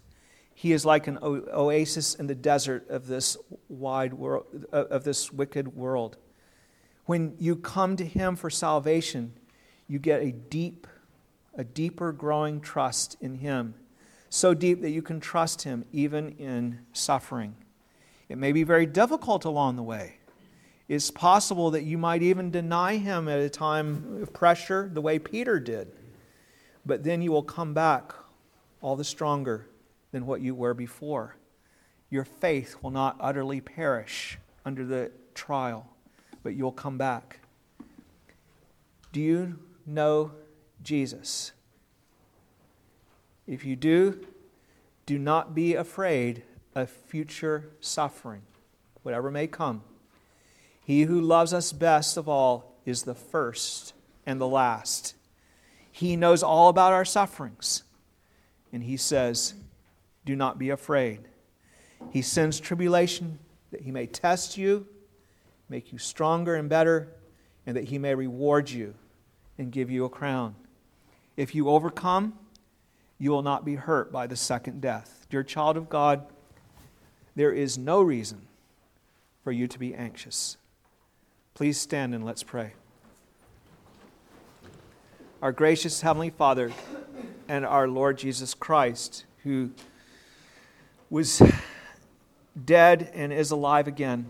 He 0.53 0.73
is 0.73 0.85
like 0.85 1.07
an 1.07 1.19
oasis 1.21 2.15
in 2.15 2.27
the 2.27 2.35
desert 2.35 2.89
of 2.89 3.07
this 3.07 3.37
wide 3.69 4.13
world, 4.13 4.65
uh, 4.73 4.85
of 4.85 5.03
this 5.03 5.31
wicked 5.31 5.75
world. 5.75 6.17
When 7.05 7.35
you 7.39 7.55
come 7.55 7.95
to 7.95 8.05
Him 8.05 8.35
for 8.35 8.49
salvation, 8.49 9.33
you 9.87 9.99
get 9.99 10.21
a 10.21 10.31
deep, 10.31 10.85
a 11.55 11.63
deeper 11.63 12.11
growing 12.11 12.61
trust 12.61 13.15
in 13.21 13.35
Him. 13.35 13.75
So 14.29 14.53
deep 14.53 14.81
that 14.81 14.91
you 14.91 15.01
can 15.01 15.19
trust 15.19 15.63
Him 15.63 15.85
even 15.91 16.31
in 16.37 16.81
suffering. 16.93 17.55
It 18.29 18.37
may 18.37 18.51
be 18.51 18.63
very 18.63 18.85
difficult 18.85 19.43
along 19.43 19.75
the 19.75 19.83
way. 19.83 20.17
It's 20.87 21.11
possible 21.11 21.71
that 21.71 21.83
you 21.83 21.97
might 21.97 22.21
even 22.21 22.51
deny 22.51 22.97
Him 22.97 23.27
at 23.27 23.39
a 23.39 23.49
time 23.49 24.21
of 24.21 24.33
pressure, 24.33 24.89
the 24.91 25.01
way 25.01 25.19
Peter 25.19 25.59
did. 25.59 25.91
But 26.85 27.03
then 27.03 27.21
you 27.21 27.31
will 27.31 27.43
come 27.43 27.73
back 27.73 28.13
all 28.81 28.95
the 28.95 29.03
stronger 29.03 29.67
than 30.11 30.25
what 30.25 30.41
you 30.41 30.55
were 30.55 30.73
before. 30.73 31.35
Your 32.09 32.25
faith 32.25 32.77
will 32.81 32.91
not 32.91 33.17
utterly 33.19 33.61
perish 33.61 34.37
under 34.65 34.85
the 34.85 35.11
trial, 35.35 35.87
but 36.41 36.55
you'll 36.55 36.71
come 36.71 36.97
back. 36.97 37.39
Do 39.11 39.19
you 39.19 39.59
know 39.85 40.31
Jesus? 40.81 41.51
If 43.45 43.65
you 43.65 43.75
do, 43.75 44.25
do 45.05 45.17
not 45.17 45.55
be 45.55 45.73
afraid 45.73 46.43
of 46.75 46.89
future 46.89 47.69
suffering, 47.79 48.41
whatever 49.03 49.31
may 49.31 49.47
come. 49.47 49.81
He 50.83 51.03
who 51.03 51.21
loves 51.21 51.53
us 51.53 51.71
best 51.71 52.17
of 52.17 52.27
all 52.27 52.75
is 52.85 53.03
the 53.03 53.15
first 53.15 53.93
and 54.25 54.39
the 54.39 54.47
last. 54.47 55.15
He 55.91 56.15
knows 56.15 56.43
all 56.43 56.69
about 56.69 56.93
our 56.93 57.05
sufferings. 57.05 57.83
And 58.71 58.83
he 58.83 58.97
says, 58.97 59.53
do 60.25 60.35
not 60.35 60.59
be 60.59 60.69
afraid. 60.69 61.21
He 62.11 62.21
sends 62.21 62.59
tribulation 62.59 63.39
that 63.71 63.81
he 63.81 63.91
may 63.91 64.05
test 64.05 64.57
you, 64.57 64.87
make 65.69 65.91
you 65.91 65.97
stronger 65.97 66.55
and 66.55 66.69
better, 66.69 67.09
and 67.65 67.75
that 67.75 67.85
he 67.85 67.97
may 67.97 68.15
reward 68.15 68.69
you 68.69 68.93
and 69.57 69.71
give 69.71 69.91
you 69.91 70.05
a 70.05 70.09
crown. 70.09 70.55
If 71.35 71.53
you 71.53 71.69
overcome, 71.69 72.33
you 73.17 73.31
will 73.31 73.41
not 73.41 73.65
be 73.65 73.75
hurt 73.75 74.11
by 74.11 74.27
the 74.27 74.35
second 74.35 74.81
death. 74.81 75.27
Dear 75.29 75.43
child 75.43 75.77
of 75.77 75.89
God, 75.89 76.25
there 77.39 77.53
is 77.53 77.77
no 77.77 78.01
reason 78.01 78.41
for 79.45 79.53
you 79.53 79.65
to 79.65 79.79
be 79.79 79.95
anxious. 79.95 80.57
Please 81.53 81.79
stand 81.79 82.13
and 82.13 82.25
let's 82.25 82.43
pray. 82.43 82.73
Our 85.41 85.53
gracious 85.53 86.01
Heavenly 86.01 86.31
Father 86.31 86.73
and 87.47 87.65
our 87.65 87.87
Lord 87.87 88.17
Jesus 88.17 88.53
Christ, 88.53 89.23
who 89.43 89.71
was 91.09 91.41
dead 92.65 93.09
and 93.13 93.31
is 93.31 93.51
alive 93.51 93.87
again. 93.87 94.25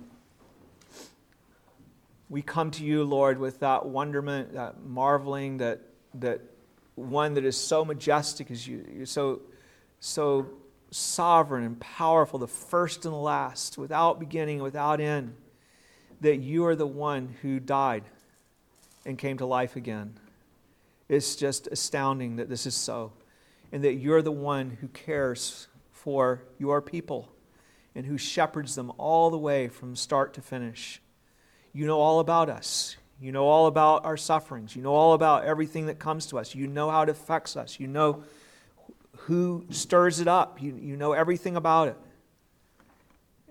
We 2.30 2.44
come 2.44 2.70
to 2.70 2.86
you, 2.86 3.04
Lord, 3.04 3.40
with 3.40 3.62
that 3.62 3.88
wonderment, 3.88 4.54
that 4.54 4.84
marveling, 4.86 5.58
that, 5.58 5.82
that 6.14 6.42
one 6.94 7.34
that 7.34 7.44
is 7.44 7.58
so 7.58 7.84
majestic 7.84 8.52
as 8.52 8.68
you. 8.68 9.08
So, 9.08 9.42
so 10.00 10.46
sovereign 10.92 11.64
and 11.64 11.80
powerful, 11.80 12.40
the 12.40 12.48
first 12.48 13.06
and 13.06 13.14
the 13.14 13.18
last, 13.18 13.78
without 13.78 14.20
beginning, 14.20 14.62
without 14.62 15.00
end, 15.00 15.36
that 16.22 16.38
you 16.38 16.66
are 16.66 16.76
the 16.76 16.88
one 16.88 17.36
who 17.42 17.60
died 17.60 18.04
and 19.06 19.18
came 19.18 19.38
to 19.38 19.46
life 19.46 19.76
again. 19.76 20.20
It's 21.08 21.36
just 21.36 21.68
astounding 21.68 22.36
that 22.36 22.50
this 22.50 22.66
is 22.66 22.76
so, 22.76 23.14
and 23.72 23.84
that 23.84 23.96
you're 23.96 24.22
the 24.22 24.32
one 24.32 24.78
who 24.82 24.88
cares 24.88 25.68
for 25.92 26.44
your 26.58 26.82
people 26.82 27.30
and 27.96 28.06
who 28.06 28.18
shepherds 28.18 28.76
them 28.76 28.92
all 28.98 29.30
the 29.30 29.38
way 29.38 29.68
from 29.68 29.96
start 29.96 30.34
to 30.36 30.42
finish. 30.42 31.02
You 31.74 31.86
know 31.86 32.00
all 32.00 32.20
about 32.20 32.50
us. 32.50 32.96
You 33.20 33.32
know 33.32 33.46
all 33.46 33.68
about 33.68 34.06
our 34.06 34.18
sufferings. 34.18 34.76
You 34.76 34.82
know 34.82 34.94
all 34.94 35.14
about 35.14 35.44
everything 35.44 35.88
that 35.88 36.00
comes 36.00 36.28
to 36.28 36.40
us. 36.40 36.56
You 36.56 36.68
know 36.68 36.90
how 36.90 37.02
it 37.02 37.10
affects 37.10 37.58
us. 37.58 37.80
You 37.80 37.88
know 37.88 38.24
who 39.22 39.66
stirs 39.70 40.20
it 40.20 40.28
up. 40.28 40.62
You, 40.62 40.76
you 40.76 40.98
know 40.98 41.14
everything 41.14 41.56
about 41.56 41.90
it. 41.90 41.98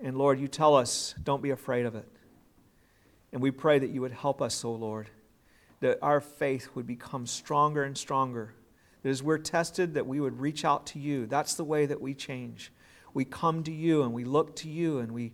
And 0.01 0.17
Lord, 0.17 0.39
you 0.39 0.47
tell 0.47 0.75
us, 0.75 1.13
don't 1.23 1.41
be 1.41 1.49
afraid 1.49 1.85
of 1.85 1.95
it. 1.95 2.07
And 3.31 3.41
we 3.41 3.51
pray 3.51 3.79
that 3.79 3.89
you 3.89 4.01
would 4.01 4.11
help 4.11 4.41
us, 4.41 4.63
O 4.65 4.69
oh 4.69 4.73
Lord, 4.73 5.09
that 5.81 5.99
our 6.01 6.21
faith 6.21 6.69
would 6.73 6.87
become 6.87 7.27
stronger 7.27 7.83
and 7.83 7.97
stronger 7.97 8.53
that 9.01 9.09
as 9.09 9.23
we're 9.23 9.37
tested, 9.37 9.93
that 9.93 10.05
we 10.05 10.19
would 10.19 10.39
reach 10.39 10.65
out 10.65 10.85
to 10.87 10.99
you. 10.99 11.25
That's 11.25 11.55
the 11.55 11.63
way 11.63 11.85
that 11.85 12.01
we 12.01 12.13
change. 12.13 12.71
We 13.13 13.25
come 13.25 13.63
to 13.63 13.71
you 13.71 14.03
and 14.03 14.13
we 14.13 14.25
look 14.25 14.55
to 14.57 14.69
you 14.69 14.99
and 14.99 15.11
we, 15.11 15.31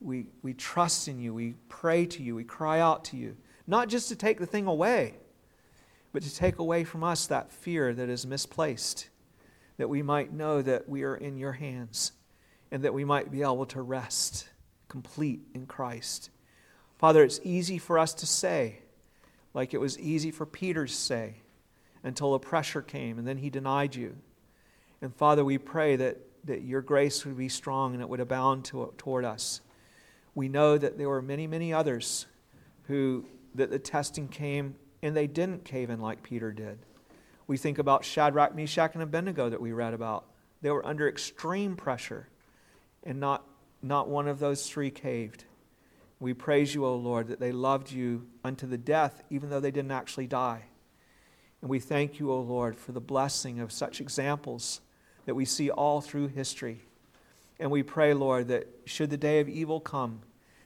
we, 0.00 0.26
we 0.42 0.54
trust 0.54 1.08
in 1.08 1.18
you. 1.18 1.34
We 1.34 1.54
pray 1.68 2.06
to 2.06 2.22
you. 2.22 2.34
We 2.34 2.44
cry 2.44 2.80
out 2.80 3.04
to 3.06 3.16
you. 3.16 3.36
Not 3.66 3.88
just 3.88 4.08
to 4.08 4.16
take 4.16 4.38
the 4.38 4.46
thing 4.46 4.66
away, 4.66 5.14
but 6.12 6.22
to 6.22 6.34
take 6.34 6.58
away 6.58 6.84
from 6.84 7.04
us 7.04 7.26
that 7.26 7.52
fear 7.52 7.92
that 7.94 8.08
is 8.08 8.26
misplaced, 8.26 9.08
that 9.80 9.88
we 9.88 10.02
might 10.02 10.30
know 10.30 10.60
that 10.60 10.86
we 10.90 11.04
are 11.04 11.16
in 11.16 11.38
your 11.38 11.52
hands 11.52 12.12
and 12.70 12.82
that 12.82 12.92
we 12.92 13.02
might 13.02 13.30
be 13.30 13.40
able 13.40 13.64
to 13.64 13.80
rest 13.80 14.46
complete 14.88 15.40
in 15.54 15.64
Christ. 15.64 16.28
Father, 16.98 17.24
it's 17.24 17.40
easy 17.44 17.78
for 17.78 17.98
us 17.98 18.12
to 18.12 18.26
say, 18.26 18.80
like 19.54 19.72
it 19.72 19.80
was 19.80 19.98
easy 19.98 20.30
for 20.30 20.44
Peter 20.44 20.84
to 20.84 20.92
say, 20.92 21.36
until 22.02 22.32
the 22.32 22.38
pressure 22.38 22.82
came 22.82 23.18
and 23.18 23.26
then 23.26 23.38
he 23.38 23.48
denied 23.48 23.94
you. 23.94 24.14
And 25.00 25.16
Father, 25.16 25.46
we 25.46 25.56
pray 25.56 25.96
that, 25.96 26.18
that 26.44 26.60
your 26.60 26.82
grace 26.82 27.24
would 27.24 27.38
be 27.38 27.48
strong 27.48 27.94
and 27.94 28.02
it 28.02 28.08
would 28.10 28.20
abound 28.20 28.66
to, 28.66 28.92
toward 28.98 29.24
us. 29.24 29.62
We 30.34 30.50
know 30.50 30.76
that 30.76 30.98
there 30.98 31.08
were 31.08 31.22
many, 31.22 31.46
many 31.46 31.72
others 31.72 32.26
who, 32.82 33.24
that 33.54 33.70
the 33.70 33.78
testing 33.78 34.28
came 34.28 34.74
and 35.02 35.16
they 35.16 35.26
didn't 35.26 35.64
cave 35.64 35.88
in 35.88 36.00
like 36.00 36.22
Peter 36.22 36.52
did. 36.52 36.80
We 37.50 37.56
think 37.56 37.80
about 37.80 38.04
Shadrach, 38.04 38.54
Meshach, 38.54 38.94
and 38.94 39.02
Abednego 39.02 39.48
that 39.48 39.60
we 39.60 39.72
read 39.72 39.92
about. 39.92 40.24
They 40.62 40.70
were 40.70 40.86
under 40.86 41.08
extreme 41.08 41.74
pressure, 41.74 42.28
and 43.02 43.18
not, 43.18 43.44
not 43.82 44.08
one 44.08 44.28
of 44.28 44.38
those 44.38 44.70
three 44.70 44.92
caved. 44.92 45.46
We 46.20 46.32
praise 46.32 46.76
you, 46.76 46.86
O 46.86 46.94
Lord, 46.94 47.26
that 47.26 47.40
they 47.40 47.50
loved 47.50 47.90
you 47.90 48.28
unto 48.44 48.68
the 48.68 48.78
death, 48.78 49.24
even 49.30 49.50
though 49.50 49.58
they 49.58 49.72
didn't 49.72 49.90
actually 49.90 50.28
die. 50.28 50.66
And 51.60 51.68
we 51.68 51.80
thank 51.80 52.20
you, 52.20 52.30
O 52.30 52.38
Lord, 52.40 52.76
for 52.76 52.92
the 52.92 53.00
blessing 53.00 53.58
of 53.58 53.72
such 53.72 54.00
examples 54.00 54.80
that 55.26 55.34
we 55.34 55.44
see 55.44 55.70
all 55.70 56.00
through 56.00 56.28
history. 56.28 56.82
And 57.58 57.72
we 57.72 57.82
pray, 57.82 58.14
Lord, 58.14 58.46
that 58.46 58.68
should 58.84 59.10
the 59.10 59.16
day 59.16 59.40
of 59.40 59.48
evil 59.48 59.80
come, 59.80 60.20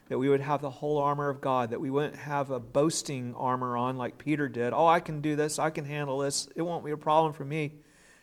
that 0.09 0.18
we 0.18 0.28
would 0.28 0.40
have 0.40 0.61
the 0.61 0.70
whole 0.70 0.98
armor 0.98 1.28
of 1.28 1.40
God, 1.40 1.70
that 1.70 1.80
we 1.80 1.90
wouldn't 1.90 2.16
have 2.16 2.50
a 2.50 2.61
boasting 2.61 3.34
armor 3.36 3.76
on 3.76 3.96
like 3.96 4.18
Peter 4.18 4.48
did. 4.48 4.72
Oh, 4.72 4.86
I 4.86 5.00
can 5.00 5.20
do 5.20 5.36
this, 5.36 5.59
I 5.59 5.70
can 5.70 5.84
handle 5.84 6.18
this, 6.18 6.48
it 6.55 6.62
won't 6.62 6.84
be 6.84 6.90
a 6.90 6.96
problem 6.96 7.32
for 7.32 7.44
me. 7.44 7.72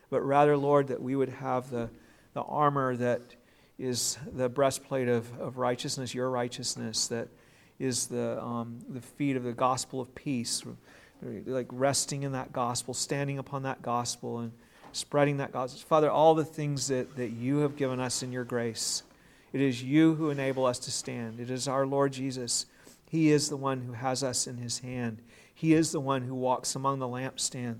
But 0.09 0.21
rather, 0.21 0.57
Lord, 0.57 0.88
that 0.88 1.01
we 1.01 1.15
would 1.15 1.29
have 1.29 1.69
the, 1.69 1.89
the 2.34 2.41
armor 2.41 2.95
that 2.97 3.21
is 3.79 4.17
the 4.34 4.49
breastplate 4.49 5.07
of, 5.07 5.39
of 5.39 5.57
righteousness, 5.57 6.13
your 6.13 6.29
righteousness, 6.29 7.07
that 7.07 7.29
is 7.79 8.07
the, 8.07 8.41
um, 8.43 8.79
the 8.89 9.01
feet 9.01 9.36
of 9.36 9.43
the 9.43 9.53
gospel 9.53 10.01
of 10.01 10.13
peace 10.13 10.63
like 11.21 11.67
resting 11.71 12.23
in 12.23 12.32
that 12.32 12.51
gospel, 12.51 12.93
standing 12.93 13.38
upon 13.38 13.63
that 13.63 13.82
gospel, 13.82 14.39
and 14.39 14.51
spreading 14.91 15.38
that 15.38 15.51
gospel. 15.51 15.79
Father, 15.88 16.09
all 16.09 16.36
the 16.36 16.45
things 16.45 16.88
that, 16.88 17.15
that 17.15 17.29
you 17.29 17.57
have 17.59 17.75
given 17.75 17.99
us 17.99 18.23
in 18.23 18.32
your 18.32 18.43
grace, 18.43 19.03
it 19.54 19.62
is 19.62 19.84
you 19.84 20.16
who 20.16 20.30
enable 20.30 20.66
us 20.66 20.80
to 20.80 20.91
stand. 20.91 21.39
It 21.39 21.49
is 21.49 21.68
our 21.68 21.86
Lord 21.86 22.14
Jesus. 22.14 22.66
He 23.10 23.32
is 23.32 23.49
the 23.49 23.58
one 23.58 23.82
who 23.82 23.93
has 23.93 24.24
us 24.24 24.47
in 24.47 24.58
his 24.58 24.80
hand. 24.80 25.22
He 25.54 25.74
is 25.74 25.91
the 25.91 25.99
one 25.99 26.24
who 26.24 26.34
walks 26.34 26.76
among 26.76 26.99
the 26.99 27.08
lampstands, 27.08 27.80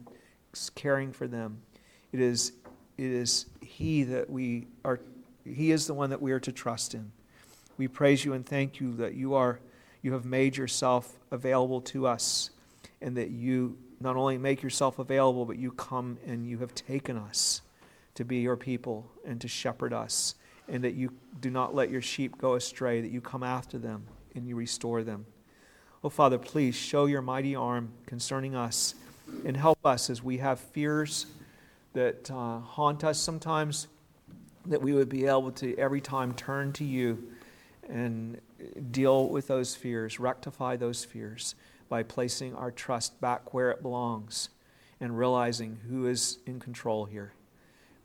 caring 0.76 1.12
for 1.12 1.28
them. 1.28 1.62
It 2.12 2.20
is, 2.20 2.52
it 2.98 3.12
is 3.12 3.48
He 3.62 4.04
that 4.04 4.30
we 4.30 4.68
are, 4.86 5.00
He 5.46 5.72
is 5.72 5.88
the 5.88 5.94
one 5.94 6.10
that 6.12 6.22
we 6.22 6.32
are 6.32 6.40
to 6.42 6.52
trust 6.52 6.94
in. 6.94 7.12
We 7.78 7.88
praise 7.88 8.24
you 8.24 8.34
and 8.34 8.46
thank 8.46 8.80
you 8.80 8.94
that 8.98 9.16
you 9.16 9.34
are, 9.34 9.60
you 10.04 10.14
have 10.14 10.26
made 10.26 10.58
yourself 10.58 11.18
available 11.32 11.82
to 11.82 12.06
us 12.06 12.52
and 13.02 13.18
that 13.18 13.32
you 13.32 13.78
not 14.00 14.16
only 14.16 14.38
make 14.38 14.62
yourself 14.62 15.00
available, 15.00 15.46
but 15.46 15.58
you 15.58 15.72
come 15.72 16.18
and 16.26 16.46
you 16.46 16.60
have 16.60 16.76
taken 16.76 17.18
us 17.18 17.62
to 18.14 18.26
be 18.26 18.38
your 18.38 18.58
people 18.58 19.10
and 19.26 19.40
to 19.42 19.48
shepherd 19.48 19.94
us, 19.94 20.36
and 20.72 20.84
that 20.86 20.96
you 20.96 21.12
do 21.42 21.52
not 21.52 21.76
let 21.76 21.92
your 21.92 22.02
sheep 22.02 22.38
go 22.38 22.56
astray, 22.56 23.02
that 23.02 23.12
you 23.12 23.22
come 23.22 23.44
after 23.44 23.78
them 23.78 24.08
and 24.34 24.48
you 24.48 24.56
restore 24.56 25.04
them. 25.04 25.26
Oh, 26.04 26.10
Father, 26.10 26.40
please 26.40 26.74
show 26.74 27.06
your 27.06 27.22
mighty 27.22 27.56
arm 27.56 27.92
concerning 28.08 28.56
us 28.56 28.96
and 29.46 29.56
help 29.56 29.86
us 29.86 30.10
as 30.10 30.24
we 30.24 30.38
have 30.38 30.60
fears 30.60 31.28
that 31.94 32.32
uh, 32.32 32.60
haunt 32.60 33.04
us 33.04 33.20
sometimes, 33.20 33.88
that 34.66 34.82
we 34.82 34.94
would 34.94 35.10
be 35.10 35.26
able 35.26 35.52
to 35.52 35.78
every 35.78 36.02
time 36.02 36.34
turn 36.34 36.72
to 36.74 36.86
you 36.86 37.32
and 37.90 38.40
deal 38.92 39.28
with 39.28 39.48
those 39.48 39.76
fears, 39.76 40.20
rectify 40.20 40.78
those 40.78 41.04
fears 41.04 41.56
by 41.90 42.02
placing 42.02 42.56
our 42.56 42.72
trust 42.72 43.20
back 43.20 43.54
where 43.54 43.72
it 43.72 43.82
belongs 43.82 44.50
and 45.02 45.18
realizing 45.18 45.80
who 45.90 46.08
is 46.08 46.40
in 46.46 46.60
control 46.60 47.04
here. 47.06 47.34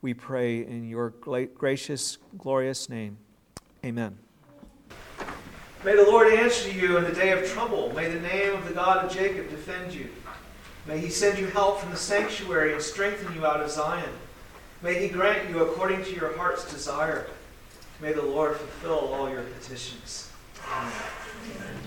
We 0.01 0.13
pray 0.13 0.65
in 0.65 0.87
your 0.87 1.09
gracious, 1.09 2.17
glorious 2.37 2.89
name. 2.89 3.17
Amen. 3.83 4.17
May 5.83 5.95
the 5.95 6.03
Lord 6.03 6.33
answer 6.33 6.71
you 6.71 6.97
in 6.97 7.03
the 7.03 7.13
day 7.13 7.31
of 7.31 7.47
trouble. 7.49 7.93
May 7.93 8.09
the 8.09 8.19
name 8.19 8.53
of 8.53 8.67
the 8.67 8.73
God 8.73 9.05
of 9.05 9.11
Jacob 9.11 9.49
defend 9.49 9.93
you. 9.93 10.09
May 10.87 10.99
he 10.99 11.09
send 11.09 11.37
you 11.37 11.47
help 11.47 11.79
from 11.79 11.91
the 11.91 11.97
sanctuary 11.97 12.73
and 12.73 12.81
strengthen 12.81 13.33
you 13.35 13.45
out 13.45 13.61
of 13.61 13.69
Zion. 13.69 14.09
May 14.81 15.01
he 15.01 15.09
grant 15.09 15.49
you 15.49 15.63
according 15.63 16.03
to 16.05 16.15
your 16.15 16.35
heart's 16.37 16.71
desire. 16.71 17.27
May 18.01 18.13
the 18.13 18.21
Lord 18.21 18.55
fulfill 18.55 19.13
all 19.13 19.29
your 19.29 19.43
petitions. 19.43 20.31
Amen. 20.71 21.86